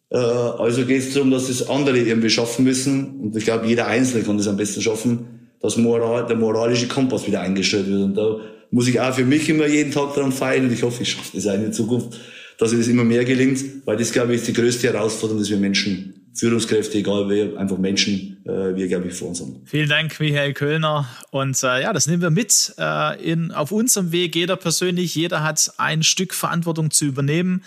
[0.10, 3.20] Äh, also geht es darum, dass das andere irgendwie schaffen müssen.
[3.20, 7.28] Und ich glaube, jeder Einzelne kann das am besten schaffen, dass Moral, der moralische Kompass
[7.28, 8.02] wieder eingestellt wird.
[8.02, 8.38] Und da
[8.72, 10.66] muss ich auch für mich immer jeden Tag daran feilen.
[10.66, 12.20] Und ich hoffe, ich schaffe das auch in der Zukunft,
[12.58, 15.50] dass es das immer mehr gelingt, weil das, glaube ich, ist die größte Herausforderung, dass
[15.50, 19.62] wir Menschen Führungskräfte, egal wer, einfach Menschen, äh, wir, glaube ich, vor uns haben.
[19.66, 21.06] Vielen Dank, Michael Kölner.
[21.30, 24.36] Und äh, ja, das nehmen wir mit äh, in, auf unserem Weg.
[24.36, 27.64] Jeder persönlich, jeder hat ein Stück Verantwortung zu übernehmen.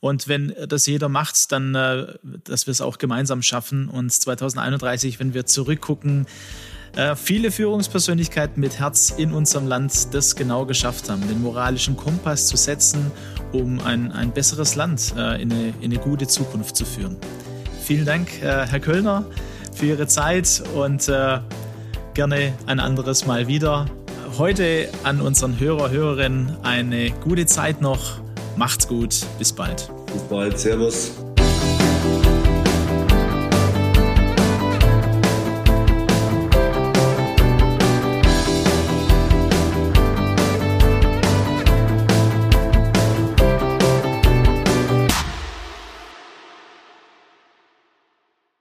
[0.00, 2.06] Und wenn das jeder macht, dann, äh,
[2.44, 3.88] dass wir es auch gemeinsam schaffen.
[3.88, 6.26] Und 2031, wenn wir zurückgucken,
[6.96, 12.46] äh, viele Führungspersönlichkeiten mit Herz in unserem Land das genau geschafft haben, den moralischen Kompass
[12.46, 13.10] zu setzen,
[13.52, 17.16] um ein, ein besseres Land äh, in, eine, in eine gute Zukunft zu führen.
[17.82, 19.24] Vielen Dank, äh, Herr Kölner,
[19.74, 21.40] für Ihre Zeit und äh,
[22.14, 23.86] gerne ein anderes Mal wieder.
[24.38, 28.20] Heute an unseren Hörer, Hörerinnen eine gute Zeit noch.
[28.56, 29.26] Macht's gut.
[29.38, 29.90] Bis bald.
[30.12, 30.58] Bis bald.
[30.58, 31.23] Servus.